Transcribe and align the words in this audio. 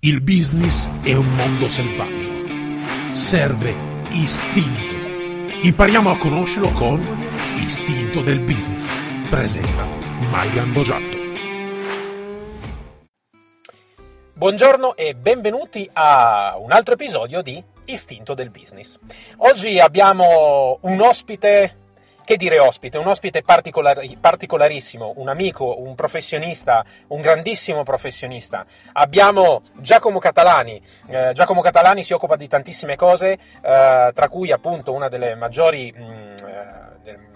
Il 0.00 0.20
business 0.20 0.88
è 1.02 1.12
un 1.14 1.26
mondo 1.34 1.68
selvaggio. 1.68 3.16
Serve 3.16 3.74
istinto. 4.10 4.94
Impariamo 5.62 6.08
a 6.08 6.16
conoscerlo 6.16 6.70
con 6.70 7.00
Istinto 7.56 8.22
del 8.22 8.38
Business. 8.38 8.88
Presenta 9.28 9.84
Maigan 10.30 10.72
Bogiatto. 10.72 11.16
Buongiorno 14.34 14.94
e 14.94 15.16
benvenuti 15.16 15.90
a 15.92 16.54
un 16.60 16.70
altro 16.70 16.94
episodio 16.94 17.42
di 17.42 17.60
Istinto 17.86 18.34
del 18.34 18.50
Business. 18.50 19.00
Oggi 19.38 19.80
abbiamo 19.80 20.78
un 20.82 21.00
ospite 21.00 21.77
che 22.28 22.36
dire 22.36 22.58
ospite? 22.58 22.98
Un 22.98 23.06
ospite 23.06 23.40
particolari, 23.40 24.14
particolarissimo, 24.20 25.14
un 25.16 25.30
amico, 25.30 25.80
un 25.80 25.94
professionista, 25.94 26.84
un 27.06 27.22
grandissimo 27.22 27.84
professionista. 27.84 28.66
Abbiamo 28.92 29.62
Giacomo 29.76 30.18
Catalani. 30.18 30.78
Eh, 31.06 31.30
Giacomo 31.32 31.62
Catalani 31.62 32.04
si 32.04 32.12
occupa 32.12 32.36
di 32.36 32.46
tantissime 32.46 32.96
cose, 32.96 33.32
eh, 33.32 33.38
tra 34.12 34.28
cui 34.28 34.52
appunto 34.52 34.92
una 34.92 35.08
delle 35.08 35.36
maggiori... 35.36 35.90
Mh, 35.90 36.87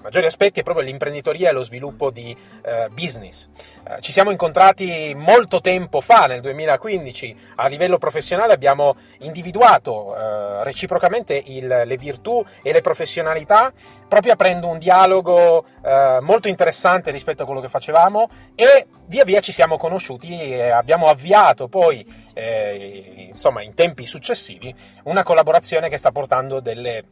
maggiori 0.02 0.26
aspetti 0.26 0.60
è 0.60 0.62
proprio 0.62 0.84
l'imprenditoria 0.84 1.50
e 1.50 1.52
lo 1.52 1.62
sviluppo 1.62 2.10
di 2.10 2.36
eh, 2.62 2.88
business. 2.90 3.48
Eh, 3.88 4.00
ci 4.00 4.12
siamo 4.12 4.30
incontrati 4.30 5.14
molto 5.16 5.60
tempo 5.60 6.00
fa, 6.00 6.26
nel 6.26 6.40
2015, 6.40 7.36
a 7.56 7.66
livello 7.68 7.98
professionale 7.98 8.52
abbiamo 8.52 8.96
individuato 9.18 10.16
eh, 10.16 10.64
reciprocamente 10.64 11.40
il, 11.46 11.66
le 11.66 11.96
virtù 11.96 12.44
e 12.62 12.72
le 12.72 12.80
professionalità, 12.80 13.72
proprio 14.08 14.32
aprendo 14.32 14.68
un 14.68 14.78
dialogo 14.78 15.64
eh, 15.82 16.18
molto 16.20 16.48
interessante 16.48 17.10
rispetto 17.10 17.42
a 17.42 17.46
quello 17.46 17.60
che 17.60 17.68
facevamo 17.68 18.28
e 18.54 18.86
via 19.06 19.24
via 19.24 19.40
ci 19.40 19.52
siamo 19.52 19.76
conosciuti 19.76 20.38
e 20.38 20.70
abbiamo 20.70 21.06
avviato 21.06 21.68
poi, 21.68 22.04
eh, 22.32 23.26
insomma, 23.28 23.62
in 23.62 23.74
tempi 23.74 24.06
successivi, 24.06 24.74
una 25.04 25.22
collaborazione 25.22 25.88
che 25.88 25.98
sta 25.98 26.10
portando 26.10 26.60
delle 26.60 27.04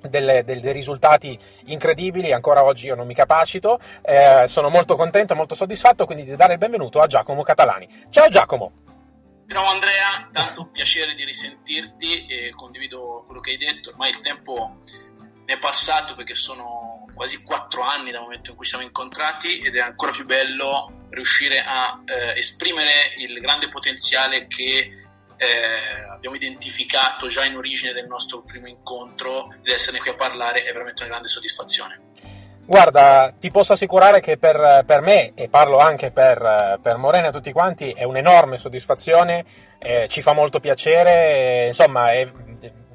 delle, 0.00 0.44
dei, 0.44 0.60
dei, 0.60 0.72
risultati 0.72 1.38
incredibili, 1.66 2.32
ancora 2.32 2.64
oggi 2.64 2.86
io 2.86 2.94
non 2.94 3.06
mi 3.06 3.14
capacito, 3.14 3.78
eh, 4.02 4.44
sono 4.46 4.68
molto 4.68 4.96
contento, 4.96 5.34
molto 5.34 5.54
soddisfatto 5.54 6.06
quindi 6.06 6.24
di 6.24 6.36
dare 6.36 6.54
il 6.54 6.58
benvenuto 6.58 7.00
a 7.00 7.06
Giacomo 7.06 7.42
Catalani. 7.42 7.88
Ciao 8.10 8.28
Giacomo! 8.28 8.72
Ciao 9.48 9.64
Andrea, 9.64 10.28
tanto 10.30 10.66
piacere 10.66 11.14
di 11.14 11.24
risentirti 11.24 12.26
e 12.26 12.52
condivido 12.54 13.22
quello 13.24 13.40
che 13.40 13.52
hai 13.52 13.56
detto, 13.56 13.88
ormai 13.90 14.10
il 14.10 14.20
tempo 14.20 14.80
ne 15.46 15.54
è 15.54 15.58
passato 15.58 16.14
perché 16.14 16.34
sono 16.34 17.06
quasi 17.14 17.42
quattro 17.42 17.82
anni 17.82 18.10
dal 18.10 18.20
momento 18.20 18.50
in 18.50 18.56
cui 18.56 18.66
siamo 18.66 18.84
incontrati 18.84 19.60
ed 19.60 19.74
è 19.74 19.80
ancora 19.80 20.12
più 20.12 20.26
bello 20.26 21.06
riuscire 21.08 21.60
a 21.60 21.98
eh, 22.04 22.38
esprimere 22.38 23.14
il 23.16 23.40
grande 23.40 23.68
potenziale 23.68 24.46
che 24.46 25.07
eh, 25.38 26.10
abbiamo 26.10 26.36
identificato 26.36 27.28
già 27.28 27.44
in 27.44 27.56
origine 27.56 27.92
del 27.92 28.06
nostro 28.06 28.42
primo 28.42 28.66
incontro 28.66 29.54
ed 29.62 29.72
esserne 29.72 30.00
qui 30.00 30.10
a 30.10 30.14
parlare 30.14 30.64
è 30.64 30.72
veramente 30.72 31.02
una 31.02 31.12
grande 31.12 31.28
soddisfazione. 31.28 32.00
Guarda, 32.66 33.32
ti 33.38 33.50
posso 33.50 33.72
assicurare 33.72 34.20
che 34.20 34.36
per, 34.36 34.82
per 34.84 35.00
me, 35.00 35.32
e 35.34 35.48
parlo 35.48 35.78
anche 35.78 36.10
per, 36.12 36.78
per, 36.82 36.96
Morena 36.98 37.28
e 37.28 37.32
tutti 37.32 37.50
quanti, 37.50 37.92
è 37.92 38.02
un'enorme 38.02 38.58
soddisfazione, 38.58 39.42
eh, 39.78 40.06
ci 40.10 40.20
fa 40.20 40.34
molto 40.34 40.60
piacere, 40.60 41.68
insomma, 41.68 42.12
è, 42.12 42.30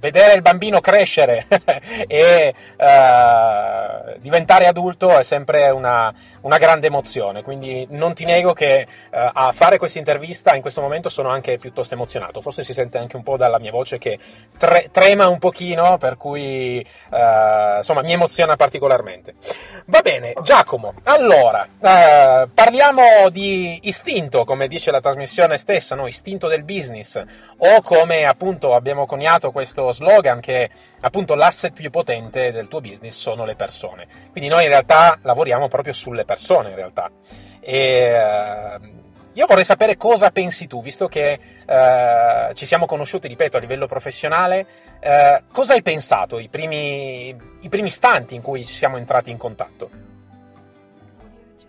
vedere 0.03 0.33
il 0.33 0.41
bambino 0.41 0.81
crescere 0.81 1.45
e 2.07 2.53
uh, 2.75 4.19
diventare 4.19 4.67
adulto 4.67 5.17
è 5.17 5.23
sempre 5.23 5.69
una, 5.69 6.13
una, 6.41 6.57
grande 6.57 6.87
emozione, 6.87 7.41
quindi 7.41 7.87
non 7.91 8.13
ti 8.13 8.25
nego 8.25 8.51
che 8.51 8.85
uh, 8.85 9.17
a 9.31 9.53
fare 9.53 9.77
questa 9.77 9.99
intervista 9.99 10.55
in 10.55 10.61
questo 10.61 10.81
momento 10.81 11.07
sono 11.07 11.29
anche 11.29 11.57
piuttosto 11.57 11.93
emozionato, 11.93 12.41
forse 12.41 12.65
si 12.65 12.73
sente 12.73 12.97
anche 12.97 13.15
un 13.15 13.23
po' 13.23 13.37
dalla 13.37 13.59
mia 13.59 13.71
voce 13.71 13.97
che 13.97 14.19
tre, 14.57 14.89
trema 14.91 15.29
un 15.29 15.39
pochino, 15.39 15.97
per 15.97 16.17
cui 16.17 16.85
uh, 17.11 17.77
insomma 17.77 18.01
mi 18.01 18.11
emoziona 18.11 18.57
particolarmente. 18.57 19.35
Va 19.85 20.01
bene, 20.01 20.33
Giacomo, 20.41 20.95
allora 21.03 21.65
parliamo 21.79 23.29
di 23.29 23.79
istinto, 23.83 24.43
come 24.43 24.67
dice 24.67 24.91
la 24.91 24.99
trasmissione 24.99 25.57
stessa, 25.57 25.95
no? 25.95 26.07
istinto 26.07 26.49
del 26.49 26.65
business, 26.65 27.21
o 27.57 27.81
come 27.81 28.25
appunto 28.25 28.73
abbiamo 28.73 29.05
coniato 29.05 29.51
questo 29.51 29.92
slogan 29.93 30.39
che 30.39 30.69
appunto 31.01 31.35
l'asset 31.35 31.73
più 31.73 31.89
potente 31.89 32.51
del 32.51 32.67
tuo 32.67 32.81
business 32.81 33.17
sono 33.17 33.45
le 33.45 33.55
persone. 33.55 34.07
Quindi 34.31 34.49
noi 34.49 34.63
in 34.63 34.69
realtà 34.69 35.17
lavoriamo 35.21 35.67
proprio 35.67 35.93
sulle 35.93 36.25
persone 36.25 36.69
in 36.69 36.75
realtà. 36.75 37.09
E, 37.59 38.79
uh, 38.79 39.01
io 39.35 39.47
vorrei 39.47 39.63
sapere 39.65 39.97
cosa 39.97 40.29
pensi 40.29 40.67
tu, 40.67 40.81
visto 40.81 41.07
che 41.07 41.39
uh, 41.65 42.53
ci 42.53 42.67
siamo 42.67 42.85
conosciuti, 42.85 43.27
ripeto, 43.27 43.57
a 43.57 43.59
livello 43.59 43.87
professionale, 43.87 44.67
uh, 45.01 45.51
cosa 45.51 45.73
hai 45.73 45.81
pensato 45.81 46.37
i 46.37 46.49
primi, 46.49 47.35
i 47.61 47.69
primi 47.69 47.87
istanti 47.87 48.35
in 48.35 48.43
cui 48.43 48.63
ci 48.63 48.73
siamo 48.73 48.97
entrati 48.97 49.31
in 49.31 49.37
contatto? 49.37 49.89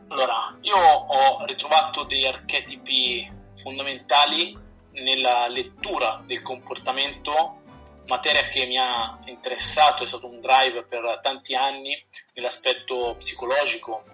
Allora, 0.09 0.55
io 0.61 0.77
ho 0.77 1.45
ritrovato 1.47 2.05
degli 2.05 2.27
archetipi 2.27 3.33
fondamentali 3.57 4.57
nella 4.93 5.49
lettura 5.49 6.23
del 6.27 6.43
comportamento 6.43 7.63
materia 8.07 8.49
che 8.49 8.67
mi 8.67 8.79
ha 8.79 9.19
interessato, 9.27 10.03
è 10.03 10.07
stato 10.07 10.27
un 10.27 10.41
drive 10.41 10.85
per 10.85 11.21
tanti 11.23 11.55
anni 11.55 12.03
nell'aspetto 12.35 13.17
psicologico. 13.19 14.05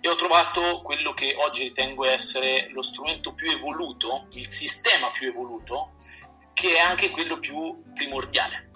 E 0.00 0.08
ho 0.08 0.14
trovato 0.14 0.82
quello 0.82 1.12
che 1.14 1.34
oggi 1.38 1.64
ritengo 1.64 2.04
essere 2.04 2.68
lo 2.70 2.82
strumento 2.82 3.32
più 3.32 3.50
evoluto, 3.50 4.28
il 4.32 4.48
sistema 4.50 5.10
più 5.10 5.28
evoluto, 5.28 5.92
che 6.54 6.76
è 6.76 6.78
anche 6.78 7.10
quello 7.10 7.38
più 7.38 7.82
primordiale, 7.92 8.70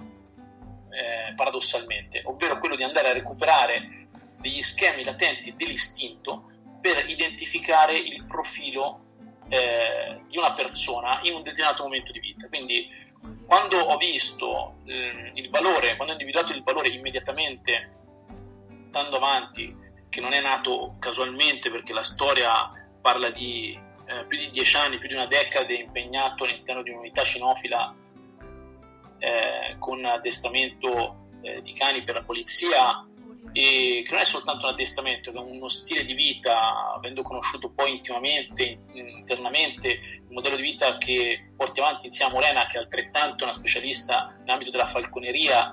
eh, 0.91 1.34
paradossalmente, 1.34 2.22
ovvero 2.25 2.59
quello 2.59 2.75
di 2.75 2.83
andare 2.83 3.10
a 3.10 3.12
recuperare 3.12 4.09
degli 4.39 4.62
schemi 4.62 5.05
latenti 5.05 5.55
dell'istinto 5.55 6.50
per 6.81 7.09
identificare 7.09 7.97
il 7.97 8.25
profilo 8.25 9.09
eh, 9.50 10.16
di 10.28 10.38
una 10.38 10.55
persona 10.55 11.21
in 11.25 11.34
un 11.34 11.43
determinato 11.43 11.83
momento 11.83 12.12
di 12.12 12.21
vita. 12.21 12.49
Quindi 12.49 12.88
quando 13.44 13.78
ho 13.78 13.97
visto 13.97 14.77
eh, 14.87 15.33
il 15.34 15.50
valore, 15.50 15.97
quando 15.97 16.15
ho 16.15 16.16
individuato 16.16 16.53
il 16.53 16.62
valore 16.62 16.88
immediatamente, 16.88 17.91
andando 18.87 19.16
avanti, 19.16 19.77
che 20.09 20.21
non 20.21 20.33
è 20.33 20.41
nato 20.41 20.97
casualmente 20.99 21.71
perché 21.71 21.93
la 21.93 22.03
storia 22.03 22.71
parla 23.00 23.31
di 23.31 23.78
eh, 24.06 24.25
più 24.27 24.39
di 24.39 24.50
dieci 24.50 24.77
anni, 24.77 24.99
più 24.99 25.09
di 25.09 25.15
una 25.15 25.27
decade 25.27 25.75
impegnato 25.75 26.44
all'interno 26.44 26.83
di 26.83 26.91
un'unità 26.91 27.22
cinofila 27.25 27.94
eh, 29.19 29.77
con 29.78 30.05
addestramento 30.05 31.28
eh, 31.43 31.60
di 31.62 31.72
cani 31.72 32.03
per 32.03 32.15
la 32.16 32.22
polizia 32.22 33.05
e 33.53 34.03
che 34.05 34.11
non 34.11 34.21
è 34.21 34.25
soltanto 34.25 34.66
un 34.66 34.72
addestramento, 34.72 35.33
è 35.33 35.38
uno 35.38 35.69
stile 35.69 36.05
di 36.05 36.15
vita, 36.15 36.93
avendo 36.94 37.22
conosciuto 37.22 37.71
poi 37.71 37.97
intimamente, 37.97 38.81
internamente, 38.93 39.88
il 39.88 40.27
modello 40.31 40.56
di 40.56 40.62
vita 40.62 40.99
che 40.99 41.50
porti 41.56 41.81
avanti 41.81 42.06
insieme 42.06 42.31
a 42.31 42.34
Morena, 42.34 42.66
che 42.66 42.77
è 42.77 42.81
altrettanto 42.81 43.44
una 43.44 43.53
specialista 43.53 44.34
nell'ambito 44.41 44.71
della 44.71 44.87
falconeria 44.87 45.72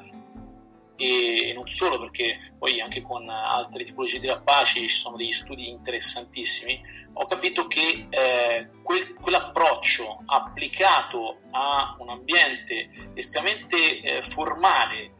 e 1.00 1.54
non 1.56 1.68
solo 1.68 2.00
perché 2.00 2.54
poi 2.58 2.82
anche 2.82 3.04
con 3.04 3.30
altre 3.30 3.84
tipologie 3.84 4.20
di 4.20 4.28
rapaci 4.28 4.88
ci 4.88 4.96
sono 4.96 5.16
degli 5.16 5.32
studi 5.32 5.70
interessantissimi, 5.70 6.82
ho 7.14 7.26
capito 7.26 7.68
che 7.68 8.08
eh, 8.10 8.70
quel, 8.82 9.14
quell'approccio 9.14 10.24
applicato 10.26 11.40
a 11.52 11.96
un 12.00 12.10
ambiente 12.10 13.12
estremamente 13.14 14.02
eh, 14.02 14.24
formale 14.24 15.14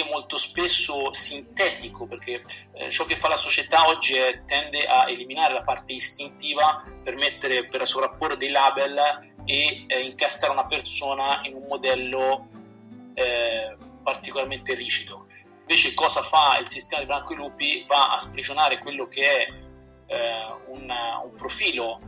e 0.00 0.08
molto 0.10 0.36
spesso 0.36 1.12
sintetico, 1.12 2.06
perché 2.06 2.42
eh, 2.72 2.90
ciò 2.90 3.04
che 3.04 3.16
fa 3.16 3.28
la 3.28 3.36
società 3.36 3.86
oggi 3.86 4.14
è, 4.14 4.42
tende 4.44 4.86
a 4.86 5.08
eliminare 5.08 5.54
la 5.54 5.62
parte 5.62 5.92
istintiva 5.92 6.82
per, 7.02 7.14
mettere, 7.16 7.66
per 7.66 7.86
sovrapporre 7.86 8.36
dei 8.36 8.50
label 8.50 8.98
e 9.44 9.84
eh, 9.86 10.00
incastrare 10.00 10.52
una 10.52 10.66
persona 10.66 11.40
in 11.44 11.54
un 11.54 11.66
modello 11.68 12.48
eh, 13.14 13.76
particolarmente 14.02 14.74
rigido. 14.74 15.26
Invece 15.60 15.94
cosa 15.94 16.22
fa 16.22 16.58
il 16.58 16.68
sistema 16.68 17.00
di 17.00 17.06
Branco 17.06 17.32
e 17.32 17.36
Lupi? 17.36 17.84
Va 17.86 18.14
a 18.14 18.20
sprigionare 18.20 18.78
quello 18.78 19.08
che 19.08 19.22
è 19.22 19.46
eh, 20.06 20.54
un, 20.66 20.90
un 21.24 21.34
profilo 21.36 22.00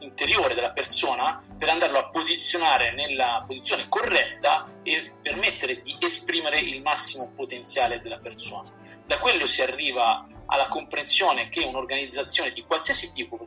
interiore 0.00 0.54
della 0.54 0.72
persona 0.72 1.42
per 1.58 1.68
andarlo 1.68 1.98
a 1.98 2.10
posizionare 2.10 2.92
nella 2.92 3.42
posizione 3.46 3.86
corretta 3.88 4.66
e 4.82 5.12
permettere 5.22 5.80
di 5.80 5.96
esprimere 5.98 6.58
il 6.58 6.82
massimo 6.82 7.32
potenziale 7.34 8.00
della 8.00 8.18
persona. 8.18 8.70
Da 9.06 9.18
quello 9.18 9.46
si 9.46 9.62
arriva 9.62 10.26
alla 10.46 10.68
comprensione 10.68 11.48
che 11.48 11.64
un'organizzazione 11.64 12.52
di 12.52 12.62
qualsiasi 12.62 13.12
tipo, 13.12 13.38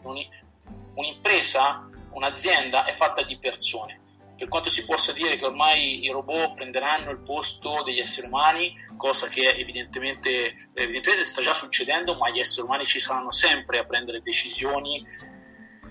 un'impresa, 0.96 1.90
un'azienda 2.12 2.86
è 2.86 2.96
fatta 2.96 3.24
di 3.24 3.38
persone. 3.38 4.00
Per 4.38 4.48
quanto 4.48 4.70
si 4.70 4.84
possa 4.84 5.12
dire 5.14 5.38
che 5.38 5.46
ormai 5.46 6.04
i 6.04 6.10
robot 6.10 6.56
prenderanno 6.56 7.12
il 7.12 7.20
posto 7.20 7.82
degli 7.84 8.00
esseri 8.00 8.28
umani, 8.28 8.74
cosa 8.98 9.28
che 9.28 9.50
evidentemente, 9.50 10.70
evidentemente 10.74 11.24
sta 11.24 11.42
già 11.42 11.54
succedendo, 11.54 12.16
ma 12.16 12.30
gli 12.30 12.40
esseri 12.40 12.66
umani 12.66 12.86
ci 12.86 13.00
saranno 13.00 13.32
sempre 13.32 13.80
a 13.80 13.86
prendere 13.86 14.22
decisioni 14.22 15.06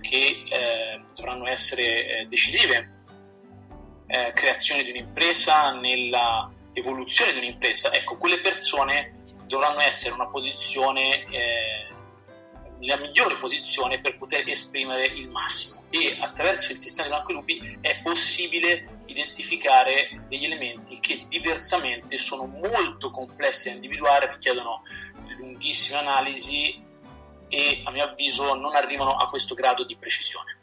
che 0.02 0.44
eh, 0.46 1.00
dovranno 1.14 1.46
essere 1.46 2.20
eh, 2.20 2.26
decisive, 2.26 3.04
eh, 4.06 4.32
creazione 4.34 4.82
di 4.82 4.90
un'impresa, 4.90 5.70
nella 5.70 6.50
evoluzione 6.74 7.32
di 7.32 7.38
un'impresa, 7.38 7.90
ecco, 7.94 8.16
quelle 8.16 8.40
persone 8.40 9.20
dovranno 9.46 9.80
essere 9.80 10.12
una 10.12 10.28
posizione, 10.28 11.24
eh, 11.30 11.88
la 12.80 12.96
migliore 12.98 13.36
posizione 13.36 14.00
per 14.00 14.18
poter 14.18 14.46
esprimere 14.48 15.04
il 15.04 15.28
massimo. 15.28 15.84
E 15.90 16.16
attraverso 16.18 16.72
il 16.72 16.80
sistema 16.80 17.06
di 17.06 17.14
Blanco 17.14 17.32
Lupi 17.32 17.78
è 17.80 18.00
possibile 18.02 19.00
identificare 19.06 20.24
degli 20.28 20.44
elementi 20.44 20.98
che 21.00 21.26
diversamente 21.28 22.16
sono 22.16 22.46
molto 22.46 23.10
complessi 23.10 23.68
da 23.68 23.74
individuare, 23.74 24.32
richiedono 24.32 24.82
lunghissime 25.36 25.98
analisi 25.98 26.90
e 27.52 27.82
a 27.84 27.90
mio 27.90 28.04
avviso 28.04 28.54
non 28.54 28.74
arrivano 28.74 29.14
a 29.16 29.28
questo 29.28 29.54
grado 29.54 29.84
di 29.84 29.94
precisione. 29.96 30.56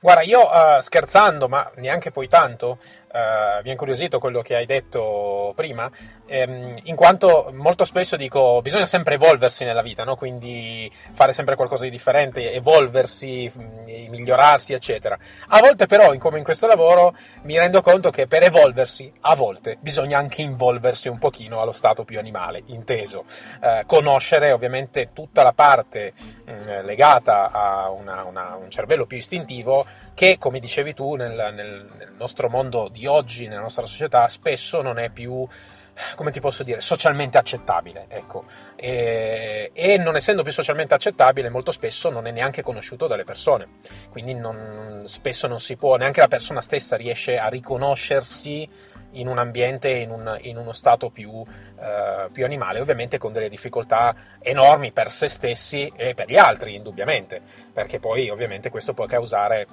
Guarda, 0.00 0.22
io 0.22 0.48
uh, 0.48 0.80
scherzando, 0.80 1.48
ma 1.48 1.70
neanche 1.76 2.10
poi 2.10 2.28
tanto, 2.28 2.78
uh, 3.12 3.62
mi 3.62 3.68
ha 3.68 3.70
incuriosito 3.70 4.18
quello 4.18 4.42
che 4.42 4.54
hai 4.54 4.66
detto 4.66 5.52
prima, 5.54 5.90
ehm, 6.26 6.78
in 6.84 6.96
quanto 6.96 7.50
molto 7.52 7.84
spesso 7.84 8.16
dico 8.16 8.60
bisogna 8.62 8.86
sempre 8.86 9.14
evolversi 9.14 9.64
nella 9.64 9.82
vita, 9.82 10.04
no? 10.04 10.16
quindi 10.16 10.90
fare 11.12 11.32
sempre 11.32 11.56
qualcosa 11.56 11.84
di 11.84 11.90
differente, 11.90 12.52
evolversi, 12.52 13.50
mm, 13.56 14.08
migliorarsi, 14.10 14.72
eccetera. 14.72 15.18
A 15.48 15.60
volte 15.60 15.86
però, 15.86 16.14
come 16.18 16.38
in 16.38 16.44
questo 16.44 16.66
lavoro, 16.66 17.14
mi 17.42 17.56
rendo 17.58 17.80
conto 17.82 18.10
che 18.10 18.26
per 18.26 18.42
evolversi, 18.42 19.10
a 19.22 19.34
volte 19.34 19.78
bisogna 19.80 20.18
anche 20.18 20.42
involversi 20.42 21.08
un 21.08 21.18
pochino 21.18 21.60
allo 21.60 21.72
stato 21.72 22.04
più 22.04 22.18
animale, 22.18 22.62
inteso, 22.66 23.24
uh, 23.60 23.86
conoscere 23.86 24.52
ovviamente 24.52 25.10
tutta 25.12 25.42
la 25.42 25.52
parte 25.52 26.12
mh, 26.16 26.52
mm, 26.52 26.84
legata 26.84 27.50
a 27.50 27.90
una, 27.90 28.24
una, 28.24 28.56
un 28.56 28.70
cervello 28.70 29.06
più 29.06 29.16
istintivo 29.16 29.86
che, 30.14 30.36
come 30.38 30.58
dicevi 30.58 30.94
tu, 30.94 31.14
nel, 31.14 31.32
nel, 31.54 31.88
nel 31.96 32.12
nostro 32.16 32.48
mondo 32.48 32.88
di 32.90 32.97
oggi, 33.06 33.46
nella 33.46 33.60
nostra 33.60 33.86
società, 33.86 34.26
spesso 34.28 34.82
non 34.82 34.98
è 34.98 35.10
più 35.10 35.46
come 36.14 36.30
ti 36.30 36.40
posso 36.40 36.62
dire, 36.62 36.80
socialmente 36.80 37.38
accettabile, 37.38 38.06
ecco. 38.08 38.44
E, 38.76 39.70
e, 39.72 39.98
non 39.98 40.16
essendo 40.16 40.42
più 40.42 40.52
socialmente 40.52 40.94
accettabile, 40.94 41.48
molto 41.48 41.72
spesso 41.72 42.10
non 42.10 42.26
è 42.26 42.30
neanche 42.30 42.62
conosciuto 42.62 43.06
dalle 43.06 43.24
persone. 43.24 43.80
Quindi 44.10 44.34
non, 44.34 45.02
spesso 45.06 45.46
non 45.46 45.60
si 45.60 45.76
può, 45.76 45.96
neanche 45.96 46.20
la 46.20 46.28
persona 46.28 46.60
stessa 46.60 46.96
riesce 46.96 47.38
a 47.38 47.48
riconoscersi 47.48 48.68
in 49.12 49.26
un 49.26 49.38
ambiente, 49.38 49.88
in, 49.88 50.10
un, 50.10 50.36
in 50.42 50.56
uno 50.56 50.72
stato 50.72 51.10
più, 51.10 51.30
uh, 51.30 52.30
più, 52.30 52.44
animale, 52.44 52.80
ovviamente 52.80 53.18
con 53.18 53.32
delle 53.32 53.48
difficoltà 53.48 54.14
enormi 54.40 54.92
per 54.92 55.10
se 55.10 55.28
stessi 55.28 55.90
e 55.96 56.14
per 56.14 56.28
gli 56.28 56.36
altri, 56.36 56.74
indubbiamente, 56.74 57.40
perché 57.72 57.98
poi 57.98 58.28
ovviamente 58.28 58.70
questo 58.70 58.92
può 58.92 59.06
causare 59.06 59.66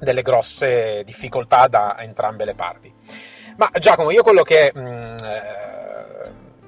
delle 0.00 0.22
grosse 0.22 1.02
difficoltà 1.04 1.66
da 1.68 1.96
entrambe 1.98 2.44
le 2.44 2.54
parti. 2.54 2.92
Ma 3.56 3.70
Giacomo, 3.78 4.10
io 4.10 4.22
quello 4.22 4.42
che 4.42 4.72
mh, 4.74 4.80
mm, 4.80 5.16
eh, 5.22 5.70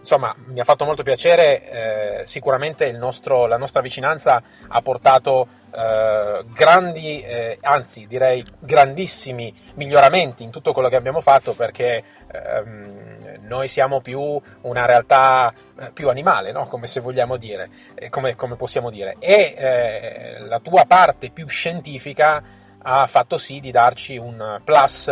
insomma 0.03 0.35
mi 0.47 0.61
ha 0.61 0.65
fatto 0.65 0.85
molto 0.85 1.03
piacere, 1.03 1.71
eh, 1.71 2.27
sicuramente 2.27 2.91
nostro, 2.93 3.47
la 3.47 3.57
nostra 3.57 3.81
vicinanza 3.81 4.43
ha 4.69 4.83
portato 4.83 5.47
eh, 5.75 6.45
grandi, 6.53 7.23
eh, 7.23 7.59
anzi 7.63 8.07
direi 8.07 8.45
grandissimi 8.59 9.55
miglioramenti 9.75 10.43
in 10.43 10.51
tutto 10.51 10.73
quello 10.73 10.89
che 10.89 10.97
abbiamo 10.97 11.21
fatto 11.21 11.55
perché 11.55 12.03
ehm, 12.31 13.39
noi 13.43 13.69
siamo 13.69 14.01
più 14.01 14.41
una 14.63 14.87
realtà 14.87 15.55
eh, 15.79 15.91
più 15.93 16.09
animale, 16.09 16.51
no? 16.51 16.67
come 16.67 16.89
se 16.89 17.01
vogliamo 17.01 17.37
dire, 17.37 17.71
come, 18.11 18.35
come 18.35 18.57
possiamo 18.57 18.91
dire, 18.91 19.17
e 19.21 20.37
la 20.47 20.59
tua 20.59 20.85
parte 20.85 21.31
più 21.31 21.47
scientifica 21.47 22.61
ha 22.83 23.07
fatto 23.07 23.37
sì 23.39 23.61
di 23.61 23.71
darci 23.71 24.17
un 24.17 24.61
plus 24.65 25.11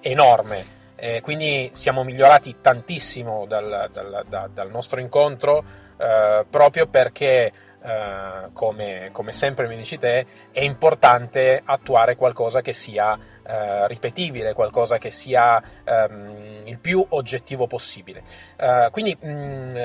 enorme. 0.00 0.78
Eh, 0.96 1.20
quindi 1.22 1.70
siamo 1.72 2.04
migliorati 2.04 2.56
tantissimo 2.60 3.46
dal, 3.46 3.88
dal, 3.90 4.24
da, 4.28 4.48
dal 4.52 4.70
nostro 4.70 5.00
incontro 5.00 5.64
eh, 6.00 6.46
proprio 6.48 6.86
perché, 6.86 7.52
eh, 7.82 8.48
come, 8.52 9.10
come, 9.12 9.32
sempre 9.32 9.66
mi 9.68 9.76
dici 9.76 9.98
te, 9.98 10.26
è 10.50 10.60
importante 10.60 11.60
attuare 11.62 12.16
qualcosa 12.16 12.62
che 12.62 12.72
sia 12.72 13.18
eh, 13.46 13.86
ripetibile, 13.86 14.54
qualcosa 14.54 14.96
che 14.96 15.10
sia 15.10 15.62
ehm, 15.84 16.62
il 16.64 16.78
più 16.78 17.04
oggettivo 17.10 17.66
possibile. 17.66 18.22
Eh, 18.56 18.88
quindi 18.90 19.16
mh, 19.20 19.28
mm, 19.30 19.76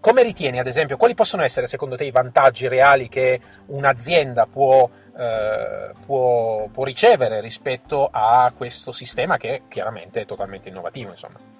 come 0.00 0.22
ritieni, 0.22 0.60
ad 0.60 0.66
esempio, 0.66 0.96
quali 0.96 1.14
possono 1.14 1.42
essere 1.42 1.66
secondo 1.66 1.96
te 1.96 2.04
i 2.04 2.12
vantaggi 2.12 2.68
reali 2.68 3.08
che 3.08 3.40
un'azienda 3.66 4.46
può, 4.46 4.88
eh, 5.18 5.92
può, 6.06 6.68
può 6.68 6.84
ricevere 6.84 7.40
rispetto 7.40 8.08
a 8.10 8.52
questo 8.56 8.92
sistema 8.92 9.36
che 9.36 9.62
chiaramente 9.68 10.20
è 10.20 10.26
totalmente 10.26 10.68
innovativo? 10.68 11.10
Insomma? 11.10 11.56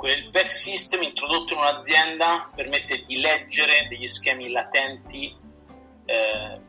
il 0.00 0.30
back 0.30 0.52
system 0.52 1.02
introdotto 1.02 1.54
in 1.54 1.58
un'azienda 1.58 2.50
permette 2.54 3.02
di 3.04 3.16
leggere 3.16 3.88
degli 3.88 4.06
schemi 4.06 4.48
latenti 4.48 5.34
eh, 6.04 6.60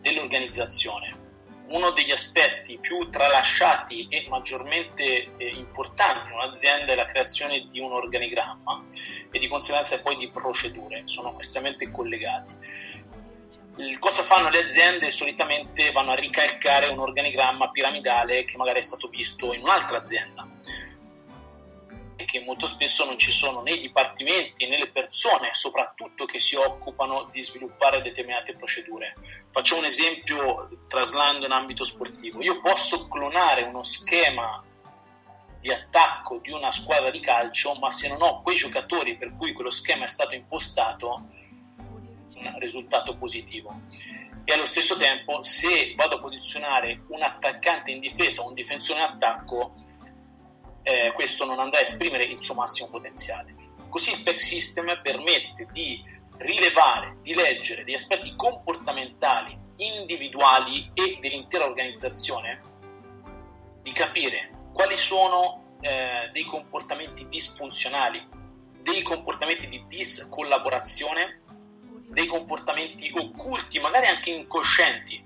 dell'organizzazione 0.00 1.18
uno 1.68 1.90
degli 1.90 2.12
aspetti 2.12 2.78
più 2.78 3.10
tralasciati 3.10 4.06
e 4.08 4.26
maggiormente 4.28 5.36
eh, 5.36 5.48
importanti 5.54 6.30
in 6.30 6.38
un'azienda 6.38 6.92
è 6.92 6.96
la 6.96 7.06
creazione 7.06 7.66
di 7.70 7.78
un 7.80 7.92
organigramma 7.92 8.84
e 9.30 9.38
di 9.38 9.48
conseguenza 9.48 10.00
poi 10.00 10.16
di 10.16 10.28
procedure, 10.28 11.02
sono 11.04 11.38
estremamente 11.38 11.90
collegati. 11.90 12.54
Cosa 14.00 14.22
fanno 14.24 14.48
le 14.48 14.64
aziende? 14.64 15.08
Solitamente 15.08 15.92
vanno 15.92 16.10
a 16.10 16.16
ricalcare 16.16 16.88
un 16.88 16.98
organigramma 16.98 17.70
piramidale 17.70 18.44
che 18.44 18.56
magari 18.56 18.80
è 18.80 18.82
stato 18.82 19.06
visto 19.06 19.52
in 19.52 19.62
un'altra 19.62 19.98
azienda 19.98 20.44
e 22.16 22.24
che 22.24 22.40
molto 22.40 22.66
spesso 22.66 23.04
non 23.04 23.16
ci 23.16 23.30
sono 23.30 23.62
né 23.62 23.74
i 23.74 23.80
dipartimenti 23.80 24.66
né 24.66 24.76
le 24.78 24.88
persone, 24.88 25.50
soprattutto 25.52 26.24
che 26.24 26.40
si 26.40 26.56
occupano 26.56 27.28
di 27.30 27.40
sviluppare 27.40 28.02
determinate 28.02 28.54
procedure. 28.54 29.14
Faccio 29.52 29.76
un 29.76 29.84
esempio 29.84 30.68
traslando 30.88 31.46
in 31.46 31.52
ambito 31.52 31.84
sportivo. 31.84 32.42
Io 32.42 32.60
posso 32.60 33.06
clonare 33.06 33.62
uno 33.62 33.84
schema 33.84 34.60
di 35.60 35.70
attacco 35.70 36.38
di 36.42 36.50
una 36.50 36.72
squadra 36.72 37.10
di 37.10 37.20
calcio, 37.20 37.74
ma 37.74 37.90
se 37.90 38.08
non 38.08 38.22
ho 38.22 38.42
quei 38.42 38.56
giocatori 38.56 39.16
per 39.16 39.36
cui 39.36 39.52
quello 39.52 39.70
schema 39.70 40.04
è 40.04 40.08
stato 40.08 40.34
impostato, 40.34 41.28
un 42.46 42.58
risultato 42.58 43.16
positivo. 43.16 43.82
E 44.44 44.52
allo 44.52 44.64
stesso 44.64 44.96
tempo, 44.96 45.42
se 45.42 45.94
vado 45.94 46.16
a 46.16 46.20
posizionare 46.20 47.02
un 47.08 47.22
attaccante 47.22 47.90
in 47.90 48.00
difesa 48.00 48.42
o 48.42 48.48
un 48.48 48.54
difensore 48.54 49.00
in 49.00 49.06
attacco, 49.06 49.74
eh, 50.82 51.12
questo 51.14 51.44
non 51.44 51.58
andrà 51.58 51.80
a 51.80 51.82
esprimere 51.82 52.24
il 52.24 52.42
suo 52.42 52.54
massimo 52.54 52.88
potenziale. 52.88 53.54
Così 53.88 54.12
il 54.12 54.22
PEC 54.22 54.40
System 54.40 55.00
permette 55.02 55.68
di 55.70 56.02
rilevare, 56.38 57.18
di 57.20 57.34
leggere 57.34 57.84
degli 57.84 57.94
aspetti 57.94 58.34
comportamentali 58.36 59.56
individuali 59.76 60.90
e 60.94 61.18
dell'intera 61.20 61.64
organizzazione, 61.64 62.60
di 63.82 63.92
capire 63.92 64.50
quali 64.72 64.96
sono 64.96 65.76
eh, 65.80 66.30
dei 66.32 66.44
comportamenti 66.44 67.26
disfunzionali, 67.28 68.26
dei 68.82 69.02
comportamenti 69.02 69.68
di 69.68 69.84
discollaborazione, 69.88 71.42
dei 72.08 72.26
comportamenti 72.26 73.12
occulti, 73.14 73.78
magari 73.78 74.06
anche 74.06 74.30
incoscienti, 74.30 75.22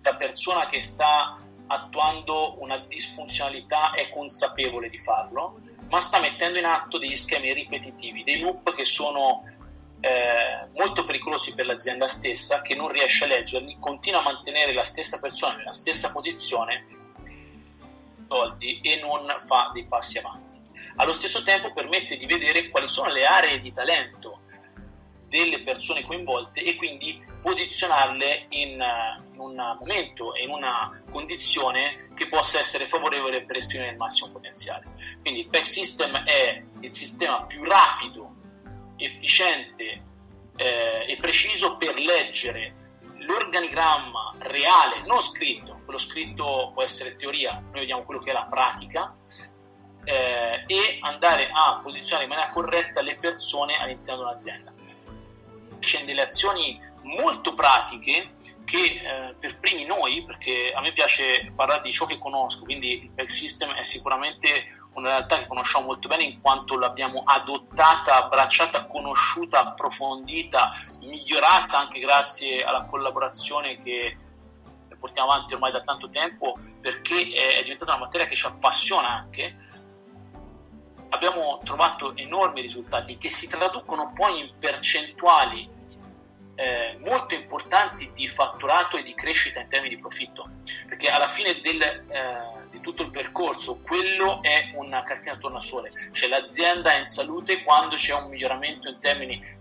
da 0.00 0.14
persona 0.14 0.66
che 0.66 0.80
sta 0.80 1.38
attuando 1.66 2.60
una 2.60 2.78
disfunzionalità 2.78 3.92
è 3.92 4.08
consapevole 4.08 4.88
di 4.88 4.98
farlo, 4.98 5.60
ma 5.90 6.00
sta 6.00 6.20
mettendo 6.20 6.58
in 6.58 6.64
atto 6.64 6.98
degli 6.98 7.16
schemi 7.16 7.52
ripetitivi, 7.52 8.24
dei 8.24 8.40
loop 8.40 8.74
che 8.74 8.84
sono 8.84 9.44
eh, 10.00 10.68
molto 10.74 11.04
pericolosi 11.04 11.54
per 11.54 11.66
l'azienda 11.66 12.06
stessa, 12.06 12.62
che 12.62 12.74
non 12.74 12.88
riesce 12.88 13.24
a 13.24 13.26
leggerli, 13.26 13.78
continua 13.78 14.20
a 14.20 14.22
mantenere 14.22 14.72
la 14.72 14.84
stessa 14.84 15.18
persona 15.18 15.56
nella 15.56 15.72
stessa 15.72 16.10
posizione 16.12 16.86
soldi 18.28 18.80
e 18.82 19.00
non 19.00 19.26
fa 19.46 19.70
dei 19.72 19.86
passi 19.86 20.18
avanti. 20.18 20.46
Allo 20.96 21.12
stesso 21.12 21.42
tempo 21.42 21.72
permette 21.72 22.16
di 22.16 22.26
vedere 22.26 22.68
quali 22.68 22.88
sono 22.88 23.10
le 23.10 23.24
aree 23.24 23.60
di 23.60 23.72
talento 23.72 24.40
delle 25.28 25.62
persone 25.62 26.02
coinvolte 26.04 26.62
e 26.62 26.74
quindi 26.76 27.22
posizionarle 27.40 28.46
in, 28.50 28.80
eh, 28.80 29.22
in, 29.32 29.38
un 29.38 29.76
momento 29.78 30.34
e 30.34 30.44
in 30.44 30.50
una 30.50 31.02
condizione 31.10 32.08
che 32.14 32.28
possa 32.28 32.58
essere 32.58 32.86
favorevole 32.86 33.44
per 33.44 33.56
esprimere 33.56 33.92
il 33.92 33.96
massimo 33.96 34.32
potenziale. 34.32 34.86
Quindi 35.20 35.40
il 35.40 35.48
PEC 35.48 35.64
System 35.64 36.16
è 36.24 36.62
il 36.80 36.92
sistema 36.92 37.44
più 37.44 37.62
rapido, 37.64 38.34
efficiente 38.96 40.02
eh, 40.56 41.04
e 41.06 41.16
preciso 41.20 41.76
per 41.76 41.94
leggere 41.94 42.74
l'organigramma 43.18 44.32
reale, 44.38 45.02
non 45.06 45.20
scritto, 45.20 45.80
quello 45.84 45.98
scritto 45.98 46.70
può 46.72 46.82
essere 46.82 47.16
teoria, 47.16 47.60
noi 47.70 47.80
vediamo 47.80 48.02
quello 48.04 48.20
che 48.20 48.30
è 48.30 48.32
la 48.32 48.46
pratica, 48.48 49.14
eh, 50.04 50.64
e 50.66 50.98
andare 51.02 51.50
a 51.52 51.80
posizionare 51.82 52.24
in 52.24 52.30
maniera 52.30 52.50
corretta 52.50 53.02
le 53.02 53.16
persone 53.16 53.76
all'interno 53.76 54.24
dell'azienda 54.24 54.72
scende 55.88 56.12
le 56.12 56.22
azioni 56.22 56.78
molto 57.02 57.54
pratiche 57.54 58.36
che 58.64 58.76
eh, 58.78 59.34
per 59.40 59.58
primi 59.58 59.86
noi, 59.86 60.22
perché 60.24 60.72
a 60.74 60.82
me 60.82 60.92
piace 60.92 61.50
parlare 61.56 61.80
di 61.80 61.90
ciò 61.90 62.04
che 62.04 62.18
conosco, 62.18 62.64
quindi 62.64 63.04
il 63.04 63.10
Back 63.10 63.30
System 63.30 63.72
è 63.72 63.82
sicuramente 63.82 64.76
una 64.92 65.08
realtà 65.08 65.38
che 65.38 65.46
conosciamo 65.46 65.86
molto 65.86 66.08
bene 66.08 66.24
in 66.24 66.40
quanto 66.40 66.76
l'abbiamo 66.76 67.22
adottata, 67.24 68.24
abbracciata, 68.24 68.86
conosciuta, 68.86 69.60
approfondita, 69.60 70.72
migliorata 71.02 71.78
anche 71.78 72.00
grazie 72.00 72.62
alla 72.62 72.84
collaborazione 72.84 73.78
che 73.78 74.16
portiamo 74.98 75.30
avanti 75.30 75.54
ormai 75.54 75.70
da 75.70 75.82
tanto 75.82 76.10
tempo 76.10 76.58
perché 76.80 77.32
è 77.32 77.62
diventata 77.62 77.94
una 77.94 78.04
materia 78.04 78.26
che 78.26 78.34
ci 78.34 78.46
appassiona 78.46 79.08
anche. 79.08 79.56
Abbiamo 81.10 81.60
trovato 81.64 82.14
enormi 82.16 82.60
risultati 82.60 83.16
che 83.16 83.30
si 83.30 83.48
traducono 83.48 84.12
poi 84.12 84.40
in 84.40 84.50
percentuali 84.58 85.76
eh, 86.58 86.98
molto 87.04 87.36
importanti 87.36 88.10
di 88.12 88.26
fatturato 88.26 88.96
e 88.96 89.04
di 89.04 89.14
crescita 89.14 89.60
in 89.60 89.68
termini 89.68 89.94
di 89.94 90.00
profitto, 90.00 90.48
perché 90.88 91.08
alla 91.08 91.28
fine 91.28 91.60
del, 91.60 91.80
eh, 91.80 92.68
di 92.70 92.80
tutto 92.80 93.04
il 93.04 93.10
percorso 93.10 93.80
quello 93.80 94.42
è 94.42 94.72
una 94.74 95.04
cartina 95.04 95.36
tornasole, 95.36 95.92
cioè 96.10 96.28
l'azienda 96.28 96.94
è 96.94 96.98
in 96.98 97.08
salute 97.08 97.62
quando 97.62 97.94
c'è 97.94 98.12
un 98.12 98.28
miglioramento 98.28 98.88
in 98.88 98.98
termini 98.98 99.56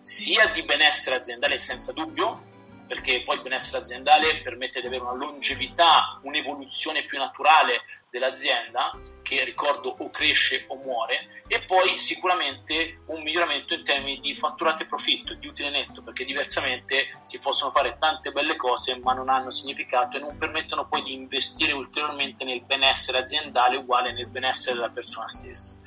sia 0.00 0.46
di 0.46 0.62
benessere 0.62 1.16
aziendale 1.16 1.58
senza 1.58 1.92
dubbio, 1.92 2.46
perché 2.86 3.22
poi 3.24 3.36
il 3.36 3.42
benessere 3.42 3.82
aziendale 3.82 4.40
permette 4.40 4.80
di 4.80 4.86
avere 4.86 5.02
una 5.02 5.12
longevità, 5.12 6.18
un'evoluzione 6.22 7.04
più 7.04 7.18
naturale 7.18 7.82
dell'azienda 8.08 8.90
che 9.20 9.44
ricordo 9.44 9.94
o 9.98 10.08
cresce 10.08 10.64
o 10.68 10.76
muore 10.76 11.42
poi 11.68 11.98
sicuramente 11.98 13.02
un 13.08 13.22
miglioramento 13.22 13.74
in 13.74 13.84
termini 13.84 14.20
di 14.20 14.34
fatturato 14.34 14.82
e 14.82 14.86
profitto, 14.86 15.34
di 15.34 15.48
utile 15.48 15.68
netto 15.68 16.02
perché 16.02 16.24
diversamente 16.24 17.18
si 17.20 17.38
possono 17.40 17.70
fare 17.70 17.98
tante 18.00 18.32
belle 18.32 18.56
cose 18.56 18.98
ma 19.00 19.12
non 19.12 19.28
hanno 19.28 19.50
significato 19.50 20.16
e 20.16 20.20
non 20.20 20.38
permettono 20.38 20.88
poi 20.88 21.02
di 21.02 21.12
investire 21.12 21.72
ulteriormente 21.72 22.42
nel 22.44 22.64
benessere 22.64 23.18
aziendale 23.18 23.76
uguale 23.76 24.14
nel 24.14 24.28
benessere 24.28 24.76
della 24.76 24.88
persona 24.88 25.28
stessa. 25.28 25.78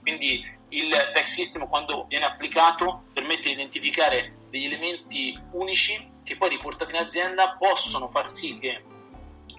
Quindi 0.00 0.42
il 0.70 0.88
back 0.88 1.28
system 1.28 1.68
quando 1.68 2.06
viene 2.08 2.24
applicato 2.24 3.04
permette 3.12 3.48
di 3.48 3.52
identificare 3.52 4.38
degli 4.48 4.64
elementi 4.64 5.38
unici 5.52 6.14
che 6.24 6.38
poi 6.38 6.48
riportati 6.48 6.94
in 6.94 7.02
azienda 7.02 7.56
possono 7.58 8.08
far 8.08 8.32
sì 8.32 8.58
che 8.58 8.82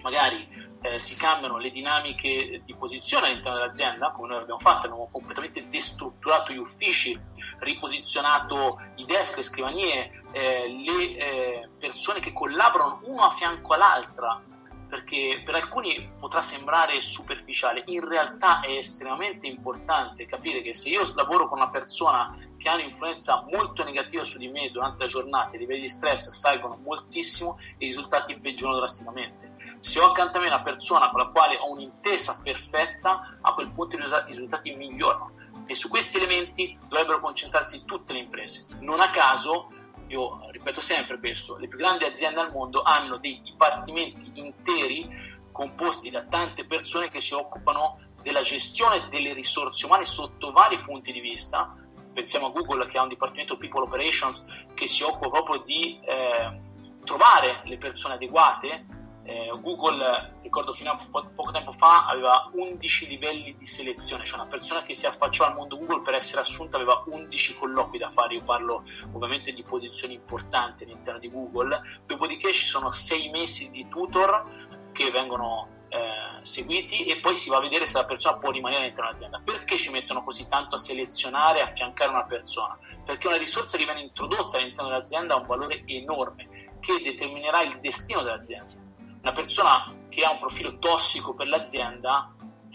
magari 0.02 0.67
eh, 0.80 0.98
si 0.98 1.16
cambiano 1.16 1.58
le 1.58 1.70
dinamiche 1.70 2.62
di 2.64 2.74
posizione 2.74 3.28
all'interno 3.28 3.58
dell'azienda, 3.58 4.10
come 4.10 4.28
noi 4.28 4.42
abbiamo 4.42 4.60
fatto, 4.60 4.86
abbiamo 4.86 5.08
completamente 5.10 5.68
destrutturato 5.68 6.52
gli 6.52 6.58
uffici, 6.58 7.18
riposizionato 7.58 8.80
i 8.96 9.04
desk, 9.04 9.36
le 9.36 9.42
scrivanie, 9.42 10.22
eh, 10.32 10.68
le 10.68 11.16
eh, 11.16 11.68
persone 11.78 12.20
che 12.20 12.32
collaborano 12.32 13.00
uno 13.04 13.22
a 13.22 13.30
fianco 13.30 13.74
all'altra 13.74 14.42
perché 14.88 15.42
per 15.44 15.54
alcuni 15.54 16.10
potrà 16.18 16.40
sembrare 16.40 17.00
superficiale, 17.00 17.82
in 17.86 18.08
realtà 18.08 18.60
è 18.60 18.70
estremamente 18.70 19.46
importante 19.46 20.26
capire 20.26 20.62
che 20.62 20.72
se 20.72 20.88
io 20.88 21.02
lavoro 21.14 21.46
con 21.46 21.58
una 21.58 21.70
persona 21.70 22.34
che 22.56 22.68
ha 22.68 22.74
un'influenza 22.74 23.44
molto 23.52 23.84
negativa 23.84 24.24
su 24.24 24.38
di 24.38 24.48
me 24.48 24.70
durante 24.70 25.00
la 25.00 25.06
giornata, 25.06 25.56
i 25.56 25.58
livelli 25.58 25.82
di 25.82 25.88
stress 25.88 26.30
salgono 26.30 26.80
moltissimo 26.82 27.58
e 27.58 27.84
i 27.84 27.86
risultati 27.86 28.38
peggiorano 28.38 28.78
drasticamente. 28.78 29.56
Se 29.80 30.00
ho 30.00 30.06
accanto 30.06 30.38
a 30.38 30.40
me 30.40 30.48
una 30.48 30.62
persona 30.62 31.10
con 31.10 31.20
la 31.20 31.28
quale 31.28 31.56
ho 31.56 31.70
un'intesa 31.70 32.40
perfetta, 32.42 33.38
a 33.40 33.52
quel 33.54 33.70
punto 33.70 33.96
i 33.96 34.00
risultati 34.26 34.74
migliorano. 34.74 35.32
E 35.66 35.74
su 35.74 35.88
questi 35.88 36.16
elementi 36.16 36.78
dovrebbero 36.88 37.20
concentrarsi 37.20 37.84
tutte 37.84 38.12
le 38.12 38.20
imprese. 38.20 38.66
Non 38.80 39.00
a 39.00 39.10
caso 39.10 39.70
io 40.08 40.40
ripeto 40.50 40.80
sempre 40.80 41.18
questo, 41.18 41.56
le 41.56 41.68
più 41.68 41.78
grandi 41.78 42.04
aziende 42.04 42.40
al 42.40 42.50
mondo 42.50 42.82
hanno 42.82 43.18
dei 43.18 43.40
dipartimenti 43.42 44.32
interi 44.34 45.36
composti 45.52 46.10
da 46.10 46.22
tante 46.22 46.64
persone 46.64 47.10
che 47.10 47.20
si 47.20 47.34
occupano 47.34 48.00
della 48.22 48.40
gestione 48.40 49.08
delle 49.10 49.32
risorse 49.32 49.86
umane 49.86 50.04
sotto 50.04 50.50
vari 50.50 50.78
punti 50.80 51.12
di 51.12 51.20
vista. 51.20 51.74
Pensiamo 52.12 52.46
a 52.46 52.50
Google 52.50 52.86
che 52.86 52.98
ha 52.98 53.02
un 53.02 53.08
dipartimento 53.08 53.56
People 53.56 53.82
Operations 53.82 54.46
che 54.74 54.88
si 54.88 55.02
occupa 55.02 55.28
proprio 55.28 55.62
di 55.64 56.00
eh, 56.02 56.60
trovare 57.04 57.60
le 57.64 57.76
persone 57.76 58.14
adeguate 58.14 58.86
eh, 59.28 59.52
Google, 59.60 60.38
ricordo 60.40 60.72
fino 60.72 60.92
a 60.92 61.06
po- 61.10 61.30
poco 61.34 61.52
tempo 61.52 61.72
fa, 61.72 62.06
aveva 62.06 62.48
11 62.50 63.08
livelli 63.08 63.54
di 63.58 63.66
selezione, 63.66 64.24
cioè 64.24 64.40
una 64.40 64.48
persona 64.48 64.82
che 64.82 64.94
si 64.94 65.04
affacciava 65.04 65.50
al 65.50 65.56
mondo 65.56 65.76
Google 65.76 66.00
per 66.00 66.14
essere 66.14 66.40
assunta 66.40 66.76
aveva 66.76 67.04
11 67.06 67.58
colloqui 67.58 67.98
da 67.98 68.10
fare, 68.10 68.36
io 68.36 68.42
parlo 68.42 68.84
ovviamente 69.12 69.52
di 69.52 69.62
posizioni 69.62 70.14
importanti 70.14 70.84
all'interno 70.84 71.20
di 71.20 71.30
Google, 71.30 71.78
dopodiché 72.06 72.52
ci 72.54 72.64
sono 72.64 72.90
6 72.90 73.28
mesi 73.28 73.70
di 73.70 73.86
tutor 73.88 74.44
che 74.92 75.10
vengono 75.10 75.76
eh, 75.90 76.42
seguiti 76.42 77.04
e 77.04 77.20
poi 77.20 77.36
si 77.36 77.50
va 77.50 77.58
a 77.58 77.60
vedere 77.60 77.84
se 77.84 77.98
la 77.98 78.06
persona 78.06 78.38
può 78.38 78.50
rimanere 78.50 78.84
all'interno 78.84 79.10
dell'azienda. 79.10 79.42
Perché 79.44 79.76
ci 79.76 79.90
mettono 79.90 80.24
così 80.24 80.48
tanto 80.48 80.76
a 80.76 80.78
selezionare 80.78 81.58
e 81.58 81.62
affiancare 81.64 82.10
una 82.10 82.24
persona? 82.24 82.78
Perché 83.04 83.26
una 83.26 83.36
risorsa 83.36 83.76
che 83.76 83.84
viene 83.84 84.00
introdotta 84.00 84.56
all'interno 84.56 84.88
dell'azienda 84.88 85.34
ha 85.34 85.38
un 85.38 85.46
valore 85.46 85.82
enorme 85.84 86.70
che 86.80 87.02
determinerà 87.02 87.60
il 87.60 87.78
destino 87.80 88.22
dell'azienda 88.22 88.77
una 89.20 89.32
persona 89.32 89.92
che 90.08 90.22
ha 90.22 90.30
un 90.30 90.38
profilo 90.38 90.78
tossico 90.78 91.34
per 91.34 91.48
l'azienda, 91.48 92.32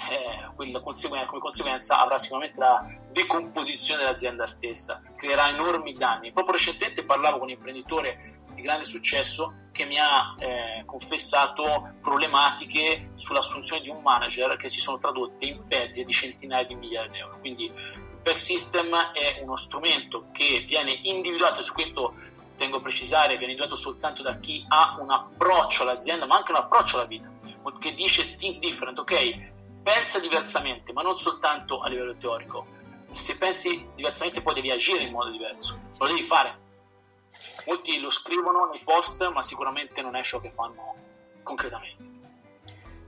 eh, 0.10 0.82
conseguenza, 0.82 1.28
come 1.28 1.42
conseguenza 1.42 2.00
avrà 2.00 2.18
sicuramente 2.18 2.60
la 2.60 2.84
decomposizione 3.12 4.04
dell'azienda 4.04 4.46
stessa, 4.48 5.02
creerà 5.16 5.50
enormi 5.50 5.94
danni. 5.94 6.32
Proprio 6.32 6.56
recentemente 6.56 7.04
parlavo 7.04 7.38
con 7.38 7.48
un 7.48 7.54
imprenditore 7.54 8.42
di 8.54 8.62
grande 8.62 8.86
successo 8.86 9.62
che 9.72 9.86
mi 9.86 9.98
ha 9.98 10.36
eh, 10.38 10.84
confessato 10.86 11.96
problematiche 12.02 13.12
sull'assunzione 13.16 13.82
di 13.82 13.90
un 13.90 14.02
manager 14.02 14.56
che 14.56 14.70
si 14.70 14.80
sono 14.80 15.00
tradotte 15.00 15.46
in 15.46 15.66
perdite 15.68 16.04
di 16.04 16.14
centinaia 16.14 16.66
di 16.66 16.76
migliaia 16.76 17.10
di 17.10 17.18
euro. 17.18 17.40
Quindi 17.40 17.66
il 17.66 18.20
Back 18.22 18.38
System 18.38 18.94
è 19.14 19.42
uno 19.42 19.56
strumento 19.56 20.28
che 20.32 20.64
viene 20.68 20.92
individuato 21.04 21.62
su 21.62 21.74
questo 21.74 22.14
tengo 22.64 22.78
a 22.78 22.82
precisare, 22.82 23.38
viene 23.38 23.52
individuato 23.52 23.76
soltanto 23.76 24.24
da 24.24 24.38
chi 24.38 24.64
ha 24.70 24.96
un 25.00 25.12
approccio 25.12 25.84
all'azienda, 25.84 26.26
ma 26.26 26.38
anche 26.38 26.52
un 26.52 26.58
approccio 26.58 26.98
alla 26.98 27.08
vita, 27.08 27.30
che 27.80 27.94
dice 27.94 28.36
think 28.38 28.60
different, 28.60 28.98
ok? 29.00 29.52
Pensa 29.84 30.20
diversamente, 30.20 30.94
ma 30.94 31.02
non 31.02 31.18
soltanto 31.18 31.82
a 31.82 31.90
livello 31.90 32.16
teorico. 32.16 32.66
Se 33.12 33.38
pensi 33.38 33.90
diversamente 33.96 34.42
poi 34.42 34.54
devi 34.54 34.72
agire 34.72 35.04
in 35.04 35.12
modo 35.12 35.30
diverso, 35.30 35.78
lo 35.98 36.08
devi 36.08 36.24
fare. 36.24 36.62
Molti 37.66 38.00
lo 38.00 38.10
scrivono 38.10 38.70
nei 38.72 38.82
post, 38.84 39.30
ma 39.32 39.42
sicuramente 39.42 40.02
non 40.02 40.16
è 40.16 40.24
ciò 40.24 40.40
che 40.40 40.50
fanno 40.50 40.96
concretamente. 41.44 42.12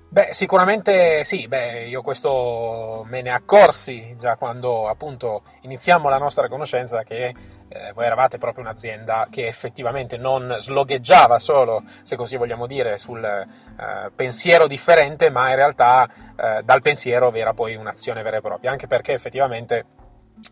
Beh, 0.10 0.34
sicuramente 0.34 1.24
sì, 1.24 1.48
beh, 1.48 1.88
io 1.88 2.02
questo 2.02 3.06
me 3.08 3.22
ne 3.22 3.32
accorsi 3.32 4.16
già 4.18 4.36
quando 4.36 4.88
appunto 4.88 5.44
iniziamo 5.62 6.08
la 6.10 6.18
nostra 6.18 6.48
conoscenza 6.48 7.04
che 7.04 7.34
eh, 7.68 7.92
voi 7.94 8.06
eravate 8.06 8.38
proprio 8.38 8.64
un'azienda 8.64 9.28
che 9.30 9.48
effettivamente 9.48 10.18
non 10.18 10.56
slogheggiava 10.60 11.40
solo, 11.40 11.84
se 12.04 12.16
così 12.16 12.38
vogliamo 12.38 12.68
dire, 12.68 12.98
sul 12.98 13.24
eh, 13.24 14.12
pensiero 14.16 14.68
differente, 14.68 15.30
ma 15.30 15.50
in 15.50 15.56
realtà 15.56 16.08
eh, 16.36 16.62
dal 16.64 16.82
pensiero 16.82 17.34
era 17.34 17.54
poi 17.54 17.76
un'azione 17.76 18.22
vera 18.22 18.38
e 18.38 18.42
propria, 18.42 18.72
anche 18.72 18.88
perché 18.88 19.14
effettivamente 19.14 19.86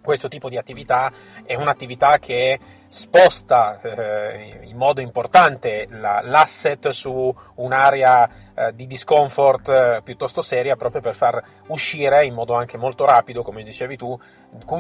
questo 0.01 0.27
tipo 0.27 0.49
di 0.49 0.57
attività 0.57 1.11
è 1.45 1.55
un'attività 1.55 2.19
che 2.19 2.59
sposta 2.87 3.79
eh, 3.81 4.59
in 4.65 4.77
modo 4.77 5.01
importante 5.01 5.87
la, 5.89 6.21
l'asset 6.21 6.89
su 6.89 7.33
un'area 7.55 8.29
eh, 8.55 8.75
di 8.75 8.85
discomfort 8.85 9.67
eh, 9.69 10.01
piuttosto 10.03 10.43
seria 10.43 10.75
proprio 10.75 11.01
per 11.01 11.15
far 11.15 11.43
uscire 11.69 12.23
in 12.25 12.35
modo 12.35 12.53
anche 12.53 12.77
molto 12.77 13.03
rapido, 13.05 13.41
come 13.41 13.63
dicevi 13.63 13.97
tu, 13.97 14.15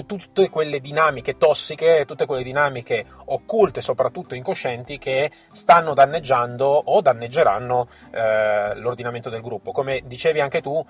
tutte 0.05 0.49
quelle 0.49 0.79
dinamiche 0.79 1.37
tossiche, 1.37 2.05
tutte 2.05 2.27
quelle 2.27 2.43
dinamiche 2.43 3.03
occulte, 3.25 3.81
soprattutto 3.81 4.35
incoscienti, 4.35 4.99
che 4.99 5.31
stanno 5.51 5.95
danneggiando 5.95 6.65
o 6.67 7.01
danneggeranno 7.01 7.87
eh, 8.11 8.75
l'ordinamento 8.75 9.31
del 9.31 9.41
gruppo. 9.41 9.71
Come 9.71 10.01
dicevi 10.05 10.39
anche 10.39 10.61
tu, 10.61 10.83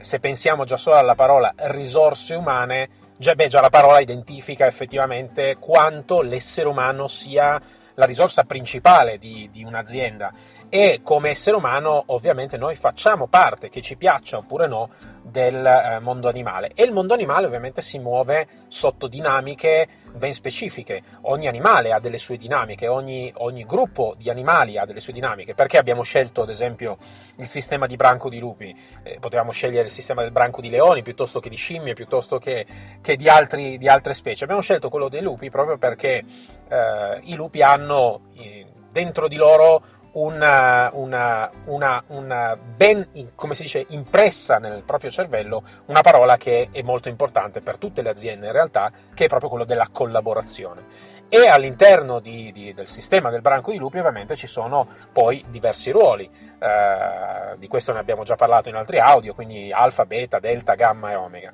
se 0.00 0.18
pensiamo 0.18 0.64
già 0.64 0.78
solo 0.78 0.96
alla 0.96 1.14
parola 1.14 1.52
risorse 1.56 2.34
umane, 2.34 2.88
Già, 3.20 3.34
beh, 3.34 3.48
già 3.48 3.60
la 3.60 3.68
parola 3.68 4.00
identifica 4.00 4.66
effettivamente 4.66 5.56
quanto 5.60 6.22
l'essere 6.22 6.68
umano 6.68 7.06
sia 7.06 7.60
la 7.96 8.06
risorsa 8.06 8.44
principale 8.44 9.18
di, 9.18 9.46
di 9.52 9.62
un'azienda 9.62 10.32
e 10.70 11.00
come 11.02 11.30
essere 11.30 11.56
umano 11.56 12.04
ovviamente 12.06 12.56
noi 12.56 12.76
facciamo 12.76 13.26
parte, 13.26 13.68
che 13.68 13.80
ci 13.80 13.96
piaccia 13.96 14.38
oppure 14.38 14.68
no, 14.68 14.88
del 15.22 15.66
eh, 15.66 15.98
mondo 15.98 16.28
animale. 16.28 16.70
E 16.74 16.84
il 16.84 16.92
mondo 16.92 17.12
animale 17.12 17.46
ovviamente 17.46 17.82
si 17.82 17.98
muove 17.98 18.46
sotto 18.68 19.08
dinamiche 19.08 19.88
ben 20.12 20.32
specifiche, 20.32 21.02
ogni 21.22 21.48
animale 21.48 21.92
ha 21.92 21.98
delle 21.98 22.18
sue 22.18 22.36
dinamiche, 22.36 22.86
ogni, 22.86 23.32
ogni, 23.38 23.64
gruppo 23.64 24.14
di 24.16 24.30
animali 24.30 24.78
ha 24.78 24.84
delle 24.84 25.00
sue 25.00 25.12
dinamiche, 25.12 25.54
perché 25.54 25.76
abbiamo 25.76 26.02
scelto 26.02 26.42
ad 26.42 26.50
esempio 26.50 26.98
il 27.36 27.46
sistema 27.46 27.86
di 27.86 27.96
branco 27.96 28.28
di 28.28 28.38
lupi, 28.38 28.74
eh, 29.02 29.18
potevamo 29.20 29.50
scegliere 29.50 29.84
il 29.84 29.90
sistema 29.90 30.22
del 30.22 30.30
branco 30.30 30.60
di 30.60 30.70
leoni 30.70 31.02
piuttosto 31.02 31.40
che 31.40 31.48
di 31.48 31.56
scimmie, 31.56 31.94
piuttosto 31.94 32.38
che, 32.38 32.64
che 33.00 33.16
di, 33.16 33.28
altri, 33.28 33.76
di, 33.76 33.88
altre 33.88 34.14
specie, 34.14 34.44
abbiamo 34.44 34.62
scelto 34.62 34.88
quello 34.88 35.08
dei 35.08 35.22
lupi 35.22 35.50
proprio 35.50 35.78
perché 35.78 36.24
eh, 36.68 37.20
i 37.22 37.34
lupi 37.34 37.62
hanno 37.62 38.22
eh, 38.36 38.66
dentro 38.90 39.28
di 39.28 39.36
loro 39.36 39.98
una, 40.12 40.90
una, 40.94 41.50
una, 41.66 42.02
una, 42.08 42.56
ben, 42.56 43.08
come 43.34 43.54
si 43.54 43.62
dice, 43.62 43.84
impressa 43.90 44.58
nel 44.58 44.82
proprio 44.82 45.10
cervello 45.10 45.62
una 45.86 46.00
parola 46.00 46.36
che 46.36 46.68
è 46.72 46.82
molto 46.82 47.08
importante 47.08 47.60
per 47.60 47.78
tutte 47.78 48.02
le 48.02 48.08
aziende 48.08 48.46
in 48.46 48.52
realtà, 48.52 48.90
che 49.14 49.26
è 49.26 49.28
proprio 49.28 49.48
quello 49.48 49.64
della 49.64 49.88
collaborazione. 49.90 51.18
E 51.28 51.46
all'interno 51.46 52.18
di, 52.18 52.50
di, 52.50 52.74
del 52.74 52.88
sistema 52.88 53.30
del 53.30 53.40
branco 53.40 53.70
di 53.70 53.78
lupi 53.78 53.98
ovviamente 53.98 54.34
ci 54.34 54.48
sono 54.48 54.86
poi 55.12 55.44
diversi 55.48 55.92
ruoli, 55.92 56.28
eh, 56.58 57.56
di 57.56 57.68
questo 57.68 57.92
ne 57.92 58.00
abbiamo 58.00 58.24
già 58.24 58.34
parlato 58.34 58.68
in 58.68 58.74
altri 58.74 58.98
audio, 58.98 59.32
quindi 59.32 59.70
alfa, 59.70 60.06
beta, 60.06 60.40
delta, 60.40 60.74
gamma 60.74 61.12
e 61.12 61.14
omega. 61.14 61.52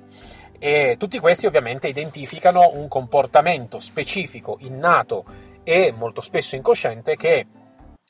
E 0.59 0.97
tutti 0.99 1.19
questi 1.19 1.45
ovviamente 1.45 1.89
identificano 1.89 2.71
un 2.73 2.89
comportamento 2.89 3.79
specifico, 3.79 4.57
innato 4.61 5.25
e 5.63 5.93
molto 5.95 6.23
spesso 6.23 6.57
incosciente 6.57 7.17
che 7.17 7.47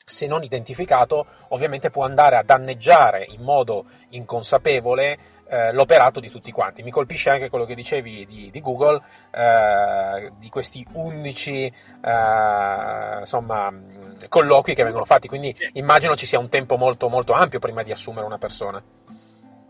se 0.09 0.25
non 0.25 0.41
identificato, 0.41 1.25
ovviamente 1.49 1.89
può 1.89 2.05
andare 2.05 2.37
a 2.37 2.41
danneggiare 2.41 3.25
in 3.27 3.41
modo 3.41 3.87
inconsapevole 4.11 5.17
eh, 5.49 5.73
l'operato 5.73 6.21
di 6.21 6.29
tutti 6.29 6.49
quanti. 6.49 6.81
Mi 6.81 6.91
colpisce 6.91 7.29
anche 7.29 7.49
quello 7.49 7.65
che 7.65 7.75
dicevi 7.75 8.25
di, 8.25 8.49
di 8.49 8.61
Google, 8.61 9.01
eh, 9.31 10.31
di 10.37 10.47
questi 10.47 10.87
11 10.93 11.51
eh, 11.51 13.19
insomma, 13.19 13.69
colloqui 14.29 14.73
che 14.73 14.83
vengono 14.83 15.03
fatti, 15.03 15.27
quindi 15.27 15.53
immagino 15.73 16.15
ci 16.15 16.25
sia 16.25 16.39
un 16.39 16.47
tempo 16.47 16.77
molto, 16.77 17.09
molto 17.09 17.33
ampio 17.33 17.59
prima 17.59 17.83
di 17.83 17.91
assumere 17.91 18.25
una 18.25 18.37
persona. 18.37 18.81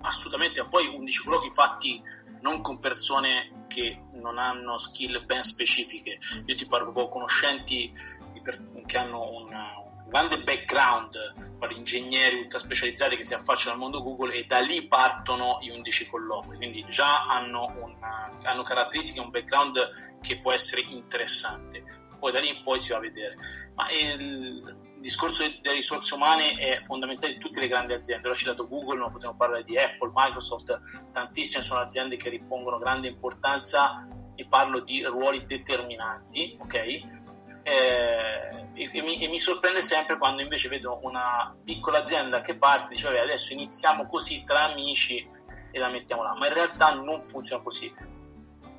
Assolutamente, 0.01 0.63
poi 0.69 0.85
11 0.85 1.23
colloqui 1.23 1.51
fatti 1.51 1.99
non 2.41 2.61
con 2.61 2.77
persone 2.77 3.65
che 3.65 4.03
non 4.11 4.37
hanno 4.37 4.77
skill 4.77 5.25
ben 5.25 5.41
specifiche. 5.41 6.19
Io 6.45 6.53
ti 6.53 6.67
parlo 6.67 6.91
con 6.91 7.09
conoscenti 7.09 7.91
che 8.85 8.97
hanno 8.97 9.29
una, 9.31 9.73
grande 10.07 10.41
background 10.41 11.57
per 11.59 11.71
ingegneri 11.71 12.39
ultra 12.39 12.59
specializzati 12.59 13.17
che 13.17 13.25
si 13.25 13.33
affacciano 13.33 13.73
al 13.73 13.79
mondo 13.79 14.03
Google 14.03 14.33
e 14.33 14.45
da 14.45 14.59
lì 14.59 14.87
partono 14.87 15.59
gli 15.61 15.69
11 15.69 16.09
colloqui, 16.09 16.57
quindi 16.57 16.85
già 16.89 17.23
hanno, 17.23 17.65
una, 17.81 18.31
hanno 18.43 18.63
caratteristiche, 18.63 19.19
un 19.19 19.29
background 19.29 20.19
che 20.21 20.39
può 20.39 20.51
essere 20.51 20.81
interessante. 20.81 21.83
Poi 22.19 22.31
da 22.31 22.39
lì 22.39 22.49
in 22.49 22.63
poi 22.63 22.79
si 22.79 22.91
va 22.91 22.97
a 22.97 23.01
vedere. 23.01 23.35
Ma 23.75 23.91
il, 23.91 24.85
discorso 24.99 25.43
delle 25.43 25.75
risorse 25.75 26.13
umane 26.15 26.49
è 26.57 26.81
fondamentale 26.81 27.33
in 27.33 27.39
tutte 27.39 27.59
le 27.59 27.67
grandi 27.67 27.93
aziende. 27.93 28.29
Ho 28.29 28.35
citato 28.35 28.67
Google, 28.67 28.99
ma 28.99 29.09
potremmo 29.09 29.35
parlare 29.35 29.63
di 29.63 29.77
Apple, 29.77 30.11
Microsoft, 30.13 30.79
tantissime 31.13 31.63
sono 31.63 31.81
aziende 31.81 32.17
che 32.17 32.29
ripongono 32.29 32.77
grande 32.77 33.07
importanza 33.07 34.07
e 34.35 34.45
parlo 34.47 34.81
di 34.81 35.03
ruoli 35.03 35.45
determinanti, 35.45 36.57
ok? 36.59 37.16
Eh, 37.69 38.65
e, 38.75 39.01
mi, 39.01 39.21
e, 39.21 39.27
mi, 39.27 39.39
sorprende 39.39 39.81
sempre 39.81 40.17
quando 40.17 40.41
invece 40.41 40.69
vedo 40.69 40.99
una 41.01 41.53
piccola 41.65 41.97
azienda 41.97 42.39
che 42.39 42.55
parte 42.55 42.85
e 42.85 42.95
dice 42.95 43.07
vabbè 43.07 43.19
adesso 43.19 43.51
iniziamo 43.51 44.07
così 44.07 44.45
tra 44.45 44.71
amici 44.71 45.27
e 45.69 45.77
la 45.77 45.89
mettiamo 45.89 46.23
là, 46.23 46.33
ma 46.33 46.47
in 46.47 46.53
realtà 46.53 46.91
non 46.91 47.21
funziona 47.21 47.61
così. 47.61 47.93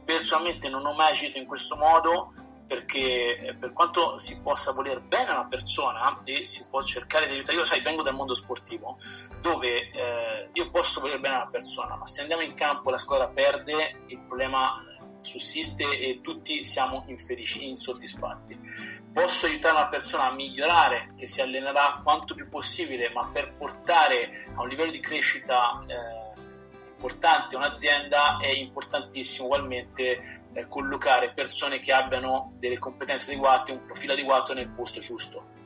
Personalmente 0.07 0.71
non 0.71 0.87
ho 0.87 0.95
mai 0.95 1.11
agito 1.11 1.37
in 1.37 1.45
questo 1.45 1.76
modo 1.76 2.33
perché 2.66 3.37
eh, 3.37 3.54
per 3.57 3.75
quanto 3.75 4.16
si 4.16 4.40
possa 4.40 4.73
voler 4.73 5.02
bene 5.02 5.28
a 5.28 5.40
una 5.40 5.49
persona 5.49 6.18
e 6.25 6.47
si 6.47 6.66
può 6.71 6.83
cercare 6.83 7.26
di 7.26 7.33
aiutare, 7.33 7.59
io 7.59 7.66
sai 7.66 7.83
vengo 7.83 8.02
dal 8.02 8.14
mondo 8.14 8.33
sportivo 8.33 8.99
dove 9.42 9.90
eh, 9.90 10.49
io 10.50 10.71
posso 10.71 11.00
voler 11.00 11.21
bene 11.21 11.35
a 11.35 11.40
una 11.42 11.50
persona, 11.50 11.95
ma 11.95 12.07
se 12.07 12.23
andiamo 12.23 12.42
in 12.42 12.54
campo 12.54 12.88
e 12.88 12.92
la 12.92 12.99
squadra 12.99 13.28
perde 13.28 14.04
il 14.07 14.18
problema 14.21 14.83
sussiste 15.20 15.98
e 15.98 16.20
tutti 16.22 16.64
siamo 16.64 17.04
infelici, 17.06 17.68
insoddisfatti. 17.68 18.58
Posso 19.12 19.46
aiutare 19.46 19.76
una 19.76 19.88
persona 19.88 20.28
a 20.28 20.34
migliorare, 20.34 21.14
che 21.16 21.26
si 21.26 21.40
allenerà 21.40 22.00
quanto 22.02 22.34
più 22.34 22.48
possibile, 22.48 23.10
ma 23.10 23.28
per 23.32 23.54
portare 23.54 24.46
a 24.54 24.62
un 24.62 24.68
livello 24.68 24.90
di 24.90 25.00
crescita 25.00 25.82
eh, 25.87 26.40
importante 26.94 27.57
un'azienda 27.57 28.38
è 28.38 28.48
importantissimo 28.48 29.46
ugualmente 29.46 30.42
eh, 30.52 30.68
collocare 30.68 31.33
persone 31.33 31.81
che 31.81 31.92
abbiano 31.92 32.52
delle 32.59 32.78
competenze 32.78 33.31
adeguate, 33.31 33.72
un 33.72 33.85
profilo 33.85 34.12
adeguato 34.12 34.52
nel 34.52 34.68
posto 34.68 35.00
giusto 35.00 35.57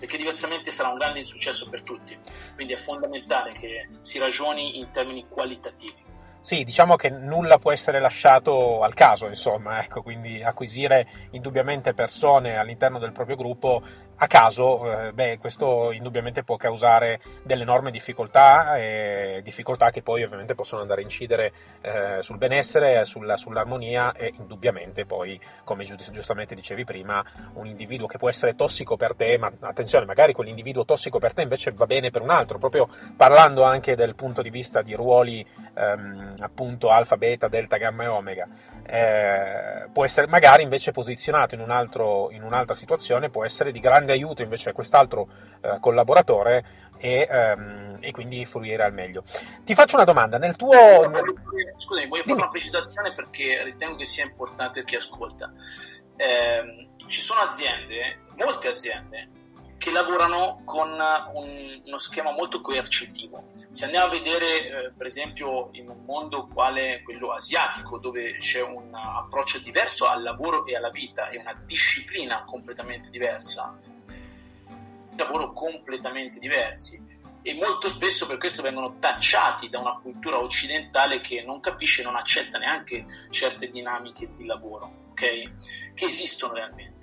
perché 0.00 0.16
diversamente 0.16 0.70
sarà 0.70 0.88
un 0.88 0.96
grande 0.96 1.18
insuccesso 1.18 1.68
per 1.68 1.82
tutti. 1.82 2.18
Quindi 2.54 2.72
è 2.72 2.78
fondamentale 2.78 3.52
che 3.52 3.90
si 4.00 4.18
ragioni 4.18 4.78
in 4.78 4.90
termini 4.90 5.28
qualitativi. 5.28 6.09
Sì, 6.42 6.64
diciamo 6.64 6.96
che 6.96 7.10
nulla 7.10 7.58
può 7.58 7.70
essere 7.70 8.00
lasciato 8.00 8.82
al 8.82 8.94
caso, 8.94 9.26
insomma, 9.26 9.82
ecco, 9.82 10.00
quindi 10.02 10.42
acquisire 10.42 11.06
indubbiamente 11.32 11.92
persone 11.92 12.56
all'interno 12.56 12.98
del 12.98 13.12
proprio 13.12 13.36
gruppo 13.36 13.82
a 14.22 14.26
caso, 14.26 15.06
eh, 15.06 15.12
beh, 15.14 15.38
questo 15.38 15.92
indubbiamente 15.92 16.42
può 16.42 16.56
causare 16.56 17.20
delle 17.42 17.62
enormi 17.62 17.90
difficoltà, 17.90 18.76
e 18.76 19.40
difficoltà 19.42 19.90
che 19.90 20.02
poi 20.02 20.22
ovviamente 20.22 20.54
possono 20.54 20.82
andare 20.82 21.00
a 21.00 21.04
incidere 21.04 21.52
eh, 21.80 22.18
sul 22.20 22.36
benessere, 22.36 23.06
sulla, 23.06 23.38
sull'armonia 23.38 24.12
e 24.12 24.34
indubbiamente 24.36 25.06
poi, 25.06 25.40
come 25.64 25.84
giustamente 25.84 26.54
dicevi 26.54 26.84
prima, 26.84 27.24
un 27.54 27.66
individuo 27.66 28.06
che 28.06 28.18
può 28.18 28.28
essere 28.28 28.54
tossico 28.54 28.98
per 28.98 29.14
te, 29.14 29.38
ma 29.38 29.50
attenzione, 29.60 30.04
magari 30.04 30.34
quell'individuo 30.34 30.84
tossico 30.84 31.18
per 31.18 31.32
te 31.32 31.40
invece 31.40 31.72
va 31.72 31.86
bene 31.86 32.10
per 32.10 32.20
un 32.20 32.28
altro, 32.28 32.58
proprio 32.58 32.88
parlando 33.16 33.62
anche 33.62 33.96
del 33.96 34.14
punto 34.14 34.42
di 34.42 34.50
vista 34.50 34.82
di 34.82 34.92
ruoli 34.92 35.42
ehm, 35.74 36.34
appunto 36.40 36.90
alfa, 36.90 37.16
beta, 37.16 37.48
delta, 37.48 37.78
gamma 37.78 38.02
e 38.02 38.06
omega, 38.06 38.46
eh, 38.86 39.88
può 39.90 40.04
essere 40.04 40.26
magari 40.26 40.62
invece 40.62 40.90
posizionato 40.90 41.54
in, 41.54 41.62
un 41.62 41.70
altro, 41.70 42.30
in 42.32 42.42
un'altra 42.42 42.74
situazione, 42.74 43.30
può 43.30 43.46
essere 43.46 43.72
di 43.72 43.80
grande 43.80 44.08
grande 44.10 44.12
aiuto 44.12 44.42
invece 44.42 44.70
a 44.70 44.72
quest'altro 44.72 45.28
eh, 45.60 45.78
collaboratore 45.80 46.64
e, 46.98 47.26
ehm, 47.30 47.96
e, 48.00 48.10
quindi 48.10 48.44
fruire 48.44 48.82
al 48.82 48.92
meglio. 48.92 49.22
Ti 49.64 49.74
faccio 49.74 49.96
una 49.96 50.04
domanda, 50.04 50.38
nel 50.38 50.56
tuo... 50.56 50.72
Scusami, 51.76 52.08
voglio 52.08 52.22
fare 52.24 52.40
una 52.40 52.48
precisazione 52.48 53.12
perché 53.14 53.62
ritengo 53.62 53.96
che 53.96 54.06
sia 54.06 54.24
importante 54.24 54.84
chi 54.84 54.96
ascolta. 54.96 55.52
Eh, 56.16 56.88
ci 57.06 57.22
sono 57.22 57.40
aziende, 57.40 58.18
molte 58.36 58.68
aziende, 58.68 59.28
che 59.78 59.90
lavorano 59.90 60.60
con 60.66 60.90
un, 60.90 61.80
uno 61.86 61.98
schema 61.98 62.32
molto 62.32 62.60
coercitivo. 62.60 63.48
Se 63.70 63.86
andiamo 63.86 64.06
a 64.06 64.10
vedere, 64.10 64.44
eh, 64.58 64.92
per 64.94 65.06
esempio, 65.06 65.70
in 65.72 65.88
un 65.88 66.04
mondo 66.04 66.48
quale 66.52 67.00
quello 67.02 67.32
asiatico, 67.32 67.96
dove 67.96 68.36
c'è 68.36 68.60
un 68.60 68.90
approccio 68.92 69.58
diverso 69.60 70.06
al 70.06 70.22
lavoro 70.22 70.66
e 70.66 70.76
alla 70.76 70.90
vita 70.90 71.30
e 71.30 71.38
una 71.38 71.58
disciplina 71.64 72.44
completamente 72.44 73.08
diversa, 73.08 73.74
lavoro 75.20 75.52
completamente 75.52 76.38
diversi 76.38 77.18
e 77.42 77.54
molto 77.54 77.88
spesso 77.88 78.26
per 78.26 78.36
questo 78.36 78.62
vengono 78.62 78.98
tacciati 78.98 79.70
da 79.70 79.78
una 79.78 79.98
cultura 80.02 80.38
occidentale 80.38 81.20
che 81.20 81.42
non 81.42 81.60
capisce 81.60 82.02
e 82.02 82.04
non 82.04 82.16
accetta 82.16 82.58
neanche 82.58 83.06
certe 83.30 83.70
dinamiche 83.70 84.28
di 84.36 84.44
lavoro, 84.44 85.08
ok? 85.10 85.94
Che 85.94 86.04
esistono 86.04 86.54
realmente. 86.54 86.98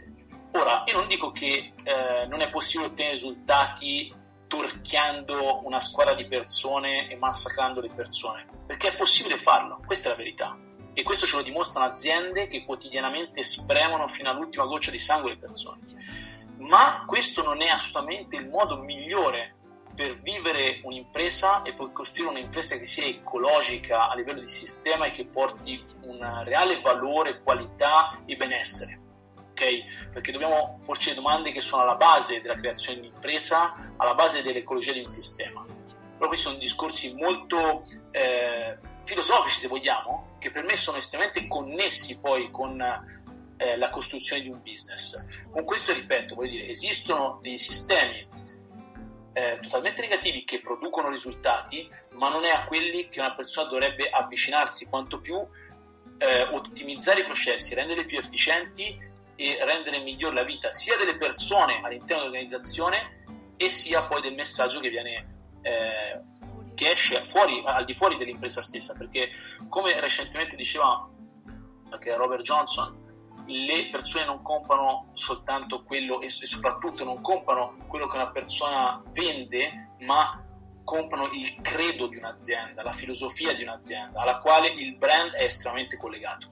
Ora, 0.51 0.83
io 0.85 0.97
non 0.97 1.07
dico 1.07 1.31
che 1.31 1.73
eh, 1.83 2.25
non 2.27 2.41
è 2.41 2.49
possibile 2.49 2.89
ottenere 2.89 3.15
risultati 3.15 4.13
torchiando 4.47 5.65
una 5.65 5.79
squadra 5.79 6.13
di 6.13 6.25
persone 6.25 7.09
e 7.09 7.15
massacrando 7.17 7.81
le 7.81 7.89
persone, 7.93 8.45
perché 8.65 8.89
è 8.89 8.95
possibile 8.95 9.37
farlo, 9.37 9.81
questa 9.85 10.09
è 10.09 10.11
la 10.11 10.17
verità. 10.17 10.57
E 10.93 11.03
questo 11.03 11.25
ce 11.25 11.35
lo 11.35 11.41
dimostrano 11.43 11.91
aziende 11.91 12.47
che 12.47 12.63
quotidianamente 12.63 13.43
spremono 13.43 14.07
fino 14.07 14.29
all'ultima 14.29 14.65
goccia 14.65 14.89
di 14.89 14.97
sangue 14.97 15.31
le 15.31 15.37
persone 15.37 15.95
ma 16.57 17.03
questo 17.05 17.43
non 17.43 17.61
è 17.61 17.67
assolutamente 17.67 18.35
il 18.35 18.47
modo 18.47 18.77
migliore 18.77 19.55
per 19.97 20.19
vivere 20.21 20.79
un'impresa 20.83 21.63
e 21.63 21.73
poi 21.73 21.91
costruire 21.91 22.29
un'impresa 22.29 22.77
che 22.77 22.85
sia 22.85 23.05
ecologica 23.05 24.09
a 24.09 24.15
livello 24.15 24.41
di 24.41 24.47
sistema 24.47 25.05
e 25.05 25.11
che 25.11 25.25
porti 25.25 25.83
un 26.01 26.43
reale 26.43 26.79
valore, 26.81 27.41
qualità 27.41 28.15
e 28.25 28.35
benessere. 28.35 28.99
Okay? 29.51 29.83
Perché 30.13 30.31
dobbiamo 30.31 30.79
porci 30.85 31.09
le 31.09 31.15
domande 31.15 31.51
che 31.51 31.63
sono 31.63 31.81
alla 31.81 31.95
base 31.95 32.41
della 32.41 32.55
creazione 32.55 32.99
di 32.99 33.07
un'impresa, 33.07 33.93
alla 33.97 34.13
base 34.13 34.43
dell'ecologia 34.43 34.93
di 34.93 34.99
un 34.99 35.09
sistema. 35.09 35.65
Però 35.65 36.27
questi 36.27 36.45
sono 36.45 36.59
discorsi 36.59 37.15
molto 37.15 37.83
eh, 38.11 38.77
filosofici, 39.03 39.59
se 39.59 39.67
vogliamo, 39.67 40.35
che 40.37 40.51
per 40.51 40.63
me 40.63 40.75
sono 40.77 40.97
estremamente 40.97 41.47
connessi 41.47 42.19
poi 42.19 42.51
con 42.51 42.79
eh, 43.57 43.77
la 43.77 43.89
costruzione 43.89 44.41
di 44.41 44.49
un 44.49 44.61
business. 44.61 45.25
Con 45.49 45.65
questo, 45.65 45.93
ripeto, 45.93 46.35
voglio 46.35 46.51
dire, 46.51 46.67
esistono 46.67 47.39
dei 47.41 47.57
sistemi 47.57 48.27
eh, 49.33 49.59
totalmente 49.61 50.01
negativi 50.01 50.43
che 50.43 50.59
producono 50.59 51.09
risultati, 51.09 51.89
ma 52.13 52.29
non 52.29 52.43
è 52.43 52.49
a 52.49 52.65
quelli 52.65 53.09
che 53.09 53.19
una 53.19 53.35
persona 53.35 53.69
dovrebbe 53.69 54.09
avvicinarsi, 54.09 54.87
quanto 54.87 55.19
più 55.19 55.35
eh, 55.35 56.41
ottimizzare 56.51 57.21
i 57.21 57.25
processi, 57.25 57.75
renderli 57.75 58.05
più 58.05 58.17
efficienti 58.17 59.05
e 59.35 59.59
rendere 59.61 59.99
migliore 59.99 60.33
la 60.33 60.43
vita 60.43 60.71
sia 60.71 60.97
delle 60.97 61.17
persone 61.17 61.79
all'interno 61.83 62.23
dell'organizzazione 62.23 63.25
e 63.55 63.69
sia 63.69 64.03
poi 64.05 64.21
del 64.21 64.33
messaggio 64.33 64.79
che 64.79 64.89
viene 64.89 65.35
eh, 65.61 66.21
che 66.73 66.91
esce 66.91 67.23
fuori, 67.23 67.61
al 67.65 67.85
di 67.85 67.93
fuori 67.93 68.17
dell'impresa 68.17 68.61
stessa, 68.61 68.95
perché 68.95 69.29
come 69.67 69.99
recentemente 69.99 70.55
diceva 70.55 71.07
anche 71.89 72.15
Robert 72.15 72.43
Johnson, 72.43 73.06
le 73.47 73.89
persone 73.89 74.25
non 74.25 74.41
comprano 74.41 75.11
soltanto 75.13 75.83
quello 75.83 76.21
e 76.21 76.29
soprattutto 76.29 77.03
non 77.03 77.21
comprano 77.21 77.77
quello 77.87 78.07
che 78.07 78.17
una 78.17 78.29
persona 78.29 79.01
vende, 79.11 79.91
ma 79.99 80.43
comprano 80.83 81.29
il 81.33 81.61
credo 81.61 82.07
di 82.07 82.17
un'azienda, 82.17 82.83
la 82.83 82.91
filosofia 82.91 83.53
di 83.53 83.63
un'azienda, 83.63 84.21
alla 84.21 84.39
quale 84.39 84.67
il 84.67 84.95
brand 84.95 85.33
è 85.33 85.43
estremamente 85.43 85.97
collegato. 85.97 86.47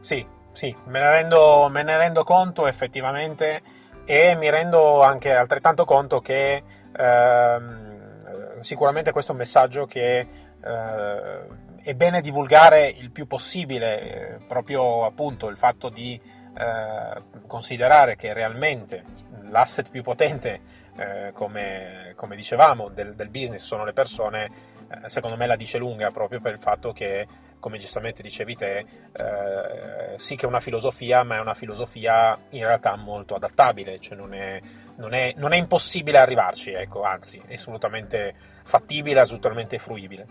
Sì, 0.00 0.24
sì, 0.52 0.74
me 0.86 1.00
ne 1.00 1.10
rendo, 1.10 1.68
me 1.68 1.82
ne 1.82 1.96
rendo 1.96 2.24
conto 2.24 2.66
effettivamente 2.66 3.62
e 4.04 4.34
mi 4.34 4.50
rendo 4.50 5.02
anche 5.02 5.34
altrettanto 5.34 5.84
conto 5.84 6.20
che 6.20 6.62
ehm, 6.96 8.60
sicuramente 8.60 9.12
questo 9.12 9.32
è 9.32 9.34
un 9.34 9.40
messaggio 9.40 9.86
che 9.86 10.18
eh, 10.62 11.40
è 11.82 11.94
bene 11.94 12.20
divulgare 12.20 12.88
il 12.88 13.10
più 13.10 13.26
possibile, 13.26 14.00
eh, 14.00 14.38
proprio 14.46 15.04
appunto 15.04 15.48
il 15.48 15.56
fatto 15.56 15.88
di 15.88 16.20
eh, 16.58 17.22
considerare 17.46 18.16
che 18.16 18.32
realmente 18.32 19.04
l'asset 19.48 19.90
più 19.90 20.02
potente, 20.02 20.60
eh, 20.96 21.30
come, 21.32 22.12
come, 22.16 22.36
dicevamo, 22.36 22.88
del, 22.88 23.14
del, 23.14 23.28
business 23.28 23.64
sono 23.64 23.84
le 23.84 23.92
persone, 23.92 24.48
eh, 24.88 25.08
secondo 25.08 25.36
me 25.36 25.46
la 25.46 25.56
dice 25.56 25.78
lunga 25.78 26.10
proprio 26.10 26.40
per 26.40 26.52
il 26.52 26.58
fatto 26.58 26.92
che, 26.92 27.26
come 27.60 27.78
giustamente 27.78 28.22
dicevi 28.22 28.56
te, 28.56 28.78
eh, 29.12 30.16
sì 30.16 30.34
che 30.34 30.46
è 30.46 30.48
una 30.48 30.60
filosofia, 30.60 31.22
ma 31.22 31.36
è 31.36 31.40
una 31.40 31.54
filosofia 31.54 32.36
in 32.50 32.64
realtà 32.64 32.96
molto 32.96 33.34
adattabile, 33.34 34.00
cioè 34.00 34.16
non 34.16 34.34
è, 34.34 34.60
non 34.96 35.14
è, 35.14 35.34
non 35.36 35.52
è 35.52 35.56
impossibile 35.56 36.18
arrivarci, 36.18 36.72
ecco, 36.72 37.02
anzi, 37.02 37.40
è 37.46 37.54
assolutamente 37.54 38.34
fattibile, 38.64 39.20
assolutamente 39.20 39.78
fruibile. 39.78 40.26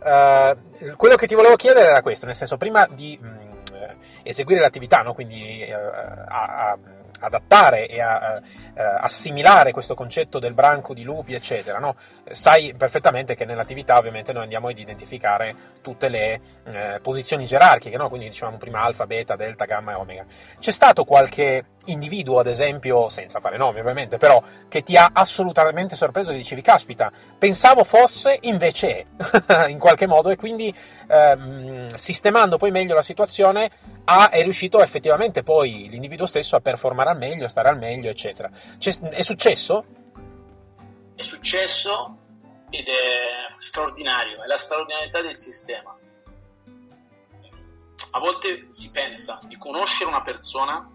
Uh, 0.00 0.96
quello 0.96 1.16
che 1.16 1.26
ti 1.26 1.34
volevo 1.34 1.56
chiedere 1.56 1.88
era 1.88 2.02
questo, 2.02 2.26
nel 2.26 2.36
senso, 2.36 2.56
prima 2.56 2.86
di 2.86 3.18
mh, 3.20 3.26
mm, 3.26 3.40
eseguire 4.22 4.60
l'attività, 4.60 5.02
no? 5.02 5.12
quindi 5.12 5.66
uh, 5.68 5.74
a, 5.74 6.70
a 6.70 6.78
adattare 7.20 7.88
e 7.88 8.00
a, 8.00 8.18
a, 8.18 8.42
assimilare 9.00 9.72
questo 9.72 9.94
concetto 9.94 10.38
del 10.38 10.54
branco 10.54 10.94
di 10.94 11.02
lupi, 11.02 11.34
eccetera. 11.34 11.78
No? 11.78 11.96
Sai 12.30 12.74
perfettamente 12.76 13.34
che 13.34 13.44
nell'attività 13.44 13.98
ovviamente 13.98 14.32
noi 14.32 14.42
andiamo 14.42 14.68
ad 14.68 14.78
identificare 14.78 15.54
tutte 15.82 16.08
le 16.08 16.40
eh, 16.64 16.98
posizioni 17.02 17.44
gerarchiche, 17.44 17.96
no? 17.96 18.08
quindi 18.08 18.28
dicevamo 18.28 18.56
prima 18.56 18.82
alfa, 18.82 19.06
beta, 19.06 19.36
delta, 19.36 19.64
gamma 19.64 19.92
e 19.92 19.94
omega. 19.94 20.24
C'è 20.58 20.70
stato 20.70 21.04
qualche 21.04 21.64
individuo, 21.90 22.38
ad 22.38 22.46
esempio, 22.46 23.08
senza 23.08 23.40
fare 23.40 23.56
nomi 23.56 23.80
ovviamente, 23.80 24.16
però 24.16 24.42
che 24.68 24.82
ti 24.82 24.96
ha 24.96 25.10
assolutamente 25.12 25.96
sorpreso 25.96 26.32
e 26.32 26.36
dicevi, 26.36 26.62
caspita, 26.62 27.10
pensavo 27.38 27.84
fosse, 27.84 28.38
invece 28.42 29.06
è, 29.46 29.66
in 29.68 29.78
qualche 29.78 30.06
modo, 30.06 30.30
e 30.30 30.36
quindi 30.36 30.74
ehm, 31.08 31.94
sistemando 31.94 32.56
poi 32.56 32.70
meglio 32.70 32.94
la 32.94 33.02
situazione 33.02 33.70
ha, 34.04 34.30
è 34.30 34.42
riuscito 34.42 34.82
effettivamente 34.82 35.42
poi 35.42 35.88
l'individuo 35.88 36.26
stesso 36.26 36.56
a 36.56 36.60
performare 36.60 37.10
al 37.10 37.18
meglio, 37.18 37.48
stare 37.48 37.68
al 37.68 37.78
meglio, 37.78 38.10
eccetera. 38.10 38.50
C'è, 38.78 38.98
è 39.10 39.22
successo? 39.22 39.84
È 41.14 41.22
successo 41.22 42.16
ed 42.70 42.86
è 42.86 43.54
straordinario, 43.58 44.42
è 44.42 44.46
la 44.46 44.58
straordinarietà 44.58 45.22
del 45.22 45.36
sistema. 45.36 45.96
A 48.10 48.18
volte 48.20 48.68
si 48.70 48.90
pensa 48.90 49.40
di 49.44 49.56
conoscere 49.58 50.08
una 50.08 50.22
persona 50.22 50.88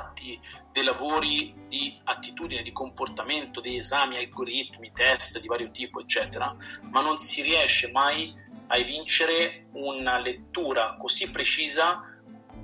fatti 0.00 0.40
dei 0.72 0.84
lavori 0.84 1.54
di 1.68 2.00
attitudine, 2.04 2.62
di 2.62 2.72
comportamento, 2.72 3.60
dei 3.60 3.76
esami, 3.76 4.16
algoritmi, 4.16 4.92
test 4.92 5.40
di 5.40 5.46
vario 5.46 5.70
tipo, 5.70 6.00
eccetera, 6.00 6.54
ma 6.90 7.00
non 7.00 7.18
si 7.18 7.42
riesce 7.42 7.90
mai 7.90 8.34
a 8.68 8.78
evincere 8.78 9.66
una 9.72 10.18
lettura 10.18 10.96
così 10.98 11.30
precisa 11.30 12.02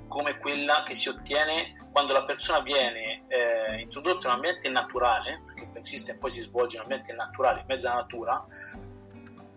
come 0.07 0.37
quella 0.37 0.83
che 0.83 0.95
si 0.95 1.09
ottiene 1.09 1.87
quando 1.91 2.13
la 2.13 2.23
persona 2.23 2.61
viene 2.61 3.23
eh, 3.27 3.81
introdotta 3.81 4.27
in 4.27 4.33
un 4.33 4.35
ambiente 4.35 4.69
naturale, 4.69 5.41
perché 5.45 5.67
il 5.79 5.85
sistema 5.85 6.19
poi 6.19 6.31
si 6.31 6.41
svolge 6.41 6.77
in 6.77 6.83
un 6.83 6.91
ambiente 6.91 7.13
naturale, 7.13 7.61
in 7.61 7.65
mezza 7.67 7.93
natura, 7.93 8.45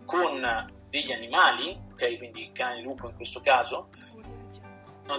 con 0.05 0.67
degli 0.89 1.11
animali, 1.11 1.79
okay, 1.93 2.17
quindi 2.17 2.51
cane 2.51 2.79
e 2.79 2.81
lupo 2.81 3.07
in 3.07 3.15
questo 3.15 3.39
caso, 3.39 3.87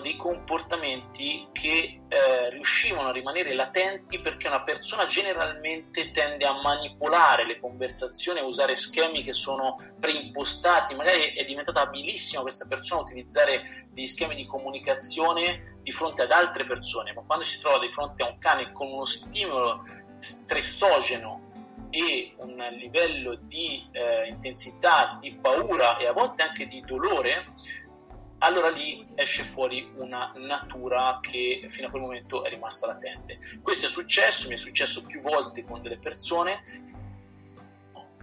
dei 0.00 0.16
comportamenti 0.16 1.48
che 1.52 2.00
eh, 2.09 2.50
riuscivano 2.50 3.09
a 3.09 3.12
rimanere 3.12 3.55
latenti 3.55 4.18
perché 4.20 4.48
una 4.48 4.62
persona 4.62 5.07
generalmente 5.07 6.11
tende 6.11 6.44
a 6.44 6.61
manipolare 6.61 7.46
le 7.46 7.59
conversazioni, 7.59 8.40
a 8.40 8.44
usare 8.44 8.74
schemi 8.74 9.22
che 9.22 9.33
sono 9.33 9.78
preimpostati, 9.98 10.94
magari 10.94 11.35
è 11.35 11.44
diventata 11.44 11.83
abilissima 11.83 12.42
questa 12.42 12.66
persona 12.66 13.00
a 13.00 13.05
utilizzare 13.05 13.87
degli 13.90 14.07
schemi 14.07 14.35
di 14.35 14.44
comunicazione 14.44 15.78
di 15.83 15.92
fronte 15.92 16.22
ad 16.22 16.33
altre 16.33 16.64
persone, 16.64 17.12
ma 17.12 17.22
quando 17.22 17.44
si 17.44 17.61
trova 17.61 17.78
di 17.78 17.92
fronte 17.92 18.22
a 18.22 18.28
un 18.28 18.38
cane 18.38 18.72
con 18.72 18.90
uno 18.90 19.05
stimolo 19.05 19.85
stressogeno 20.20 21.50
e 21.92 22.33
un 22.38 22.57
livello 22.78 23.35
di 23.35 23.87
eh, 23.92 24.26
intensità, 24.26 25.18
di 25.20 25.35
paura 25.35 25.98
e 25.98 26.07
a 26.07 26.12
volte 26.12 26.42
anche 26.42 26.66
di 26.66 26.81
dolore, 26.81 27.44
allora 28.42 28.70
lì 28.70 29.07
esce 29.14 29.44
fuori 29.44 29.90
una 29.96 30.33
natura 30.37 31.18
che 31.20 31.66
fino 31.70 31.87
a 31.87 31.90
quel 31.90 32.02
momento 32.02 32.44
è 32.44 32.50
rimasta 32.50 32.88
latente. 32.88 33.38
Questo 33.62 33.87
è 33.87 33.88
successo, 33.88 34.48
mi 34.48 34.55
è 34.55 34.59
successo 34.59 35.05
più 35.07 35.20
volte 35.20 35.64
con 35.64 35.81
delle 35.81 35.98
persone, 35.98 36.62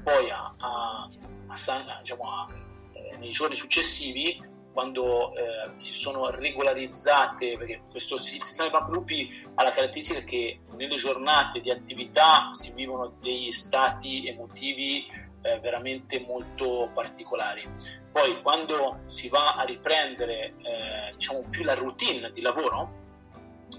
poi 0.03 0.29
a, 0.29 0.53
a, 0.58 1.10
a, 1.47 1.97
diciamo 1.99 2.47
eh, 2.93 3.17
nei 3.17 3.32
giorni 3.32 3.55
successivi, 3.55 4.58
quando 4.73 5.34
eh, 5.36 5.71
si 5.77 5.93
sono 5.93 6.29
regolarizzate, 6.29 7.58
perché 7.58 7.82
questo 7.89 8.17
sistema 8.17 8.67
di 8.67 8.73
Banco 8.73 8.91
Lupi 8.91 9.47
ha 9.55 9.63
la 9.63 9.71
caratteristica 9.71 10.21
che 10.21 10.60
nelle 10.75 10.95
giornate 10.95 11.62
di 11.62 11.71
attività 11.71 12.49
si 12.53 12.73
vivono 12.73 13.15
degli 13.21 13.51
stati 13.51 14.27
emotivi 14.27 15.27
eh, 15.41 15.60
veramente 15.60 16.19
molto 16.19 16.91
particolari. 16.93 17.67
Poi 18.12 18.41
quando 18.41 19.02
si 19.06 19.30
va 19.30 19.52
a 19.52 19.63
riprendere 19.63 20.54
eh, 20.58 21.13
diciamo 21.15 21.43
più 21.49 21.63
la 21.63 21.73
routine 21.73 22.32
di 22.32 22.41
lavoro, 22.41 22.97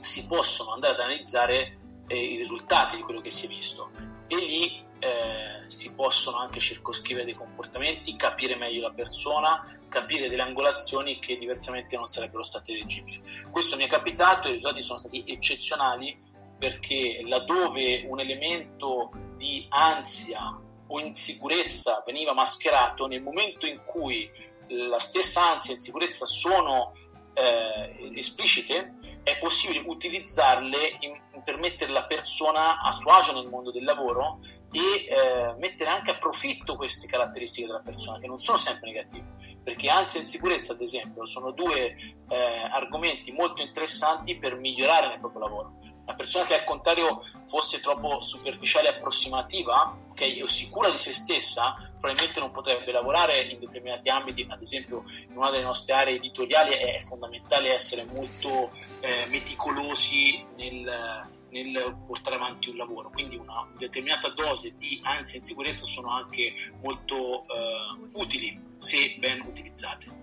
si 0.00 0.26
possono 0.26 0.72
andare 0.72 0.94
ad 0.94 1.00
analizzare 1.00 1.76
eh, 2.06 2.16
i 2.16 2.36
risultati 2.36 2.96
di 2.96 3.02
quello 3.02 3.20
che 3.20 3.30
si 3.30 3.46
è 3.46 3.48
visto 3.48 3.90
e 4.26 4.36
lì 4.36 4.84
eh, 5.00 5.64
si 5.66 5.94
possono 5.94 6.38
anche 6.38 6.60
circoscrivere 6.60 7.24
dei 7.24 7.34
comportamenti, 7.34 8.16
capire 8.16 8.54
meglio 8.56 8.82
la 8.82 8.92
persona, 8.92 9.66
capire 9.88 10.28
delle 10.28 10.42
angolazioni 10.42 11.18
che 11.18 11.38
diversamente 11.38 11.96
non 11.96 12.06
sarebbero 12.06 12.42
state 12.42 12.72
leggibili. 12.72 13.20
Questo 13.50 13.76
mi 13.76 13.84
è 13.84 13.88
capitato 13.88 14.46
e 14.46 14.50
i 14.50 14.52
risultati 14.52 14.82
sono 14.82 14.98
stati 14.98 15.24
eccezionali 15.26 16.16
perché 16.58 17.22
laddove 17.24 18.04
un 18.06 18.20
elemento 18.20 19.10
di 19.36 19.66
ansia 19.70 20.68
o 20.90 21.00
insicurezza 21.00 22.02
veniva 22.04 22.32
mascherato, 22.32 23.06
nel 23.06 23.22
momento 23.22 23.66
in 23.66 23.80
cui 23.84 24.30
la 24.68 24.98
stessa 24.98 25.52
ansia 25.52 25.72
e 25.72 25.76
insicurezza 25.76 26.26
sono 26.26 26.92
eh, 27.32 28.12
esplicite, 28.16 28.94
è 29.22 29.38
possibile 29.38 29.82
utilizzarle 29.86 30.98
in, 31.00 31.20
per 31.44 31.58
mettere 31.58 31.92
la 31.92 32.04
persona 32.04 32.80
a 32.80 32.92
suo 32.92 33.12
agio 33.12 33.32
nel 33.32 33.48
mondo 33.48 33.70
del 33.70 33.84
lavoro 33.84 34.40
e 34.72 35.06
eh, 35.08 35.54
mettere 35.58 35.90
anche 35.90 36.12
a 36.12 36.18
profitto 36.18 36.76
queste 36.76 37.06
caratteristiche 37.06 37.66
della 37.66 37.80
persona, 37.80 38.18
che 38.18 38.26
non 38.26 38.40
sono 38.40 38.58
sempre 38.58 38.92
negative, 38.92 39.58
perché 39.62 39.88
ansia 39.88 40.18
e 40.18 40.22
insicurezza, 40.22 40.72
ad 40.72 40.80
esempio, 40.80 41.24
sono 41.24 41.52
due 41.52 41.96
eh, 42.28 42.36
argomenti 42.70 43.32
molto 43.32 43.62
interessanti 43.62 44.36
per 44.36 44.56
migliorare 44.56 45.08
nel 45.08 45.20
proprio 45.20 45.40
lavoro. 45.40 45.78
La 46.10 46.16
persona 46.16 46.44
che 46.44 46.54
al 46.56 46.64
contrario 46.64 47.22
fosse 47.46 47.78
troppo 47.78 48.20
superficiale 48.20 48.88
e 48.88 48.96
approssimativa, 48.96 49.96
okay, 50.10 50.42
o 50.42 50.48
sicura 50.48 50.90
di 50.90 50.96
se 50.96 51.12
stessa, 51.12 51.76
probabilmente 52.00 52.40
non 52.40 52.50
potrebbe 52.50 52.90
lavorare 52.90 53.42
in 53.42 53.60
determinati 53.60 54.08
ambiti, 54.08 54.44
ad 54.48 54.60
esempio 54.60 55.04
in 55.28 55.36
una 55.36 55.50
delle 55.50 55.62
nostre 55.62 55.94
aree 55.94 56.16
editoriali 56.16 56.72
è 56.72 57.00
fondamentale 57.06 57.72
essere 57.72 58.06
molto 58.06 58.72
eh, 59.02 59.28
meticolosi 59.30 60.44
nel, 60.56 61.28
nel, 61.50 61.96
portare 62.08 62.34
avanti 62.34 62.70
un 62.70 62.76
lavoro, 62.76 63.08
quindi 63.10 63.36
una 63.36 63.64
determinata 63.78 64.30
dose 64.30 64.74
di 64.76 65.00
ansia 65.04 65.36
e 65.36 65.38
insicurezza 65.42 65.84
sono 65.84 66.10
anche 66.10 66.72
molto 66.82 67.44
eh, 67.44 68.08
utili 68.14 68.60
se 68.78 69.14
ben 69.20 69.42
utilizzate. 69.42 70.18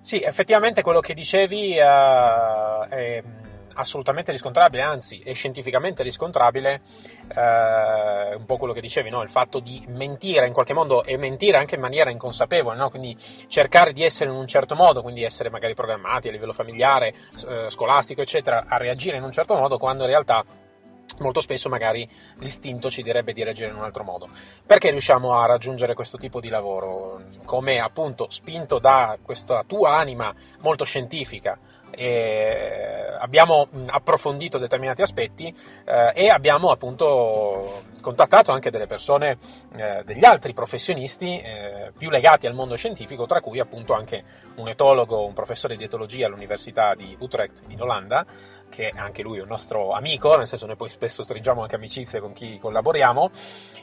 Sì, 0.00 0.22
effettivamente 0.22 0.80
quello 0.80 1.00
che 1.00 1.12
dicevi 1.12 1.76
uh, 1.78 2.88
è 2.88 3.22
assolutamente 3.74 4.32
riscontrabile, 4.32 4.82
anzi 4.82 5.20
è 5.20 5.32
scientificamente 5.34 6.02
riscontrabile 6.02 6.82
eh, 7.34 8.34
un 8.34 8.44
po' 8.44 8.56
quello 8.56 8.72
che 8.72 8.80
dicevi, 8.80 9.10
no? 9.10 9.22
il 9.22 9.28
fatto 9.28 9.60
di 9.60 9.84
mentire 9.88 10.46
in 10.46 10.52
qualche 10.52 10.72
modo 10.72 11.04
e 11.04 11.16
mentire 11.16 11.58
anche 11.58 11.74
in 11.74 11.80
maniera 11.80 12.10
inconsapevole, 12.10 12.76
no? 12.76 12.90
quindi 12.90 13.16
cercare 13.48 13.92
di 13.92 14.02
essere 14.02 14.30
in 14.30 14.36
un 14.36 14.46
certo 14.46 14.74
modo, 14.74 15.02
quindi 15.02 15.22
essere 15.22 15.50
magari 15.50 15.74
programmati 15.74 16.28
a 16.28 16.30
livello 16.30 16.52
familiare, 16.52 17.14
eh, 17.48 17.66
scolastico, 17.68 18.22
eccetera, 18.22 18.64
a 18.66 18.76
reagire 18.76 19.16
in 19.16 19.22
un 19.22 19.32
certo 19.32 19.54
modo 19.54 19.78
quando 19.78 20.04
in 20.04 20.08
realtà 20.08 20.44
molto 21.18 21.40
spesso 21.40 21.68
magari 21.68 22.08
l'istinto 22.38 22.90
ci 22.90 23.02
direbbe 23.02 23.32
di 23.32 23.44
reagire 23.44 23.70
in 23.70 23.76
un 23.76 23.84
altro 23.84 24.04
modo. 24.04 24.28
Perché 24.66 24.90
riusciamo 24.90 25.34
a 25.34 25.46
raggiungere 25.46 25.94
questo 25.94 26.18
tipo 26.18 26.40
di 26.40 26.48
lavoro? 26.48 27.22
Come 27.44 27.78
appunto 27.78 28.26
spinto 28.30 28.78
da 28.78 29.18
questa 29.22 29.62
tua 29.64 29.96
anima 29.96 30.34
molto 30.60 30.84
scientifica, 30.84 31.58
abbiamo 33.18 33.68
approfondito 33.86 34.58
determinati 34.58 35.02
aspetti 35.02 35.54
eh, 35.84 36.12
e 36.14 36.28
abbiamo 36.28 36.70
appunto 36.70 37.82
contattato 38.00 38.52
anche 38.52 38.70
delle 38.70 38.86
persone, 38.86 39.38
eh, 39.76 40.02
degli 40.04 40.24
altri 40.24 40.52
professionisti 40.52 41.40
eh, 41.40 41.90
più 41.96 42.10
legati 42.10 42.46
al 42.46 42.54
mondo 42.54 42.76
scientifico, 42.76 43.24
tra 43.24 43.40
cui 43.40 43.58
appunto 43.58 43.94
anche 43.94 44.22
un 44.56 44.68
etologo, 44.68 45.24
un 45.24 45.32
professore 45.32 45.76
di 45.76 45.84
etologia 45.84 46.26
all'Università 46.26 46.94
di 46.94 47.16
Utrecht 47.18 47.62
in 47.68 47.80
Olanda, 47.80 48.26
che 48.74 48.92
anche 48.94 49.22
lui 49.22 49.38
è 49.38 49.42
un 49.42 49.46
nostro 49.46 49.92
amico, 49.92 50.36
nel 50.36 50.48
senso 50.48 50.66
noi 50.66 50.74
poi 50.74 50.88
spesso 50.88 51.22
stringiamo 51.22 51.62
anche 51.62 51.76
amicizie 51.76 52.18
con 52.18 52.32
chi 52.32 52.58
collaboriamo, 52.58 53.30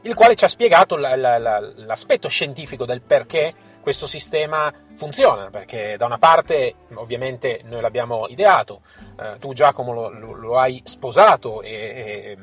il 0.01 0.13
quale 0.15 0.35
ci 0.35 0.43
ha 0.43 0.49
spiegato 0.49 0.97
l- 0.97 1.01
l- 1.01 1.85
l'aspetto 1.85 2.27
scientifico 2.27 2.83
del 2.85 3.01
perché 3.01 3.53
questo 3.79 4.05
sistema 4.05 4.71
funziona, 4.95 5.49
perché 5.49 5.95
da 5.97 6.05
una 6.05 6.17
parte 6.17 6.75
ovviamente 6.95 7.61
noi 7.63 7.79
l'abbiamo 7.79 8.27
ideato, 8.27 8.81
eh, 9.17 9.37
tu 9.39 9.53
Giacomo 9.53 9.93
lo, 9.93 10.09
lo, 10.09 10.33
lo, 10.33 10.57
hai 10.57 10.81
sposato 10.83 11.61
e, 11.61 11.71
e 11.71 12.37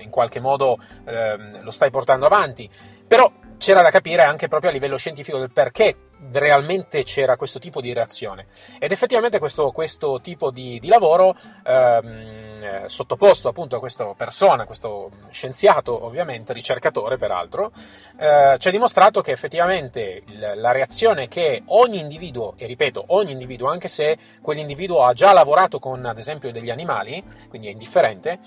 in 0.00 0.10
qualche 0.10 0.40
modo 0.40 0.78
eh, 1.06 1.62
lo 1.62 1.70
stai 1.70 1.90
portando 1.90 2.26
avanti, 2.26 2.68
però 3.06 3.30
c'era 3.56 3.82
da 3.82 3.90
capire 3.90 4.22
anche 4.22 4.48
proprio 4.48 4.70
a 4.70 4.72
livello 4.72 4.96
scientifico 4.96 5.38
del 5.38 5.50
perché 5.52 6.07
realmente 6.32 7.02
c'era 7.04 7.36
questo 7.36 7.58
tipo 7.58 7.80
di 7.80 7.92
reazione. 7.92 8.46
Ed 8.78 8.92
effettivamente 8.92 9.38
questo, 9.38 9.70
questo 9.70 10.20
tipo 10.20 10.50
di, 10.50 10.78
di 10.78 10.88
lavoro, 10.88 11.36
ehm, 11.64 12.86
sottoposto 12.86 13.48
appunto 13.48 13.76
a 13.76 13.78
questa 13.78 14.04
persona, 14.14 14.66
questo 14.66 15.10
scienziato 15.30 16.04
ovviamente, 16.04 16.52
ricercatore 16.52 17.16
peraltro, 17.16 17.72
eh, 18.18 18.56
ci 18.58 18.68
ha 18.68 18.70
dimostrato 18.70 19.20
che 19.20 19.32
effettivamente 19.32 20.22
la 20.26 20.72
reazione 20.72 21.28
che 21.28 21.62
ogni 21.66 21.98
individuo, 21.98 22.54
e 22.56 22.66
ripeto, 22.66 23.04
ogni 23.08 23.32
individuo, 23.32 23.68
anche 23.68 23.88
se 23.88 24.18
quell'individuo 24.40 25.04
ha 25.04 25.12
già 25.12 25.32
lavorato 25.32 25.78
con 25.78 26.04
ad 26.04 26.18
esempio 26.18 26.50
degli 26.50 26.70
animali, 26.70 27.22
quindi 27.48 27.68
è 27.68 27.70
indifferente, 27.70 28.38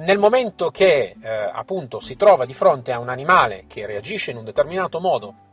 nel 0.00 0.18
momento 0.18 0.70
che 0.70 1.16
eh, 1.20 1.28
appunto 1.28 2.00
si 2.00 2.16
trova 2.16 2.44
di 2.44 2.54
fronte 2.54 2.92
a 2.92 2.98
un 2.98 3.08
animale 3.08 3.64
che 3.66 3.86
reagisce 3.86 4.30
in 4.30 4.36
un 4.36 4.44
determinato 4.44 5.00
modo, 5.00 5.48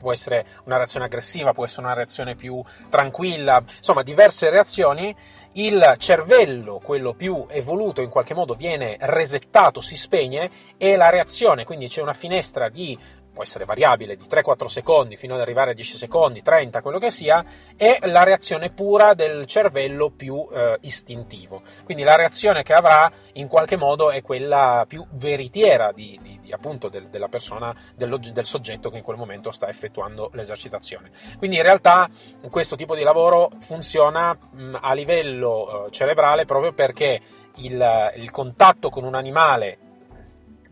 può 0.00 0.12
essere 0.12 0.46
una 0.64 0.76
reazione 0.76 1.06
aggressiva, 1.06 1.52
può 1.52 1.64
essere 1.64 1.82
una 1.82 1.94
reazione 1.94 2.34
più 2.34 2.62
tranquilla, 2.88 3.62
insomma 3.76 4.02
diverse 4.02 4.50
reazioni, 4.50 5.14
il 5.52 5.94
cervello, 5.98 6.80
quello 6.82 7.14
più 7.14 7.46
evoluto 7.48 8.02
in 8.02 8.10
qualche 8.10 8.34
modo, 8.34 8.54
viene 8.54 8.96
resettato, 9.00 9.80
si 9.80 9.96
spegne 9.96 10.50
e 10.76 10.96
la 10.96 11.08
reazione, 11.08 11.64
quindi 11.64 11.88
c'è 11.88 12.02
una 12.02 12.12
finestra 12.12 12.68
di 12.68 12.98
può 13.36 13.44
essere 13.44 13.66
variabile 13.66 14.16
di 14.16 14.24
3-4 14.24 14.64
secondi 14.64 15.14
fino 15.16 15.34
ad 15.34 15.42
arrivare 15.42 15.72
a 15.72 15.74
10 15.74 15.98
secondi, 15.98 16.40
30, 16.40 16.80
quello 16.80 16.98
che 16.98 17.10
sia, 17.10 17.44
è 17.76 17.98
la 18.04 18.22
reazione 18.22 18.70
pura 18.70 19.12
del 19.12 19.44
cervello 19.44 20.08
più 20.08 20.48
eh, 20.50 20.78
istintivo. 20.80 21.60
Quindi 21.84 22.02
la 22.02 22.16
reazione 22.16 22.62
che 22.62 22.72
avrà 22.72 23.12
in 23.34 23.46
qualche 23.46 23.76
modo 23.76 24.10
è 24.10 24.22
quella 24.22 24.86
più 24.88 25.06
veritiera 25.10 25.92
di, 25.92 26.18
di, 26.22 26.38
di, 26.40 26.50
appunto 26.50 26.88
del, 26.88 27.08
della 27.08 27.28
persona, 27.28 27.74
del, 27.94 28.18
del 28.18 28.46
soggetto 28.46 28.88
che 28.88 28.96
in 28.96 29.04
quel 29.04 29.18
momento 29.18 29.52
sta 29.52 29.68
effettuando 29.68 30.30
l'esercitazione. 30.32 31.10
Quindi 31.36 31.56
in 31.56 31.62
realtà 31.62 32.08
questo 32.48 32.74
tipo 32.74 32.94
di 32.94 33.02
lavoro 33.02 33.50
funziona 33.60 34.32
mh, 34.34 34.78
a 34.80 34.94
livello 34.94 35.88
eh, 35.88 35.90
cerebrale 35.90 36.46
proprio 36.46 36.72
perché 36.72 37.20
il, 37.56 38.12
il 38.16 38.30
contatto 38.30 38.88
con 38.88 39.04
un 39.04 39.14
animale 39.14 39.85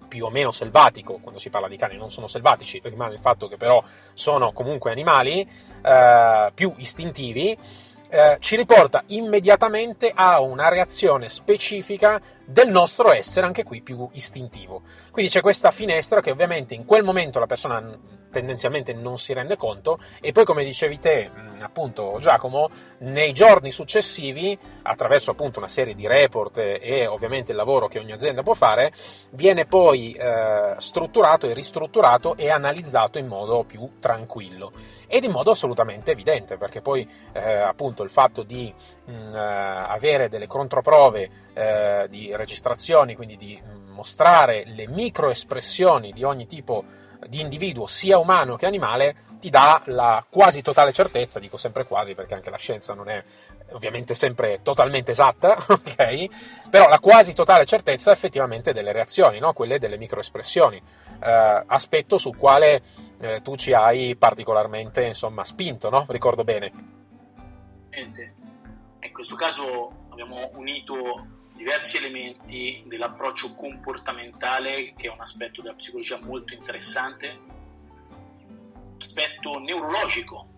più 0.07 0.25
o 0.25 0.31
meno 0.31 0.51
selvatico, 0.51 1.19
quando 1.21 1.41
si 1.41 1.51
parla 1.51 1.69
di 1.69 1.77
cani 1.77 1.97
non 1.97 2.11
sono 2.11 2.27
selvatici, 2.27 2.81
rimane 2.83 3.15
il 3.15 3.21
fatto 3.21 3.49
che 3.49 3.57
però 3.57 3.83
sono 4.13 4.53
comunque 4.53 4.91
animali 4.91 5.49
eh, 5.83 6.53
più 6.55 6.73
istintivi, 6.77 7.57
eh, 8.15 8.37
ci 8.39 8.55
riporta 8.55 9.03
immediatamente 9.09 10.13
a 10.15 10.41
una 10.41 10.69
reazione 10.69 11.29
specifica 11.29 12.21
del 12.45 12.71
nostro 12.71 13.11
essere, 13.11 13.47
anche 13.47 13.65
qui 13.65 13.83
più 13.83 14.09
istintivo. 14.13 14.83
Quindi 15.11 15.31
c'è 15.33 15.41
questa 15.41 15.71
finestra 15.73 16.21
che 16.21 16.31
ovviamente 16.31 16.75
in 16.75 16.85
quel 16.85 17.03
momento 17.03 17.41
la 17.41 17.47
persona 17.47 17.83
tendenzialmente 18.35 18.93
non 18.93 19.17
si 19.17 19.33
rende 19.33 19.57
conto. 19.57 19.99
E 20.21 20.33
poi 20.33 20.45
come 20.45 20.65
dicevi 20.65 20.99
te 20.99 21.31
appunto 21.61 22.19
Giacomo 22.21 22.69
nei 22.99 23.33
giorni 23.33 23.71
successivi 23.71 24.59
attraverso 24.83 25.31
appunto 25.31 25.61
una 25.61 25.69
serie 25.69 25.95
di 25.95 26.07
report 26.07 26.59
e 26.59 27.07
ovviamente 27.07 27.53
il 27.53 27.57
lavoro 27.57 27.87
che 27.87 28.01
ogni 28.01 28.13
azienda 28.13 28.43
può 28.43 28.55
fare 28.55 28.93
viene 29.31 29.65
poi 29.65 30.13
eh, 30.13 30.75
strutturato 30.79 31.49
e 31.49 31.55
ristrutturato 31.55 32.37
e 32.37 32.51
analizzato 32.51 33.19
in 33.19 33.27
modo 33.27 33.65
più 33.65 33.89
tranquillo. 34.01 34.73
Ed 35.07 35.23
in 35.23 35.31
modo 35.31 35.53
assolutamente 35.53 36.11
evidente 36.11 36.57
perché 36.57 36.81
poi 36.81 37.09
eh, 37.33 37.41
appunto 37.41 38.03
il 38.03 38.11
fatto 38.11 38.43
di 38.43 38.73
mh, 39.05 39.13
eh, 39.13 39.39
avere 39.39 40.29
delle 40.29 40.49
controprove 40.49 41.31
eh, 41.53 42.07
di 42.11 42.35
registrazioni 42.35 43.15
quindi 43.15 43.37
di 43.37 43.61
mh, 43.63 43.93
mostrare 43.93 44.65
le 44.67 44.89
microespressioni 44.89 46.11
di 46.11 46.25
ogni 46.25 46.47
tipo 46.47 46.85
di 47.29 47.41
individuo, 47.41 47.87
sia 47.87 48.19
umano 48.19 48.57
che 48.57 48.67
animale, 48.67 49.17
ti 49.41 49.51
dà 49.51 49.83
la 49.87 50.25
quasi 50.29 50.63
totale 50.63 50.93
certezza, 50.93 51.39
dico 51.39 51.57
sempre 51.57 51.85
quasi 51.85 52.15
perché 52.15 52.35
anche 52.35 52.51
la 52.51 52.57
scienza 52.57 52.95
non 52.95 53.09
è 53.09 53.23
ovviamente 53.73 54.15
sempre 54.15 54.61
totalmente 54.63 55.11
esatta, 55.11 55.57
ok? 55.69 56.69
Però 56.71 56.89
la 56.89 56.99
quasi 56.99 57.35
totale 57.35 57.67
certezza 57.67 58.11
effettivamente 58.11 58.73
delle 58.73 58.93
reazioni, 58.93 59.39
no? 59.39 59.53
quelle 59.53 59.79
delle 59.79 59.99
microespressioni, 59.99 60.81
eh, 61.23 61.63
aspetto 61.67 62.19
sul 62.19 62.37
quale 62.37 62.83
eh, 63.21 63.43
tu 63.43 63.57
ci 63.57 63.73
hai 63.73 64.17
particolarmente 64.17 65.05
insomma, 65.05 65.45
spinto, 65.45 65.91
no? 65.91 66.07
ricordo 66.09 66.45
bene. 66.45 66.73
In 67.95 69.13
questo 69.13 69.37
caso 69.37 70.07
abbiamo 70.11 70.51
unito 70.55 71.34
diversi 71.55 71.97
elementi 71.97 72.83
dell'approccio 72.87 73.55
comportamentale, 73.55 74.95
che 74.97 75.09
è 75.09 75.11
un 75.11 75.21
aspetto 75.21 75.63
della 75.63 75.75
psicologia 75.75 76.19
molto 76.21 76.53
interessante, 76.53 77.39
aspetto 78.97 79.59
neurologico. 79.59 80.49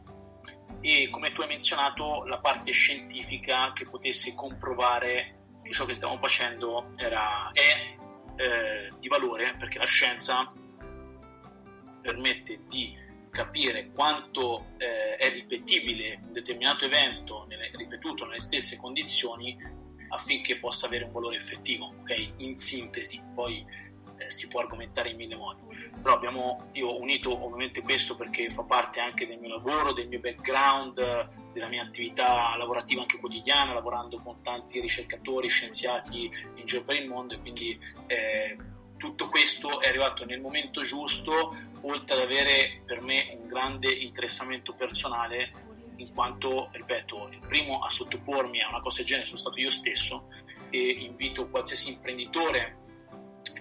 E, 0.80 1.08
come 1.10 1.32
tu 1.32 1.42
hai 1.42 1.48
menzionato, 1.48 2.24
la 2.24 2.38
parte 2.38 2.72
scientifica 2.72 3.72
che 3.72 3.86
potesse 3.86 4.34
comprovare 4.34 5.34
che 5.62 5.72
ciò 5.72 5.84
che 5.84 5.94
stiamo 5.94 6.16
facendo 6.16 6.92
era, 6.96 7.50
è 7.52 7.96
eh, 8.36 8.92
di 8.98 9.08
valore, 9.08 9.56
perché 9.58 9.78
la 9.78 9.86
scienza 9.86 10.50
permette 12.00 12.60
di 12.68 13.04
capire 13.30 13.90
quanto 13.90 14.68
eh, 14.78 15.16
è 15.16 15.28
ripetibile 15.30 16.20
un 16.22 16.32
determinato 16.32 16.84
evento 16.86 17.44
nelle, 17.48 17.70
ripetuto 17.74 18.24
nelle 18.24 18.40
stesse 18.40 18.78
condizioni 18.78 19.84
affinché 20.08 20.58
possa 20.58 20.86
avere 20.86 21.04
un 21.04 21.12
valore 21.12 21.36
effettivo, 21.36 21.92
ok? 22.00 22.32
In 22.38 22.56
sintesi, 22.56 23.20
poi 23.34 23.64
eh, 24.18 24.30
si 24.30 24.48
può 24.48 24.60
argomentare 24.60 25.10
in 25.10 25.16
mille 25.16 25.36
modi. 25.36 25.64
Però 26.00 26.14
abbiamo, 26.14 26.68
io 26.72 26.88
ho 26.88 27.00
unito 27.00 27.44
ovviamente 27.44 27.82
questo 27.82 28.16
perché 28.16 28.50
fa 28.50 28.62
parte 28.62 29.00
anche 29.00 29.26
del 29.26 29.38
mio 29.38 29.56
lavoro, 29.56 29.92
del 29.92 30.08
mio 30.08 30.20
background, 30.20 31.52
della 31.52 31.68
mia 31.68 31.82
attività 31.82 32.54
lavorativa 32.56 33.00
anche 33.00 33.18
quotidiana, 33.18 33.72
lavorando 33.72 34.18
con 34.18 34.42
tanti 34.42 34.80
ricercatori, 34.80 35.48
scienziati 35.48 36.30
in 36.54 36.66
giro 36.66 36.84
per 36.84 36.96
il 36.96 37.08
mondo 37.08 37.34
e 37.34 37.40
quindi 37.40 37.78
eh, 38.06 38.56
tutto 38.96 39.28
questo 39.28 39.80
è 39.80 39.88
arrivato 39.88 40.24
nel 40.24 40.40
momento 40.40 40.82
giusto, 40.82 41.54
oltre 41.82 42.14
ad 42.14 42.22
avere 42.22 42.82
per 42.84 43.00
me 43.00 43.36
un 43.40 43.48
grande 43.48 43.90
interessamento 43.90 44.74
personale 44.74 45.74
in 45.96 46.12
quanto, 46.12 46.68
ripeto, 46.72 47.28
il 47.30 47.40
primo 47.46 47.84
a 47.84 47.90
sottopormi 47.90 48.60
a 48.60 48.68
una 48.68 48.80
cosa 48.80 48.98
del 48.98 49.06
genere 49.06 49.26
sono 49.26 49.38
stato 49.38 49.58
io 49.58 49.70
stesso 49.70 50.28
e 50.70 50.78
invito 50.78 51.48
qualsiasi 51.48 51.92
imprenditore 51.92 52.78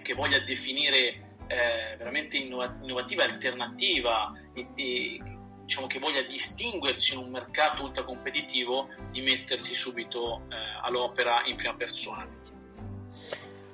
che 0.02 0.14
voglia 0.14 0.38
definire 0.40 1.36
eh, 1.46 1.96
veramente 1.96 2.36
innovativa 2.36 3.24
alternativa 3.24 4.32
e, 4.52 4.68
e 4.74 5.20
diciamo 5.64 5.86
che 5.86 5.98
voglia 5.98 6.22
distinguersi 6.22 7.14
in 7.14 7.20
un 7.20 7.30
mercato 7.30 7.82
ultra 7.82 8.04
competitivo 8.04 8.88
di 9.10 9.20
mettersi 9.20 9.74
subito 9.74 10.42
eh, 10.48 10.54
all'opera 10.82 11.44
in 11.44 11.56
prima 11.56 11.74
persona. 11.74 12.35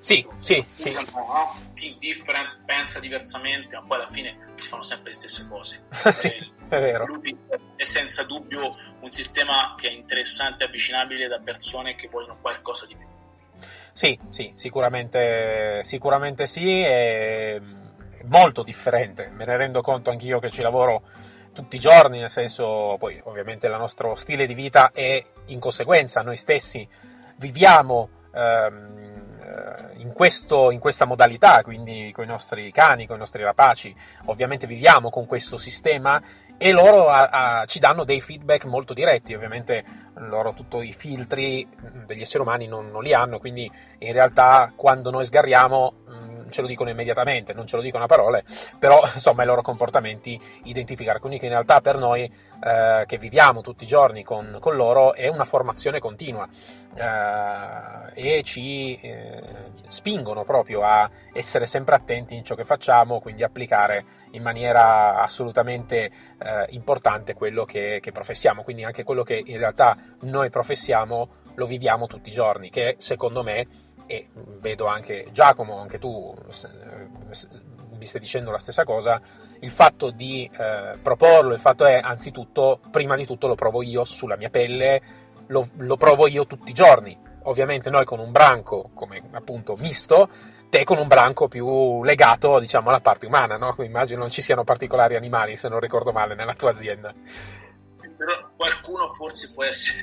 Sì, 0.02 0.26
sì, 0.40 0.64
sì. 0.74 0.90
Think 1.74 1.98
different, 1.98 2.58
pensa 2.64 2.98
diversamente, 2.98 3.76
ma 3.76 3.82
poi 3.82 3.98
alla 3.98 4.10
fine 4.10 4.36
si 4.56 4.66
fanno 4.66 4.82
sempre 4.82 5.10
le 5.10 5.14
stesse 5.14 5.46
cose. 5.48 5.84
sì, 6.12 6.28
è 6.28 6.80
vero. 6.80 7.06
Lui 7.06 7.38
è 7.76 7.84
senza 7.84 8.24
dubbio 8.24 8.74
un 8.98 9.12
sistema 9.12 9.76
che 9.78 9.86
è 9.86 9.92
interessante 9.92 10.64
e 10.64 10.66
avvicinabile 10.66 11.28
da 11.28 11.38
persone 11.38 11.94
che 11.94 12.08
vogliono 12.08 12.36
qualcosa 12.40 12.84
di 12.84 12.96
più. 12.96 13.06
Sì, 13.92 14.18
sì, 14.28 14.52
sicuramente, 14.56 15.82
sicuramente 15.84 16.48
sì, 16.48 16.80
è 16.80 17.60
molto 18.24 18.64
differente, 18.64 19.28
me 19.28 19.44
ne 19.44 19.56
rendo 19.56 19.82
conto 19.82 20.10
anch'io 20.10 20.40
che 20.40 20.50
ci 20.50 20.62
lavoro 20.62 21.02
tutti 21.52 21.76
i 21.76 21.78
giorni, 21.78 22.18
nel 22.18 22.30
senso, 22.30 22.96
poi 22.98 23.20
ovviamente 23.22 23.68
il 23.68 23.72
nostro 23.74 24.16
stile 24.16 24.46
di 24.46 24.54
vita 24.54 24.90
è 24.92 25.24
in 25.46 25.60
conseguenza, 25.60 26.22
noi 26.22 26.36
stessi 26.36 26.88
viviamo 27.36 28.08
ehm, 28.34 28.98
eh, 28.98 29.01
in, 29.96 30.12
questo, 30.12 30.70
in, 30.70 30.78
questa 30.78 31.04
modalità, 31.04 31.62
quindi 31.62 32.10
con 32.12 32.24
i 32.24 32.28
nostri 32.28 32.70
cani, 32.72 33.06
con 33.06 33.16
i 33.16 33.18
nostri 33.18 33.42
rapaci, 33.42 33.94
ovviamente 34.26 34.66
viviamo 34.66 35.10
con 35.10 35.26
questo 35.26 35.56
sistema 35.56 36.20
e 36.56 36.72
loro 36.72 37.08
a, 37.08 37.60
a, 37.60 37.64
ci 37.66 37.78
danno 37.78 38.04
dei 38.04 38.20
feedback 38.20 38.64
molto 38.64 38.94
diretti, 38.94 39.34
ovviamente 39.34 39.84
loro 40.14 40.52
tutti 40.52 40.76
i 40.78 40.92
filtri 40.92 41.66
degli 42.06 42.20
esseri 42.20 42.42
umani 42.42 42.66
non, 42.66 42.90
non 42.90 43.02
li 43.02 43.12
hanno, 43.12 43.38
quindi 43.38 43.70
in 43.98 44.12
realtà 44.12 44.72
quando 44.76 45.10
noi 45.10 45.24
sgarriamo 45.24 45.94
ce 46.52 46.60
lo 46.60 46.68
dicono 46.68 46.90
immediatamente, 46.90 47.52
non 47.52 47.66
ce 47.66 47.76
lo 47.76 47.82
dicono 47.82 48.04
a 48.04 48.06
parole, 48.06 48.44
però 48.78 49.00
insomma 49.12 49.42
i 49.42 49.46
loro 49.46 49.62
comportamenti 49.62 50.40
identificare. 50.64 51.18
Quindi 51.18 51.38
che 51.38 51.46
in 51.46 51.52
realtà 51.52 51.80
per 51.80 51.96
noi 51.96 52.22
eh, 52.64 53.04
che 53.06 53.18
viviamo 53.18 53.60
tutti 53.60 53.84
i 53.84 53.86
giorni 53.88 54.22
con, 54.22 54.58
con 54.60 54.76
loro 54.76 55.14
è 55.14 55.26
una 55.28 55.44
formazione 55.44 55.98
continua 55.98 56.48
eh, 56.94 58.38
e 58.38 58.42
ci 58.42 58.98
eh, 59.00 59.42
spingono 59.88 60.44
proprio 60.44 60.82
a 60.82 61.08
essere 61.32 61.66
sempre 61.66 61.94
attenti 61.94 62.36
in 62.36 62.44
ciò 62.44 62.54
che 62.54 62.64
facciamo, 62.64 63.20
quindi 63.20 63.42
applicare 63.42 64.04
in 64.32 64.42
maniera 64.42 65.20
assolutamente 65.20 66.10
eh, 66.38 66.66
importante 66.70 67.34
quello 67.34 67.64
che, 67.64 67.98
che 68.00 68.12
professiamo, 68.12 68.62
quindi 68.62 68.84
anche 68.84 69.02
quello 69.04 69.22
che 69.22 69.42
in 69.44 69.58
realtà 69.58 69.96
noi 70.20 70.50
professiamo 70.50 71.40
lo 71.54 71.66
viviamo 71.66 72.06
tutti 72.06 72.30
i 72.30 72.32
giorni, 72.32 72.70
che 72.70 72.96
secondo 72.98 73.42
me 73.42 73.66
e 74.06 74.28
vedo 74.34 74.86
anche 74.86 75.28
Giacomo, 75.32 75.78
anche 75.78 75.98
tu 75.98 76.34
mi 78.02 78.04
stai 78.04 78.20
dicendo 78.20 78.50
la 78.50 78.58
stessa 78.58 78.84
cosa, 78.84 79.20
il 79.60 79.70
fatto 79.70 80.10
di 80.10 80.50
eh, 80.52 80.98
proporlo, 81.00 81.54
il 81.54 81.60
fatto 81.60 81.84
è 81.84 82.00
anzitutto, 82.02 82.80
prima 82.90 83.14
di 83.14 83.24
tutto 83.24 83.46
lo 83.46 83.54
provo 83.54 83.82
io 83.82 84.04
sulla 84.04 84.36
mia 84.36 84.50
pelle, 84.50 85.00
lo, 85.46 85.68
lo 85.78 85.96
provo 85.96 86.26
io 86.26 86.46
tutti 86.46 86.70
i 86.70 86.74
giorni. 86.74 87.16
Ovviamente 87.44 87.90
noi 87.90 88.04
con 88.04 88.18
un 88.18 88.32
branco 88.32 88.90
come 88.94 89.22
appunto 89.32 89.76
misto, 89.76 90.28
te 90.68 90.84
con 90.84 90.98
un 90.98 91.06
branco 91.06 91.48
più 91.48 92.02
legato 92.02 92.58
diciamo 92.58 92.88
alla 92.88 93.00
parte 93.00 93.26
umana, 93.26 93.56
no? 93.56 93.74
immagino 93.80 94.20
non 94.20 94.30
ci 94.30 94.42
siano 94.42 94.64
particolari 94.64 95.16
animali 95.16 95.56
se 95.56 95.68
non 95.68 95.80
ricordo 95.80 96.12
male 96.12 96.34
nella 96.34 96.54
tua 96.54 96.70
azienda. 96.70 97.12
Però 98.16 98.50
qualcuno 98.56 99.12
forse 99.12 99.52
può 99.52 99.64
essere 99.64 100.02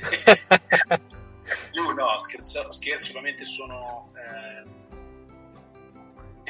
Io 1.72 1.92
no, 1.92 2.18
scherzo, 2.18 2.70
scherzo 2.70 3.10
ovviamente 3.10 3.44
sono 3.44 4.12
eh, 4.16 4.62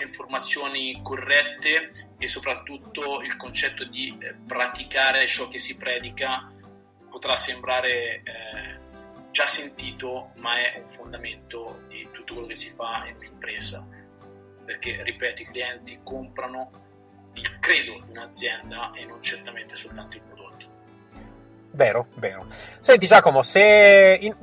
informazioni 0.02 1.00
corrette 1.02 2.08
e 2.18 2.26
soprattutto 2.26 3.22
il 3.22 3.36
concetto 3.36 3.84
di 3.84 4.16
eh, 4.20 4.34
praticare 4.46 5.26
ciò 5.26 5.48
che 5.48 5.58
si 5.58 5.76
predica 5.76 6.48
potrà 7.08 7.36
sembrare 7.36 8.22
eh, 8.22 8.78
già 9.30 9.46
sentito, 9.46 10.32
ma 10.36 10.56
è 10.56 10.80
un 10.80 10.88
fondamento 10.88 11.82
di 11.88 12.08
tutto 12.12 12.34
quello 12.34 12.48
che 12.48 12.56
si 12.56 12.72
fa 12.76 13.06
in 13.06 13.16
un'impresa. 13.16 13.86
Perché, 14.64 15.02
ripeto, 15.02 15.42
i 15.42 15.46
clienti 15.46 16.00
comprano 16.04 16.70
il 17.34 17.58
credo 17.58 18.00
di 18.04 18.10
un'azienda 18.10 18.92
e 18.94 19.04
non 19.04 19.22
certamente 19.22 19.76
soltanto 19.76 20.16
il 20.16 20.22
prodotto. 20.22 20.68
Vero, 21.72 22.08
vero. 22.16 22.44
Senti 22.48 23.06
Giacomo, 23.06 23.42
se 23.42 24.18
in, 24.20 24.34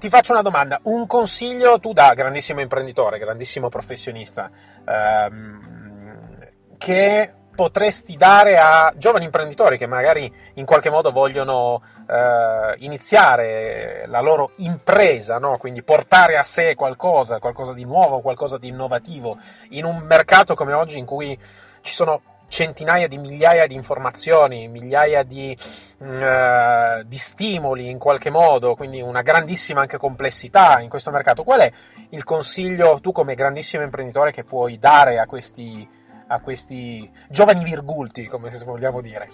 ti 0.00 0.08
faccio 0.08 0.32
una 0.32 0.40
domanda, 0.40 0.80
un 0.84 1.06
consiglio 1.06 1.78
tu 1.78 1.92
da 1.92 2.14
grandissimo 2.14 2.60
imprenditore, 2.60 3.18
grandissimo 3.18 3.68
professionista, 3.68 4.50
ehm, 4.82 6.48
che 6.78 7.34
potresti 7.54 8.16
dare 8.16 8.56
a 8.56 8.94
giovani 8.96 9.26
imprenditori 9.26 9.76
che 9.76 9.86
magari 9.86 10.32
in 10.54 10.64
qualche 10.64 10.88
modo 10.88 11.10
vogliono 11.10 11.82
eh, 12.08 12.76
iniziare 12.78 14.04
la 14.06 14.20
loro 14.20 14.52
impresa, 14.56 15.38
no? 15.38 15.58
quindi 15.58 15.82
portare 15.82 16.38
a 16.38 16.42
sé 16.42 16.74
qualcosa, 16.74 17.38
qualcosa 17.38 17.74
di 17.74 17.84
nuovo, 17.84 18.20
qualcosa 18.20 18.56
di 18.56 18.68
innovativo, 18.68 19.36
in 19.70 19.84
un 19.84 19.98
mercato 19.98 20.54
come 20.54 20.72
oggi 20.72 20.96
in 20.96 21.04
cui 21.04 21.38
ci 21.82 21.92
sono 21.92 22.22
centinaia 22.50 23.06
di 23.06 23.16
migliaia 23.16 23.68
di 23.68 23.74
informazioni, 23.74 24.66
migliaia 24.66 25.22
di, 25.22 25.56
uh, 25.98 27.02
di, 27.04 27.16
stimoli 27.16 27.88
in 27.88 27.98
qualche 27.98 28.28
modo, 28.28 28.74
quindi 28.74 29.00
una 29.00 29.22
grandissima 29.22 29.80
anche 29.80 29.96
complessità 29.96 30.80
in 30.80 30.88
questo 30.88 31.12
mercato. 31.12 31.44
Qual 31.44 31.60
è 31.60 31.72
il 32.10 32.24
consiglio 32.24 32.98
tu 33.00 33.12
come 33.12 33.34
grandissimo 33.34 33.84
imprenditore 33.84 34.32
che 34.32 34.42
puoi 34.42 34.78
dare 34.78 35.20
a 35.20 35.26
questi, 35.26 35.88
a 36.26 36.40
questi 36.40 37.08
giovani 37.28 37.62
virgulti, 37.62 38.26
come 38.26 38.50
vogliamo 38.64 39.00
dire? 39.00 39.30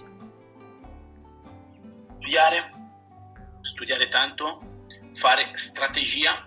Studiare, 2.19 2.71
studiare 3.61 4.07
tanto, 4.09 4.59
fare 5.15 5.53
strategia, 5.55 6.45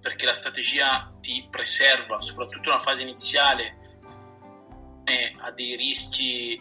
perché 0.00 0.24
la 0.24 0.32
strategia 0.32 1.12
ti 1.20 1.46
preserva, 1.50 2.22
soprattutto 2.22 2.70
nella 2.70 2.82
fase 2.82 3.02
iniziale, 3.02 3.76
ha 5.40 5.50
dei 5.50 5.76
rischi 5.76 6.54
eh, 6.54 6.60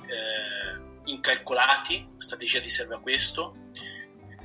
incalcolati, 1.05 2.07
la 2.15 2.21
strategia 2.21 2.60
ti 2.60 2.69
serve 2.69 2.95
a 2.95 2.99
questo, 2.99 3.55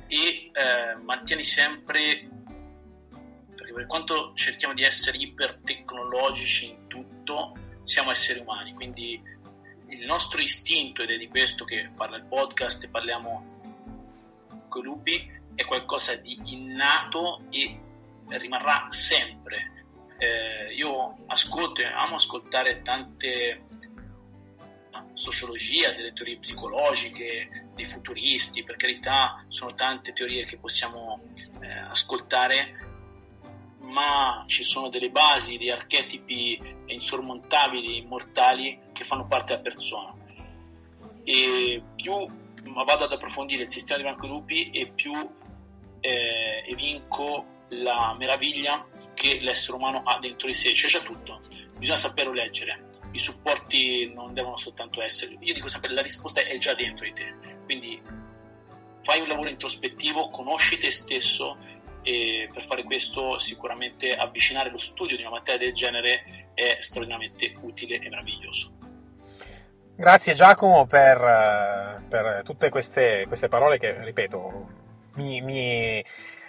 e 0.07 0.51
eh, 0.53 0.95
mantieni 1.01 1.43
sempre, 1.43 2.29
perché 3.55 3.73
per 3.73 3.85
quanto 3.85 4.33
cerchiamo 4.35 4.73
di 4.73 4.83
essere 4.83 5.17
ipertecnologici 5.17 6.69
in 6.69 6.87
tutto, 6.87 7.53
siamo 7.83 8.11
esseri 8.11 8.39
umani, 8.39 8.73
quindi 8.73 9.21
il 9.87 10.05
nostro 10.05 10.41
istinto, 10.41 11.03
ed 11.03 11.11
è 11.11 11.17
di 11.17 11.27
questo 11.27 11.65
che 11.65 11.91
parla 11.95 12.17
il 12.17 12.25
podcast 12.25 12.83
e 12.83 12.89
parliamo 12.89 13.61
con 14.69 14.81
i 14.81 14.85
lupi, 14.85 15.41
è 15.55 15.65
qualcosa 15.65 16.15
di 16.15 16.39
innato 16.45 17.43
e 17.49 17.79
rimarrà 18.27 18.87
sempre. 18.89 19.85
Eh, 20.17 20.73
io 20.73 21.17
ascolto 21.27 21.81
e 21.81 21.85
amo 21.85 22.15
ascoltare 22.15 22.81
tante 22.81 23.65
sociologia, 25.13 25.91
delle 25.91 26.13
teorie 26.13 26.37
psicologiche, 26.37 27.67
dei 27.75 27.85
futuristi, 27.85 28.63
per 28.63 28.75
carità 28.75 29.43
sono 29.47 29.73
tante 29.75 30.13
teorie 30.13 30.45
che 30.45 30.57
possiamo 30.57 31.21
eh, 31.61 31.71
ascoltare, 31.89 32.91
ma 33.81 34.43
ci 34.47 34.63
sono 34.63 34.89
delle 34.89 35.09
basi, 35.09 35.57
dei 35.57 35.71
archetipi 35.71 36.59
insormontabili, 36.85 37.97
immortali 37.97 38.79
che 38.91 39.03
fanno 39.03 39.27
parte 39.27 39.53
della 39.53 39.61
persona. 39.61 40.13
E 41.23 41.81
più 41.95 42.13
vado 42.73 43.03
ad 43.03 43.11
approfondire 43.11 43.63
il 43.63 43.71
sistema 43.71 43.97
di 43.97 44.03
banco 44.03 44.27
lupi 44.27 44.71
e 44.71 44.91
più 44.93 45.13
eh, 45.99 46.65
evinco 46.67 47.45
la 47.69 48.15
meraviglia 48.17 48.85
che 49.13 49.39
l'essere 49.39 49.77
umano 49.77 50.03
ha 50.03 50.19
dentro 50.19 50.47
di 50.47 50.53
sé, 50.53 50.73
cioè 50.73 50.89
c'è 50.89 51.03
tutto, 51.03 51.41
bisogna 51.77 51.97
saperlo 51.97 52.33
leggere 52.33 52.91
i 53.13 53.19
supporti 53.19 54.11
non 54.13 54.33
devono 54.33 54.57
soltanto 54.57 55.01
essere, 55.01 55.37
io 55.39 55.53
dico 55.53 55.67
sempre 55.67 55.93
la 55.93 56.01
risposta 56.01 56.41
è 56.41 56.57
già 56.57 56.73
dentro 56.73 57.05
di 57.05 57.13
te, 57.13 57.33
quindi 57.63 58.01
fai 59.03 59.21
un 59.21 59.27
lavoro 59.27 59.49
introspettivo, 59.49 60.29
conosci 60.29 60.77
te 60.77 60.91
stesso 60.91 61.57
e 62.01 62.49
per 62.51 62.65
fare 62.65 62.83
questo 62.83 63.39
sicuramente 63.39 64.09
avvicinare 64.09 64.69
lo 64.69 64.77
studio 64.77 65.15
di 65.15 65.21
una 65.21 65.31
materia 65.31 65.67
del 65.67 65.73
genere 65.73 66.51
è 66.53 66.77
straordinariamente 66.81 67.53
utile 67.61 67.95
e 67.95 68.09
meraviglioso. 68.09 68.71
Grazie 69.95 70.33
Giacomo 70.33 70.87
per, 70.87 72.03
per 72.09 72.41
tutte 72.43 72.69
queste, 72.69 73.25
queste, 73.27 73.47
parole 73.47 73.77
che, 73.77 74.03
ripeto, 74.03 74.67
mi, 75.15 75.39
mi, 75.41 76.03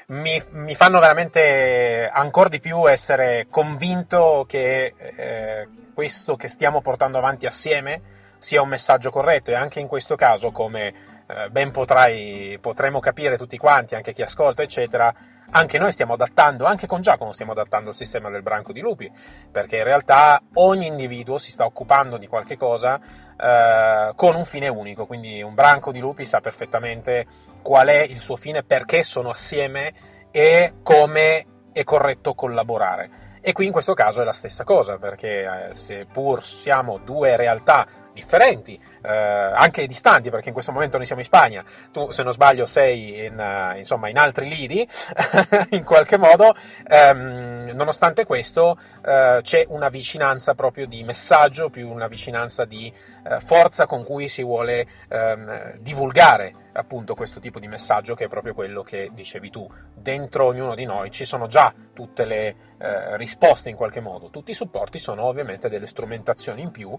mi, 0.06 0.42
mi 0.50 0.74
fanno 0.74 1.00
veramente 1.00 2.08
ancora 2.12 2.48
di 2.48 2.60
più 2.60 2.88
essere 2.88 3.46
convinto 3.48 4.44
che 4.48 4.94
eh, 4.96 5.68
questo 5.94 6.36
che 6.36 6.48
stiamo 6.48 6.80
portando 6.80 7.18
avanti 7.18 7.46
assieme 7.46 8.00
sia 8.38 8.60
un 8.60 8.68
messaggio 8.68 9.10
corretto 9.10 9.50
e 9.50 9.54
anche 9.54 9.80
in 9.80 9.86
questo 9.86 10.16
caso, 10.16 10.50
come 10.50 11.13
ben 11.50 11.70
potrai, 11.70 12.58
potremo 12.60 13.00
capire 13.00 13.37
tutti 13.37 13.56
quanti, 13.56 13.94
anche 13.94 14.12
chi 14.12 14.22
ascolta, 14.22 14.62
eccetera, 14.62 15.12
anche 15.50 15.78
noi 15.78 15.92
stiamo 15.92 16.14
adattando, 16.14 16.64
anche 16.64 16.87
con 16.87 17.00
Giacomo 17.00 17.32
stiamo 17.32 17.52
adattando 17.52 17.90
il 17.90 17.96
sistema 17.96 18.28
del 18.28 18.42
branco 18.42 18.72
di 18.72 18.80
lupi, 18.80 19.10
perché 19.50 19.78
in 19.78 19.84
realtà 19.84 20.42
ogni 20.54 20.87
individuo 20.87 21.38
si 21.38 21.50
sta 21.50 21.64
occupando 21.64 22.16
di 22.16 22.26
qualche 22.26 22.56
cosa 22.56 23.00
eh, 23.38 24.12
con 24.14 24.34
un 24.34 24.44
fine 24.44 24.68
unico, 24.68 25.06
quindi 25.06 25.42
un 25.42 25.54
branco 25.54 25.92
di 25.92 26.00
lupi 26.00 26.24
sa 26.24 26.40
perfettamente 26.40 27.26
qual 27.62 27.88
è 27.88 28.02
il 28.02 28.18
suo 28.18 28.37
fine, 28.37 28.62
perché 28.62 29.02
sono 29.02 29.30
assieme 29.30 29.92
e 30.31 30.75
come 30.83 31.46
è 31.72 31.85
corretto 31.85 32.35
collaborare. 32.35 33.33
E 33.40 33.52
qui 33.52 33.66
in 33.66 33.72
questo 33.72 33.94
caso 33.94 34.22
è 34.22 34.25
la 34.25 34.33
stessa 34.33 34.64
cosa, 34.64 34.98
perché 34.98 35.68
eh, 35.68 35.75
seppur 35.75 36.42
siamo 36.42 36.98
due 36.98 37.37
realtà 37.37 37.87
differenti, 38.15 38.81
eh, 39.02 39.10
anche 39.10 39.87
distanti, 39.87 40.31
perché 40.31 40.48
in 40.48 40.54
questo 40.54 40.73
momento 40.73 40.96
noi 40.96 41.04
siamo 41.04 41.21
in 41.21 41.27
Spagna, 41.27 41.62
tu 41.92 42.10
se 42.10 42.23
non 42.23 42.33
sbaglio 42.33 42.65
sei 42.65 43.27
in, 43.27 43.37
uh, 43.37 43.77
insomma, 43.77 44.08
in 44.08 44.17
altri 44.17 44.48
lidi, 44.48 44.88
in 45.71 45.85
qualche 45.85 46.17
modo, 46.17 46.54
ehm, 46.87 47.73
nonostante 47.75 48.25
questo 48.25 48.79
eh, 49.04 49.40
c'è 49.42 49.65
una 49.69 49.88
vicinanza 49.88 50.54
proprio 50.54 50.87
di 50.87 51.02
messaggio, 51.02 51.69
più 51.69 51.90
una 51.90 52.06
vicinanza 52.06 52.65
di 52.65 52.90
eh, 53.29 53.40
forza 53.40 53.87
con 53.87 54.04
cui 54.04 54.29
si 54.29 54.42
vuole 54.42 54.87
ehm, 55.08 55.79
divulgare 55.79 56.54
appunto 56.75 57.14
questo 57.14 57.40
tipo 57.40 57.58
di 57.58 57.68
messaggio 57.68 58.14
che 58.14 58.25
è 58.25 58.29
proprio 58.29 58.54
quello 58.54 58.83
che 58.83 59.10
dicevi 59.12 59.50
tu. 59.50 59.68
Dentro 59.94 60.46
ognuno 60.46 60.75
di 60.75 60.85
noi 60.85 61.10
ci 61.10 61.25
sono 61.25 61.46
già 61.46 61.72
tutte 61.92 62.25
le 62.25 62.56
eh, 62.79 63.16
risposte 63.16 63.70
in 63.70 63.77
qualche 63.77 64.00
modo, 64.00 64.31
tutti 64.31 64.50
i 64.50 64.54
supporti 64.54 64.98
sono 64.98 65.25
ovviamente 65.25 65.68
delle 65.68 65.87
strumentazioni 65.87 66.62
in 66.62 66.70
più 66.70 66.96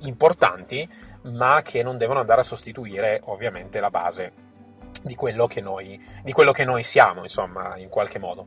importanti, 0.00 0.88
ma 1.22 1.62
che 1.62 1.82
non 1.82 1.98
devono 1.98 2.20
andare 2.20 2.40
a 2.40 2.44
sostituire 2.44 3.20
ovviamente 3.24 3.80
la 3.80 3.90
base 3.90 4.50
di 5.02 5.14
quello 5.14 5.46
che 5.46 5.60
noi, 5.60 6.00
di 6.22 6.32
quello 6.32 6.52
che 6.52 6.64
noi 6.64 6.82
siamo, 6.82 7.22
insomma, 7.22 7.76
in 7.76 7.88
qualche 7.88 8.18
modo. 8.18 8.46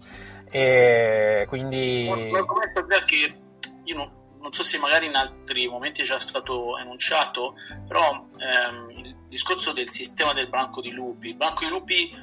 E 0.50 1.46
quindi... 1.48 2.08
Un 2.10 2.36
argomento 2.36 2.86
che 3.06 3.36
io 3.84 3.96
non, 3.96 4.10
non, 4.46 4.54
so 4.54 4.62
se 4.62 4.78
magari 4.78 5.08
in 5.08 5.16
altri 5.16 5.68
momenti 5.68 6.02
è 6.02 6.06
già 6.06 6.20
stato 6.20 6.78
enunciato, 6.78 7.56
però 7.88 8.28
ehm, 8.38 8.90
il 8.92 9.16
discorso 9.28 9.74
del 9.74 9.90
sistema 9.90 10.34
del 10.34 10.50
branco 10.50 10.82
di 10.82 10.92
lupi. 10.92 11.30
Il 11.30 11.36
branco 11.36 11.64
di 11.64 11.72
lupi, 11.72 12.16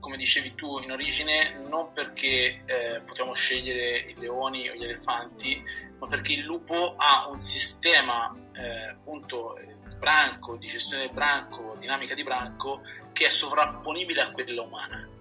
come 0.00 0.16
dicevi 0.16 0.56
tu 0.56 0.80
in 0.80 0.90
origine, 0.90 1.60
non 1.68 1.92
perché 1.92 2.64
eh, 2.66 3.00
potremmo 3.06 3.32
scegliere 3.34 4.10
i 4.10 4.14
leoni 4.18 4.68
o 4.68 4.74
gli 4.74 4.82
elefanti, 4.82 5.62
ma 6.00 6.08
perché 6.08 6.32
il 6.32 6.42
lupo 6.42 6.94
ha 6.96 7.28
un 7.28 7.38
sistema 7.38 8.34
eh, 8.54 8.88
appunto 8.88 9.56
branco, 9.98 10.56
di 10.56 10.66
gestione 10.66 11.04
del 11.04 11.14
branco, 11.14 11.76
dinamica 11.78 12.14
di 12.14 12.24
branco, 12.24 12.80
che 13.12 13.26
è 13.26 13.30
sovrapponibile 13.30 14.22
a 14.22 14.30
quella 14.32 14.62
umana. 14.62 15.16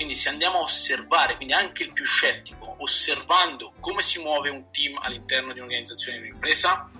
Quindi 0.00 0.16
se 0.16 0.30
andiamo 0.30 0.60
a 0.60 0.62
osservare, 0.62 1.36
quindi 1.36 1.52
anche 1.52 1.82
il 1.82 1.92
più 1.92 2.06
scettico, 2.06 2.74
osservando 2.78 3.74
come 3.80 4.00
si 4.00 4.18
muove 4.18 4.48
un 4.48 4.70
team 4.70 4.96
all'interno 4.96 5.52
di 5.52 5.58
un'organizzazione 5.58 6.16
di 6.16 6.28
un'impresa, 6.28 6.90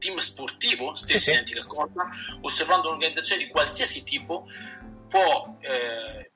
team 0.00 0.16
sportivo, 0.16 0.96
stessa 0.96 1.16
sì, 1.18 1.30
identica 1.30 1.64
cosa, 1.64 2.08
osservando 2.40 2.88
un'organizzazione 2.88 3.44
di 3.44 3.48
qualsiasi 3.48 4.02
tipo, 4.02 4.48
può 5.08 5.58
eh, 5.60 6.32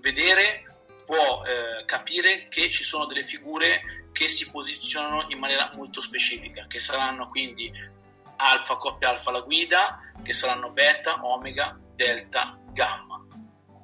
vedere, 0.00 0.76
può 1.04 1.42
eh, 1.44 1.84
capire 1.86 2.46
che 2.46 2.70
ci 2.70 2.84
sono 2.84 3.06
delle 3.06 3.24
figure 3.24 4.10
che 4.12 4.28
si 4.28 4.48
posizionano 4.48 5.26
in 5.30 5.40
maniera 5.40 5.72
molto 5.74 6.00
specifica, 6.00 6.68
che 6.68 6.78
saranno 6.78 7.28
quindi 7.30 7.68
alfa, 8.36 8.76
coppia 8.76 9.08
alfa 9.08 9.32
la 9.32 9.40
guida, 9.40 9.98
che 10.22 10.32
saranno 10.32 10.70
beta, 10.70 11.18
omega, 11.26 11.76
delta, 11.96 12.56
gamma. 12.70 13.09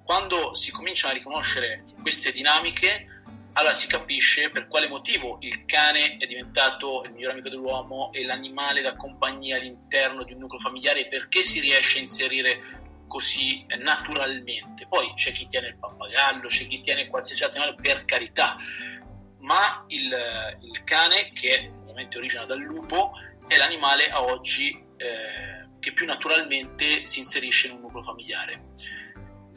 Quando 0.06 0.54
si 0.54 0.70
cominciano 0.70 1.12
a 1.12 1.16
riconoscere 1.16 1.82
queste 2.00 2.30
dinamiche, 2.30 3.22
allora 3.54 3.72
si 3.72 3.88
capisce 3.88 4.50
per 4.50 4.68
quale 4.68 4.86
motivo 4.86 5.38
il 5.40 5.64
cane 5.64 6.16
è 6.18 6.26
diventato 6.26 7.02
il 7.02 7.10
migliore 7.10 7.32
amico 7.32 7.48
dell'uomo 7.48 8.12
e 8.12 8.24
l'animale 8.24 8.82
da 8.82 8.94
compagnia 8.94 9.56
all'interno 9.56 10.22
di 10.22 10.32
un 10.32 10.38
nucleo 10.38 10.60
familiare 10.60 11.00
e 11.00 11.08
perché 11.08 11.42
si 11.42 11.58
riesce 11.58 11.98
a 11.98 12.02
inserire 12.02 12.60
così 13.08 13.66
naturalmente. 13.80 14.86
Poi 14.86 15.12
c'è 15.16 15.32
chi 15.32 15.48
tiene 15.48 15.68
il 15.70 15.76
pappagallo, 15.76 16.46
c'è 16.46 16.68
chi 16.68 16.80
tiene 16.82 17.08
qualsiasi 17.08 17.42
altro 17.42 17.62
animale 17.62 17.82
per 17.82 18.04
carità, 18.04 18.56
ma 19.40 19.84
il, 19.88 20.04
il 20.60 20.84
cane, 20.84 21.32
che 21.32 21.72
ovviamente 21.80 22.16
origina 22.18 22.44
dal 22.44 22.60
lupo, 22.60 23.10
è 23.48 23.56
l'animale 23.56 24.06
a 24.06 24.22
oggi 24.22 24.70
eh, 24.70 25.66
che 25.80 25.92
più 25.92 26.06
naturalmente 26.06 27.06
si 27.06 27.18
inserisce 27.18 27.66
in 27.66 27.74
un 27.74 27.80
nucleo 27.80 28.04
familiare. 28.04 28.62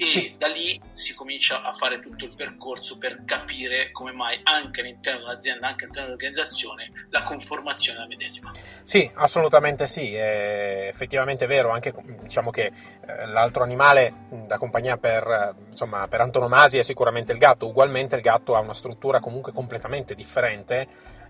E 0.02 0.06
sì. 0.06 0.34
da 0.38 0.47
lì 0.47 0.80
si 0.91 1.14
comincia 1.14 1.62
a 1.62 1.74
fare 1.74 2.00
tutto 2.00 2.24
il 2.24 2.34
percorso 2.34 2.97
per 2.97 3.26
capire 3.26 3.91
come 3.91 4.14
mai 4.14 4.39
anche 4.43 4.80
all'interno 4.80 5.26
dell'azienda, 5.26 5.68
anche 5.68 5.84
all'interno 5.84 6.16
dell'organizzazione, 6.16 6.91
la 7.10 7.24
conformazione 7.24 7.97
della 7.97 8.08
medesima. 8.08 8.54
Sì, 8.82 9.12
assolutamente 9.16 9.88
sì, 9.88 10.16
è 10.16 10.88
effettivamente 10.88 11.47
vero, 11.47 11.72
anche 11.72 11.93
diciamo 12.22 12.50
che 12.50 12.72
eh, 13.06 13.26
l'altro 13.26 13.64
animale 13.64 14.14
da 14.47 14.58
compagnia 14.58 14.95
per, 14.95 15.54
insomma, 15.70 16.08
per 16.08 16.22
antonomasia 16.22 16.80
è 16.80 16.84
sicuramente 16.84 17.34
il 17.34 17.38
gatto, 17.38 17.68
ugualmente 17.68 18.16
il 18.16 18.22
gatto 18.22 18.56
ha 18.56 18.60
una 18.60 18.74
struttura 18.74 19.20
comunque 19.20 19.52
completamente 19.52 20.16
differente 20.16 20.88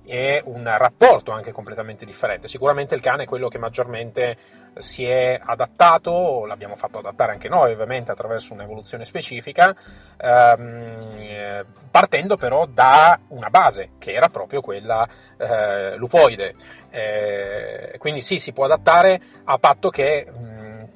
e 0.09 0.41
un 0.45 0.63
rapporto 0.75 1.31
anche 1.31 1.51
completamente 1.51 2.03
differente. 2.03 2.47
Sicuramente 2.47 2.95
il 2.95 3.01
cane 3.01 3.23
è 3.23 3.27
quello 3.27 3.47
che 3.47 3.59
maggiormente 3.59 4.37
si 4.79 5.05
è 5.05 5.39
adattato, 5.39 6.45
l'abbiamo 6.45 6.75
fatto 6.75 6.97
adattare 6.97 7.33
anche 7.33 7.47
noi 7.47 7.73
ovviamente 7.73 8.11
attraverso 8.11 8.53
un'evoluzione 8.53 9.05
specifica, 9.05 9.75
ehm, 10.17 11.63
partendo 11.91 12.37
però 12.37 12.65
da 12.65 13.19
una 13.27 13.51
base 13.51 13.91
che 13.99 14.13
era 14.13 14.29
proprio 14.29 14.61
quella 14.61 15.07
eh, 15.37 15.95
lupoide. 15.95 16.55
Eh, 16.89 17.95
quindi 17.99 18.21
sì, 18.21 18.39
si 18.39 18.51
può 18.51 18.65
adattare 18.65 19.21
a 19.43 19.59
patto 19.59 19.89
che 19.89 20.25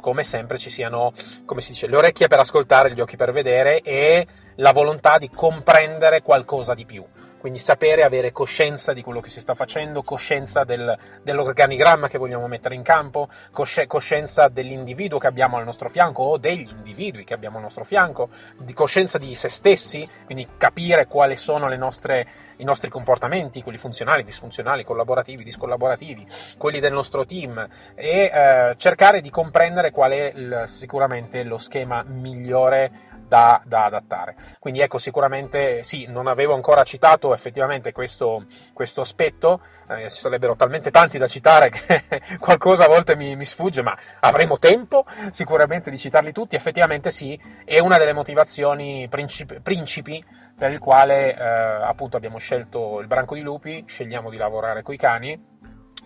come 0.02 0.24
sempre 0.24 0.58
ci 0.58 0.72
siano, 0.72 1.14
come 1.46 1.62
si 1.62 1.72
dice, 1.74 1.88
le 1.88 1.96
orecchie 1.96 2.28
per 2.28 2.40
ascoltare, 2.40 2.92
gli 2.92 3.00
occhi 3.00 3.16
per 3.16 3.32
vedere 3.32 3.80
e 3.82 4.26
la 4.56 4.72
volontà 4.74 5.20
di 5.20 5.30
comprendere 5.30 6.22
qualcosa 6.24 6.74
di 6.74 6.86
più 6.86 7.06
quindi 7.44 7.60
sapere, 7.60 8.04
avere 8.04 8.32
coscienza 8.32 8.94
di 8.94 9.02
quello 9.02 9.20
che 9.20 9.28
si 9.28 9.42
sta 9.42 9.54
facendo, 9.54 10.02
coscienza 10.02 10.64
del, 10.64 10.98
dell'organigramma 11.24 12.08
che 12.08 12.18
vogliamo 12.18 12.48
mettere 12.48 12.74
in 12.74 12.84
campo, 12.84 13.28
coscienza 13.52 14.48
dell'individuo 14.48 15.20
che 15.20 15.28
abbiamo 15.28 15.58
al 15.58 15.66
nostro 15.66 15.90
fianco 15.90 16.24
o 16.24 16.38
degli 16.38 16.70
individui 16.70 17.26
che 17.26 17.34
abbiamo 17.34 17.58
al 17.58 17.64
nostro 17.64 17.84
fianco, 17.84 18.30
di 18.60 18.72
coscienza 18.72 19.18
di 19.18 19.36
se 19.36 19.50
stessi, 19.50 20.08
quindi 20.24 20.48
capire 20.56 21.06
quali 21.06 21.36
sono 21.36 21.68
nostre, 21.76 22.26
i 22.60 22.64
nostri 22.64 22.90
comportamenti, 22.90 23.62
quelli 23.62 23.78
funzionali, 23.78 24.24
disfunzionali, 24.24 24.86
collaborativi, 24.86 25.44
discollaborativi, 25.44 26.26
quelli 26.58 26.80
del 26.80 26.94
nostro 26.94 27.26
team 27.26 27.68
e 27.94 28.32
eh, 28.34 28.74
cercare 28.78 29.20
di 29.20 29.30
comprendere 29.30 29.92
qual 29.92 30.12
è 30.12 30.32
il, 30.34 30.64
sicuramente 30.68 31.44
lo 31.44 31.58
schema 31.58 32.06
migliore 32.08 33.13
da, 33.34 33.60
da, 33.66 33.86
adattare. 33.86 34.36
Quindi 34.60 34.82
ecco, 34.82 35.00
sicuramente 35.00 35.82
sì, 35.82 36.06
non 36.08 36.28
avevo 36.28 36.54
ancora 36.54 36.84
citato 36.84 37.34
effettivamente 37.34 37.92
questo, 37.92 38.46
questo 38.74 39.02
aspetto, 39.02 39.60
eh, 39.90 40.08
ci 40.12 40.20
sarebbero 40.22 40.56
talmente 40.56 40.92
tanti 40.92 41.18
da 41.18 41.26
citare 41.26 41.72
che 41.72 42.04
qualcosa 42.38 42.86
a 42.86 42.88
volte 42.88 43.16
mi, 43.16 43.36
mi, 43.36 43.46
sfugge, 43.46 43.82
ma 43.82 43.98
avremo 44.20 44.60
tempo 44.60 45.04
sicuramente 45.32 45.90
di 45.90 45.98
citarli 45.98 46.32
tutti. 46.32 46.56
Effettivamente 46.56 47.10
sì, 47.10 47.40
è 47.66 47.80
una 47.80 47.98
delle 47.98 48.14
motivazioni 48.14 49.08
principi, 49.10 49.60
principi 49.62 50.24
per 50.56 50.72
il 50.72 50.78
quale 50.78 51.36
eh, 51.36 51.44
appunto 51.44 52.18
abbiamo 52.18 52.38
scelto 52.38 53.00
il 53.00 53.08
branco 53.08 53.34
di 53.34 53.42
lupi, 53.42 53.84
scegliamo 53.88 54.30
di 54.30 54.38
lavorare 54.38 54.84
con 54.84 54.94
i 54.94 54.98
cani 54.98 55.53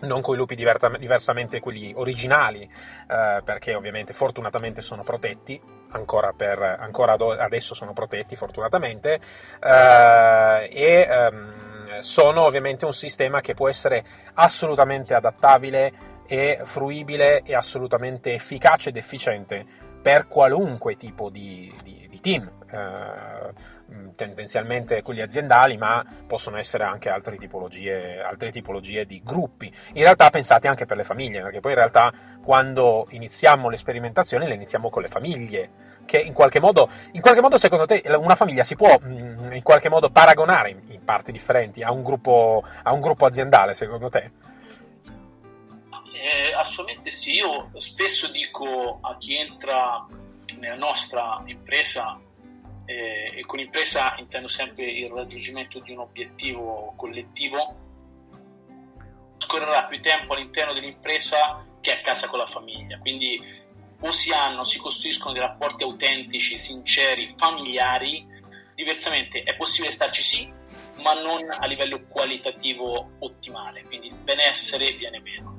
non 0.00 0.20
con 0.20 0.34
i 0.34 0.38
lupi 0.38 0.54
diversamente 0.54 1.60
quelli 1.60 1.92
originali, 1.94 2.62
eh, 2.62 3.40
perché 3.44 3.74
ovviamente 3.74 4.12
fortunatamente 4.12 4.82
sono 4.82 5.02
protetti, 5.02 5.60
ancora, 5.90 6.32
per, 6.32 6.60
ancora 6.60 7.14
adesso 7.14 7.74
sono 7.74 7.92
protetti 7.92 8.36
fortunatamente, 8.36 9.20
eh, 9.60 10.68
e 10.72 11.08
ehm, 11.10 11.98
sono 12.00 12.44
ovviamente 12.44 12.84
un 12.84 12.92
sistema 12.92 13.40
che 13.40 13.54
può 13.54 13.68
essere 13.68 14.04
assolutamente 14.34 15.14
adattabile 15.14 16.16
e 16.26 16.60
fruibile 16.64 17.42
e 17.42 17.54
assolutamente 17.54 18.34
efficace 18.34 18.90
ed 18.90 18.96
efficiente 18.96 19.86
per 20.00 20.26
qualunque 20.26 20.96
tipo 20.96 21.30
di, 21.30 21.72
di, 21.82 22.06
di 22.08 22.20
team. 22.20 22.50
Eh, 22.70 23.76
Mm, 23.90 24.10
tendenzialmente 24.10 25.00
quelli 25.00 25.22
aziendali, 25.22 25.78
ma 25.78 26.04
possono 26.26 26.58
essere 26.58 26.84
anche 26.84 27.08
altre 27.08 27.38
tipologie, 27.38 28.20
altre 28.20 28.50
tipologie 28.50 29.06
di 29.06 29.22
gruppi. 29.24 29.72
In 29.94 30.02
realtà 30.02 30.28
pensate 30.28 30.68
anche 30.68 30.84
per 30.84 30.98
le 30.98 31.04
famiglie, 31.04 31.40
perché 31.40 31.60
poi 31.60 31.70
in 31.70 31.78
realtà 31.78 32.12
quando 32.44 33.06
iniziamo 33.10 33.70
le 33.70 33.78
sperimentazioni 33.78 34.46
le 34.46 34.52
iniziamo 34.52 34.90
con 34.90 35.00
le 35.00 35.08
famiglie, 35.08 35.70
che 36.04 36.18
in 36.18 36.34
qualche 36.34 36.60
modo, 36.60 36.90
in 37.12 37.22
qualche 37.22 37.40
modo 37.40 37.56
secondo 37.56 37.86
te 37.86 38.02
una 38.18 38.34
famiglia 38.34 38.62
si 38.62 38.76
può 38.76 38.94
mm, 39.02 39.52
in 39.52 39.62
qualche 39.62 39.88
modo 39.88 40.10
paragonare 40.10 40.68
in, 40.68 40.80
in 40.88 41.02
parti 41.02 41.32
differenti 41.32 41.82
a 41.82 41.90
un, 41.90 42.02
gruppo, 42.02 42.62
a 42.82 42.92
un 42.92 43.00
gruppo 43.00 43.24
aziendale, 43.24 43.72
secondo 43.72 44.10
te? 44.10 44.30
Eh, 46.20 46.52
assolutamente 46.52 47.12
sì, 47.12 47.36
io 47.36 47.70
spesso 47.76 48.26
dico 48.28 48.98
a 49.00 49.16
chi 49.18 49.36
entra 49.36 50.04
nella 50.58 50.74
nostra 50.74 51.40
impresa 51.46 52.20
eh, 52.84 53.32
e 53.36 53.44
con 53.46 53.60
impresa 53.60 54.16
intendo 54.18 54.48
sempre 54.48 54.90
il 54.90 55.10
raggiungimento 55.10 55.78
di 55.78 55.92
un 55.92 55.98
obiettivo 55.98 56.94
collettivo, 56.96 57.76
scorrerà 59.36 59.84
più 59.84 60.00
tempo 60.00 60.34
all'interno 60.34 60.72
dell'impresa 60.72 61.64
che 61.80 61.92
a 61.92 62.00
casa 62.00 62.28
con 62.28 62.40
la 62.40 62.46
famiglia. 62.46 62.98
Quindi 62.98 63.40
o 64.00 64.10
si 64.10 64.32
hanno, 64.32 64.64
si 64.64 64.78
costruiscono 64.78 65.32
dei 65.32 65.42
rapporti 65.42 65.84
autentici, 65.84 66.58
sinceri, 66.58 67.34
familiari, 67.36 68.26
diversamente 68.74 69.42
è 69.44 69.54
possibile 69.56 69.92
starci 69.92 70.22
sì, 70.22 70.52
ma 71.02 71.14
non 71.14 71.48
a 71.48 71.64
livello 71.66 72.04
qualitativo 72.08 73.12
ottimale, 73.20 73.84
quindi 73.84 74.08
il 74.08 74.16
benessere 74.16 74.92
viene 74.92 75.20
meno. 75.20 75.57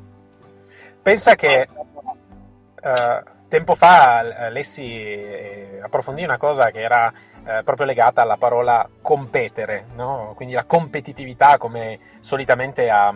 Pensa 1.09 1.33
che 1.33 1.67
uh, 1.71 3.47
tempo 3.47 3.73
fa 3.73 4.49
lessi 4.51 4.93
eh, 4.93 5.79
approfondì 5.81 6.23
una 6.23 6.37
cosa 6.37 6.69
che 6.69 6.81
era 6.81 7.11
eh, 7.47 7.63
proprio 7.63 7.87
legata 7.87 8.21
alla 8.21 8.37
parola 8.37 8.87
competere, 9.01 9.85
no? 9.95 10.33
quindi 10.35 10.53
la 10.53 10.65
competitività 10.65 11.57
come 11.57 11.97
solitamente 12.19 12.91
ha 12.91 13.09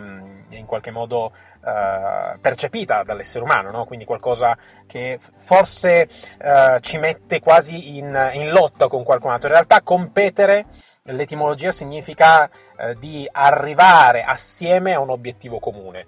in 0.48 0.66
qualche 0.66 0.90
modo 0.90 1.26
uh, 1.26 2.38
percepita 2.40 3.04
dall'essere 3.04 3.44
umano, 3.44 3.70
no? 3.70 3.84
quindi 3.84 4.04
qualcosa 4.04 4.56
che 4.88 5.20
forse 5.36 6.08
uh, 6.40 6.80
ci 6.80 6.98
mette 6.98 7.38
quasi 7.38 7.96
in, 7.96 8.30
in, 8.32 8.50
lotta 8.50 8.88
con 8.88 9.04
qualcun 9.04 9.30
altro. 9.30 9.46
In 9.46 9.54
realtà 9.54 9.82
competere, 9.82 10.66
l'etimologia 11.12 11.70
significa 11.70 12.48
uh, 12.48 12.94
di 12.94 13.28
arrivare 13.30 14.22
assieme 14.22 14.94
a 14.94 15.00
un 15.00 15.10
obiettivo 15.10 15.58
comune. 15.58 16.06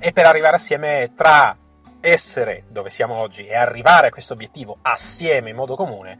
E 0.00 0.12
per 0.12 0.26
arrivare 0.26 0.56
assieme 0.56 1.12
tra 1.14 1.56
essere 2.00 2.64
dove 2.68 2.90
siamo 2.90 3.14
oggi 3.14 3.46
e 3.46 3.56
arrivare 3.56 4.08
a 4.08 4.10
questo 4.10 4.34
obiettivo 4.34 4.78
assieme 4.82 5.50
in 5.50 5.56
modo 5.56 5.74
comune, 5.74 6.18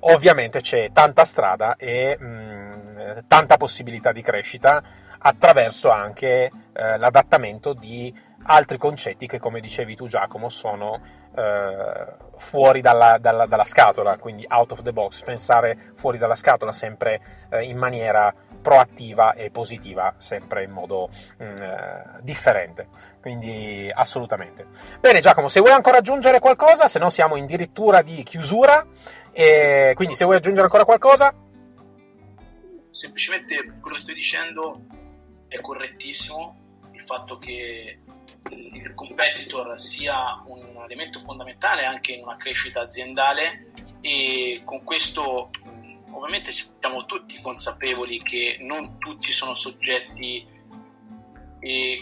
ovviamente 0.00 0.60
c'è 0.60 0.90
tanta 0.92 1.24
strada 1.24 1.74
e 1.76 2.16
mh, 2.16 2.24
mm, 2.24 3.18
tanta 3.26 3.56
possibilità 3.56 4.12
di 4.12 4.22
crescita 4.22 4.82
attraverso 5.18 5.90
anche 5.90 6.50
eh, 6.72 6.98
l'adattamento 6.98 7.72
di 7.72 8.14
altri 8.44 8.78
concetti 8.78 9.26
che, 9.26 9.38
come 9.38 9.60
dicevi 9.60 9.94
tu 9.94 10.06
Giacomo, 10.06 10.48
sono 10.48 11.00
eh, 11.36 12.14
fuori 12.36 12.80
dalla, 12.80 13.18
dalla, 13.18 13.46
dalla, 13.46 13.64
scatola, 13.64 14.16
quindi 14.18 14.44
out 14.48 14.72
of 14.72 14.82
the 14.82 14.92
box, 14.92 15.22
pensare 15.22 15.92
fuori 15.94 16.18
dalla 16.18 16.34
scatola 16.34 16.72
sempre 16.72 17.46
eh, 17.50 17.62
in 17.62 17.76
maniera 17.76 18.34
proattiva 18.60 19.34
e 19.34 19.50
positiva, 19.50 20.14
sempre 20.16 20.64
in 20.64 20.70
modo 20.70 21.08
mh, 21.38 21.44
mm, 21.44 21.54
eh, 21.56 22.18
differente. 22.22 22.88
Quindi 23.20 23.90
assolutamente. 23.92 24.66
Bene 25.00 25.20
Giacomo, 25.20 25.48
se 25.48 25.60
vuoi 25.60 25.72
ancora 25.72 25.98
aggiungere 25.98 26.40
qualcosa, 26.40 26.88
se 26.88 26.98
no 26.98 27.08
siamo 27.08 27.36
addirittura 27.36 28.02
di 28.02 28.22
chiusura, 28.22 28.86
e 29.32 29.92
quindi 29.94 30.14
se 30.14 30.24
vuoi 30.24 30.36
aggiungere 30.36 30.64
ancora 30.64 30.84
qualcosa... 30.84 31.34
Semplicemente 32.90 33.78
quello 33.80 33.96
che 33.96 34.02
stai 34.02 34.14
dicendo 34.14 34.82
è 35.48 35.60
correttissimo 35.60 36.60
il 36.92 37.02
fatto 37.02 37.38
che 37.38 37.98
il 38.50 38.92
competitor 38.94 39.78
sia 39.78 40.42
un 40.46 40.82
elemento 40.84 41.20
fondamentale 41.20 41.84
anche 41.84 42.12
in 42.12 42.22
una 42.22 42.36
crescita 42.36 42.82
aziendale 42.82 43.66
e 44.00 44.60
con 44.64 44.82
questo 44.84 45.50
ovviamente 46.10 46.50
siamo 46.50 47.06
tutti 47.06 47.40
consapevoli 47.40 48.22
che 48.22 48.58
non 48.60 48.98
tutti 48.98 49.32
sono 49.32 49.54
soggetti 49.54 50.52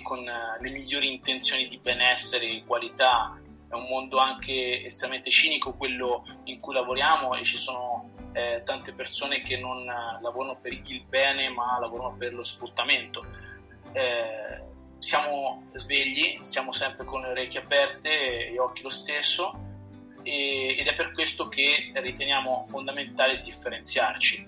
con 0.02 0.24
le 0.24 0.70
migliori 0.70 1.12
intenzioni 1.12 1.68
di 1.68 1.78
benessere 1.78 2.46
e 2.46 2.64
qualità 2.66 3.40
è 3.68 3.74
un 3.74 3.86
mondo 3.88 4.18
anche 4.18 4.84
estremamente 4.84 5.30
cinico 5.30 5.74
quello 5.74 6.24
in 6.44 6.60
cui 6.60 6.74
lavoriamo 6.74 7.34
e 7.36 7.44
ci 7.44 7.56
sono 7.56 8.10
eh, 8.32 8.62
tante 8.64 8.92
persone 8.92 9.42
che 9.42 9.56
non 9.56 9.84
lavorano 10.20 10.58
per 10.60 10.72
il 10.72 11.04
bene 11.08 11.48
ma 11.48 11.78
lavorano 11.78 12.14
per 12.16 12.34
lo 12.34 12.44
sfruttamento. 12.44 13.24
Eh, 13.92 14.71
siamo 15.02 15.64
svegli, 15.74 16.38
stiamo 16.42 16.70
sempre 16.70 17.04
con 17.04 17.22
le 17.22 17.30
orecchie 17.30 17.58
aperte 17.58 18.46
e 18.46 18.52
gli 18.52 18.56
occhi 18.56 18.82
lo 18.82 18.88
stesso 18.88 19.52
e, 20.22 20.76
ed 20.78 20.86
è 20.86 20.94
per 20.94 21.10
questo 21.12 21.48
che 21.48 21.90
riteniamo 21.92 22.66
fondamentale 22.68 23.42
differenziarci. 23.42 24.46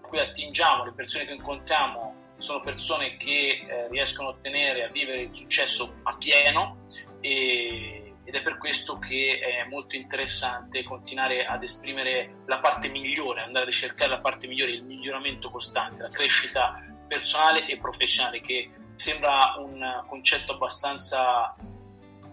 Qui 0.00 0.18
attingiamo, 0.18 0.86
le 0.86 0.92
persone 0.92 1.26
che 1.26 1.34
incontriamo 1.34 2.32
sono 2.38 2.60
persone 2.60 3.18
che 3.18 3.66
eh, 3.66 3.88
riescono 3.90 4.28
a 4.28 4.32
ottenere, 4.32 4.84
a 4.84 4.88
vivere 4.88 5.20
il 5.20 5.34
successo 5.34 5.96
a 6.04 6.16
pieno 6.16 6.86
e, 7.20 8.14
ed 8.24 8.34
è 8.34 8.42
per 8.42 8.56
questo 8.56 8.98
che 8.98 9.40
è 9.40 9.68
molto 9.68 9.94
interessante 9.94 10.84
continuare 10.84 11.44
ad 11.44 11.62
esprimere 11.62 12.44
la 12.46 12.60
parte 12.60 12.88
migliore, 12.88 13.42
andare 13.42 13.66
a 13.66 13.68
ricercare 13.68 14.10
la 14.10 14.20
parte 14.20 14.46
migliore, 14.46 14.70
il 14.70 14.84
miglioramento 14.84 15.50
costante, 15.50 16.00
la 16.00 16.10
crescita 16.10 16.82
personale 17.06 17.66
e 17.66 17.76
professionale 17.76 18.40
che 18.40 18.70
sembra 18.98 19.54
un 19.58 20.04
concetto 20.08 20.52
abbastanza 20.52 21.54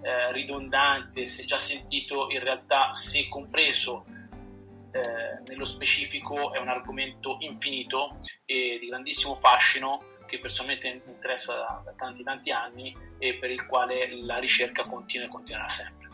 eh, 0.01 0.31
ridondante, 0.31 1.27
se 1.27 1.45
già 1.45 1.59
sentito, 1.59 2.29
in 2.31 2.39
realtà 2.39 2.93
se 2.93 3.27
compreso 3.29 4.05
eh, 4.91 5.41
nello 5.47 5.65
specifico 5.65 6.53
è 6.53 6.59
un 6.59 6.69
argomento 6.69 7.37
infinito 7.39 8.17
e 8.45 8.77
di 8.79 8.87
grandissimo 8.87 9.35
fascino 9.35 10.01
che 10.25 10.39
personalmente 10.39 11.01
mi 11.05 11.13
interessa 11.13 11.53
da, 11.53 11.93
tanti 11.95 12.23
tanti 12.23 12.51
anni 12.51 12.95
e 13.19 13.35
per 13.35 13.51
il 13.51 13.65
quale 13.67 14.09
la 14.23 14.37
ricerca 14.39 14.85
continua 14.85 15.27
e 15.27 15.29
continuerà 15.29 15.69
sempre. 15.69 16.09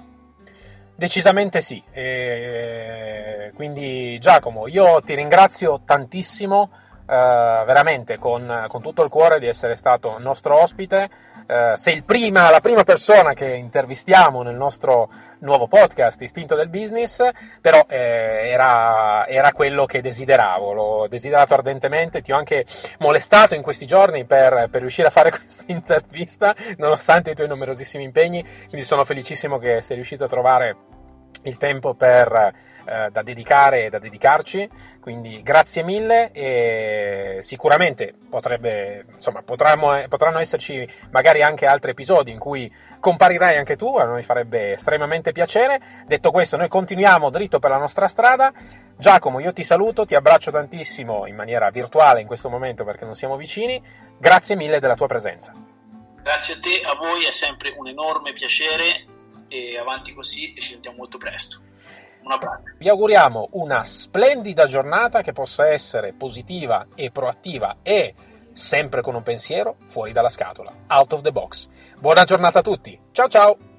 Decisamente 0.95 1.61
sì, 1.61 1.81
e 1.91 3.51
quindi 3.55 4.19
Giacomo, 4.19 4.67
io 4.67 5.01
ti 5.01 5.15
ringrazio 5.15 5.81
tantissimo, 5.85 6.69
eh, 6.71 6.90
veramente 7.15 8.17
con, 8.17 8.65
con, 8.69 8.81
tutto 8.81 9.03
il 9.03 9.09
cuore 9.09 9.39
di 9.39 9.47
essere 9.47 9.75
stato 9.75 10.17
nostro 10.19 10.61
ospite. 10.61 11.09
Eh, 11.45 11.73
sei 11.75 12.01
prima, 12.01 12.49
la 12.49 12.61
prima 12.61 12.83
persona 12.83 13.33
che 13.33 13.53
intervistiamo 13.55 14.41
nel 14.41 14.55
nostro 14.55 15.09
nuovo 15.39 15.67
podcast 15.67 16.21
Istinto 16.21 16.55
del 16.55 16.69
Business, 16.69 17.27
però 17.59 17.85
eh, 17.89 18.49
era, 18.49 19.27
era, 19.27 19.51
quello 19.51 19.85
che 19.85 20.01
desideravo, 20.01 20.71
l'ho 20.71 21.07
desiderato 21.09 21.53
ardentemente, 21.53 22.21
ti 22.21 22.31
ho 22.31 22.37
anche 22.37 22.65
molestato 22.99 23.55
in 23.55 23.61
questi 23.61 23.85
giorni 23.85 24.23
per, 24.23 24.67
per 24.71 24.79
riuscire 24.79 25.09
a 25.09 25.11
fare 25.11 25.31
questa 25.35 25.65
intervista, 25.67 26.55
nonostante 26.77 27.31
i 27.31 27.35
tuoi 27.35 27.49
numerosissimi 27.49 28.03
impegni, 28.03 28.41
quindi 28.67 28.83
sono 28.83 29.03
felicissimo 29.03 29.57
che 29.57 29.81
sei 29.81 29.95
riuscito 29.95 30.23
a 30.23 30.27
trovare 30.27 30.99
il 31.43 31.57
tempo 31.57 31.93
per, 31.93 32.53
eh, 32.85 33.09
da 33.11 33.21
dedicare 33.21 33.85
e 33.85 33.89
da 33.89 33.99
dedicarci, 33.99 34.69
quindi 34.99 35.41
grazie 35.41 35.83
mille 35.83 36.31
e 36.31 37.37
sicuramente 37.41 38.13
potrebbe, 38.29 39.05
insomma, 39.13 39.41
potremmo, 39.41 39.99
potranno 40.07 40.39
esserci 40.39 40.87
magari 41.09 41.41
anche 41.41 41.65
altri 41.65 41.91
episodi 41.91 42.31
in 42.31 42.39
cui 42.39 42.71
comparirai 42.99 43.57
anche 43.57 43.75
tu, 43.75 43.97
a 43.97 44.03
noi 44.03 44.23
farebbe 44.23 44.73
estremamente 44.73 45.31
piacere. 45.31 45.79
Detto 46.05 46.31
questo, 46.31 46.57
noi 46.57 46.67
continuiamo 46.67 47.29
dritto 47.29 47.59
per 47.59 47.71
la 47.71 47.77
nostra 47.77 48.07
strada. 48.07 48.51
Giacomo, 48.97 49.39
io 49.39 49.53
ti 49.53 49.63
saluto, 49.63 50.05
ti 50.05 50.13
abbraccio 50.13 50.51
tantissimo 50.51 51.25
in 51.25 51.35
maniera 51.35 51.69
virtuale 51.71 52.21
in 52.21 52.27
questo 52.27 52.49
momento 52.49 52.83
perché 52.83 53.05
non 53.05 53.15
siamo 53.15 53.35
vicini. 53.35 53.81
Grazie 54.19 54.55
mille 54.55 54.79
della 54.79 54.95
tua 54.95 55.07
presenza. 55.07 55.53
Grazie 56.21 56.53
a 56.53 56.59
te, 56.59 56.81
a 56.85 56.95
voi, 56.95 57.25
è 57.25 57.31
sempre 57.31 57.73
un 57.75 57.87
enorme 57.87 58.33
piacere 58.33 59.05
e 59.51 59.77
avanti 59.77 60.13
così 60.13 60.53
e 60.53 60.61
ci 60.61 60.71
sentiamo 60.71 60.97
molto 60.97 61.17
presto. 61.17 61.61
Un 62.23 62.31
abbraccio. 62.31 62.75
Vi 62.77 62.87
auguriamo 62.87 63.49
una 63.53 63.83
splendida 63.83 64.65
giornata 64.65 65.21
che 65.21 65.33
possa 65.33 65.67
essere 65.67 66.13
positiva 66.13 66.87
e 66.95 67.11
proattiva 67.11 67.77
e 67.83 68.13
sempre 68.53 69.01
con 69.01 69.15
un 69.15 69.23
pensiero 69.23 69.77
fuori 69.85 70.11
dalla 70.11 70.29
scatola, 70.29 70.71
out 70.87 71.13
of 71.13 71.21
the 71.21 71.31
box. 71.31 71.67
Buona 71.97 72.23
giornata 72.23 72.59
a 72.59 72.63
tutti. 72.63 72.97
Ciao 73.11 73.27
ciao! 73.27 73.70